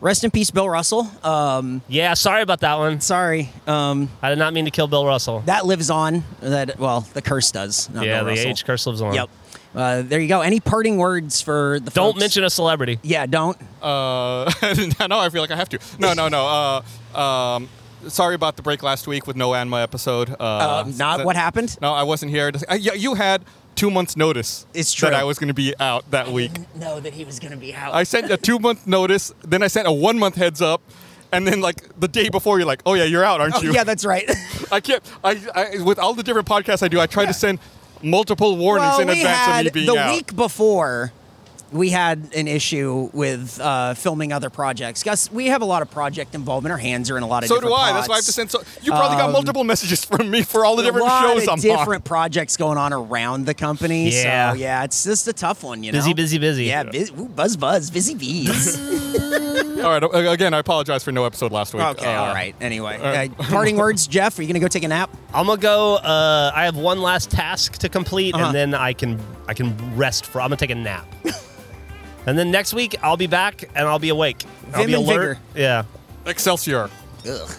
rest 0.00 0.24
in 0.24 0.30
peace, 0.30 0.50
Bill 0.50 0.68
Russell. 0.68 1.10
Um, 1.22 1.82
Yeah, 1.88 2.14
sorry 2.14 2.42
about 2.42 2.60
that 2.60 2.78
one. 2.78 3.00
sorry. 3.00 3.50
Um, 3.66 4.08
I 4.22 4.30
did 4.30 4.38
not 4.38 4.52
mean 4.54 4.64
to 4.64 4.70
kill 4.70 4.88
Bill 4.88 5.06
Russell. 5.06 5.40
that 5.46 5.66
lives 5.66 5.90
on. 5.90 6.24
That 6.40 6.78
well, 6.78 7.02
the 7.12 7.22
curse 7.22 7.50
does. 7.52 7.88
not 7.90 8.04
yeah, 8.04 8.16
Bill 8.18 8.24
the 8.24 8.30
Russell. 8.32 8.50
age 8.50 8.64
curse 8.64 8.86
lives 8.86 9.02
on. 9.02 9.14
Yep. 9.14 9.30
Uh, 9.74 10.02
there 10.02 10.20
you 10.20 10.28
go. 10.28 10.40
Any 10.40 10.60
parting 10.60 10.96
words 10.96 11.40
for 11.40 11.78
the 11.80 11.90
Don't 11.90 12.12
folks? 12.12 12.20
mention 12.20 12.44
a 12.44 12.50
celebrity. 12.50 12.98
Yeah, 13.02 13.26
don't. 13.26 13.56
Uh, 13.82 14.50
no, 15.08 15.18
I 15.18 15.28
feel 15.30 15.42
like 15.42 15.50
I 15.50 15.56
have 15.56 15.68
to. 15.70 15.78
No, 15.98 16.12
no, 16.12 16.28
no. 16.28 16.82
Uh, 17.14 17.18
um, 17.18 17.68
sorry 18.08 18.34
about 18.34 18.56
the 18.56 18.62
break 18.62 18.82
last 18.82 19.06
week 19.06 19.26
with 19.26 19.36
no 19.36 19.50
ANMA 19.50 19.82
episode. 19.82 20.30
Uh, 20.30 20.34
Uh, 20.40 20.92
not 20.96 21.18
that- 21.18 21.26
what 21.26 21.36
happened. 21.36 21.76
No, 21.80 21.92
I 21.92 22.02
wasn't 22.02 22.32
here. 22.32 22.50
To, 22.50 22.72
uh, 22.72 22.74
you, 22.74 22.92
you 22.94 23.14
had 23.14 23.44
two 23.76 23.90
months 23.90 24.16
notice. 24.16 24.66
It's 24.74 24.92
true. 24.92 25.08
that 25.08 25.18
I 25.18 25.24
was 25.24 25.38
going 25.38 25.48
to 25.48 25.54
be 25.54 25.74
out 25.78 26.10
that 26.10 26.28
week. 26.28 26.52
Know 26.74 26.98
that 27.00 27.14
he 27.14 27.24
was 27.24 27.38
going 27.38 27.52
to 27.52 27.56
be 27.56 27.72
out. 27.72 27.94
I 27.94 28.02
sent 28.02 28.30
a 28.30 28.36
two 28.48 28.58
month 28.58 28.86
notice. 28.86 29.32
Then 29.42 29.62
I 29.62 29.68
sent 29.68 29.86
a 29.86 29.92
one 29.92 30.18
month 30.18 30.34
heads 30.34 30.60
up. 30.60 30.82
And 31.32 31.46
then, 31.46 31.60
like 31.60 31.76
the 32.00 32.08
day 32.08 32.28
before, 32.28 32.58
you're 32.58 32.66
like, 32.66 32.82
"Oh 32.84 32.94
yeah, 32.94 33.04
you're 33.04 33.22
out, 33.22 33.40
aren't 33.40 33.54
oh, 33.54 33.62
you?" 33.62 33.72
yeah, 33.72 33.84
that's 33.84 34.04
right. 34.04 34.28
I 34.72 34.80
can't. 34.80 35.00
I, 35.22 35.40
I 35.54 35.80
with 35.80 35.96
all 36.00 36.12
the 36.12 36.24
different 36.24 36.48
podcasts 36.48 36.82
I 36.82 36.88
do, 36.88 36.98
I 36.98 37.06
try 37.06 37.24
to 37.24 37.32
send 37.32 37.60
multiple 38.02 38.56
warnings 38.56 38.90
well, 38.90 39.00
in 39.00 39.08
we 39.08 39.20
advance 39.20 39.58
of 39.58 39.64
me 39.64 39.70
being 39.70 39.94
the 39.94 40.00
out. 40.00 40.14
week 40.14 40.34
before. 40.36 41.12
We 41.72 41.90
had 41.90 42.30
an 42.34 42.48
issue 42.48 43.10
with 43.12 43.60
uh, 43.60 43.94
filming 43.94 44.32
other 44.32 44.50
projects. 44.50 45.02
Gus, 45.04 45.30
we 45.30 45.46
have 45.46 45.62
a 45.62 45.64
lot 45.64 45.82
of 45.82 45.90
project 45.90 46.34
involvement. 46.34 46.72
Our 46.72 46.78
hands 46.78 47.10
are 47.10 47.16
in 47.16 47.22
a 47.22 47.26
lot 47.28 47.44
of 47.44 47.48
so 47.48 47.56
do 47.56 47.60
different 47.62 47.80
I. 47.80 47.92
That's 47.92 48.08
why 48.08 48.14
I 48.14 48.18
have 48.18 48.24
to 48.24 48.32
send. 48.32 48.50
So 48.50 48.60
you 48.82 48.90
probably 48.90 49.16
got 49.18 49.26
Um, 49.26 49.32
multiple 49.32 49.62
messages 49.62 50.04
from 50.04 50.30
me 50.30 50.42
for 50.42 50.64
all 50.64 50.74
the 50.76 50.82
different 50.82 51.06
a 51.06 51.08
lot 51.08 51.22
shows 51.22 51.42
of 51.44 51.48
I'm 51.50 51.60
different 51.60 52.04
projects 52.04 52.56
going 52.56 52.76
on 52.76 52.92
around 52.92 53.46
the 53.46 53.54
company. 53.54 54.10
Yeah. 54.10 54.52
So 54.52 54.58
yeah, 54.58 54.82
it's 54.84 55.04
just 55.04 55.28
a 55.28 55.32
tough 55.32 55.62
one, 55.62 55.84
you 55.84 55.92
know. 55.92 55.98
Busy, 55.98 56.12
busy, 56.12 56.38
busy. 56.38 56.64
Yeah, 56.64 56.82
busy, 56.82 57.12
ooh, 57.18 57.26
buzz, 57.26 57.56
buzz, 57.56 57.90
busy 57.90 58.14
bees. 58.14 58.76
All 59.80 59.98
right. 59.98 60.02
Again, 60.32 60.52
I 60.52 60.58
apologize 60.58 61.02
for 61.04 61.12
no 61.12 61.24
episode 61.24 61.52
last 61.52 61.72
week. 61.72 61.82
okay, 61.82 62.14
Uh, 62.14 62.20
all 62.20 62.34
right. 62.34 62.54
Anyway, 62.60 62.98
uh, 62.98 63.28
uh, 63.40 63.44
parting 63.44 63.76
words, 63.78 64.06
Geoff. 64.06 64.38
Are 64.38 64.42
you 64.42 64.48
gonna 64.48 64.58
go 64.60 64.68
take 64.68 64.82
a 64.82 64.88
nap? 64.88 65.08
I'm 65.32 65.46
gonna 65.46 65.58
go. 65.60 65.96
Uh, 65.96 66.52
I 66.54 66.64
have 66.64 66.76
one 66.76 67.00
last 67.00 67.30
task 67.30 67.74
to 67.78 67.88
complete, 67.88 68.34
Uh-huh. 68.34 68.46
and 68.46 68.54
then 68.54 68.74
I 68.74 68.92
can 68.92 69.18
I 69.48 69.54
can 69.54 69.74
rest 69.96 70.26
for. 70.26 70.40
I'm 70.40 70.48
gonna 70.48 70.56
take 70.56 70.70
a 70.70 70.74
nap. 70.74 71.06
and 72.26 72.38
then 72.38 72.50
next 72.50 72.74
week 72.74 72.96
I'll 73.02 73.16
be 73.16 73.26
back 73.26 73.68
and 73.74 73.86
I'll 73.88 73.98
be 73.98 74.08
awake. 74.10 74.44
I'll 74.72 74.80
Vim 74.82 74.86
be 74.86 74.94
and 74.94 75.04
alert. 75.04 75.38
vigor. 75.38 75.40
Yeah. 75.60 75.84
Excelsior. 76.26 76.90
Ugh. 77.28 77.50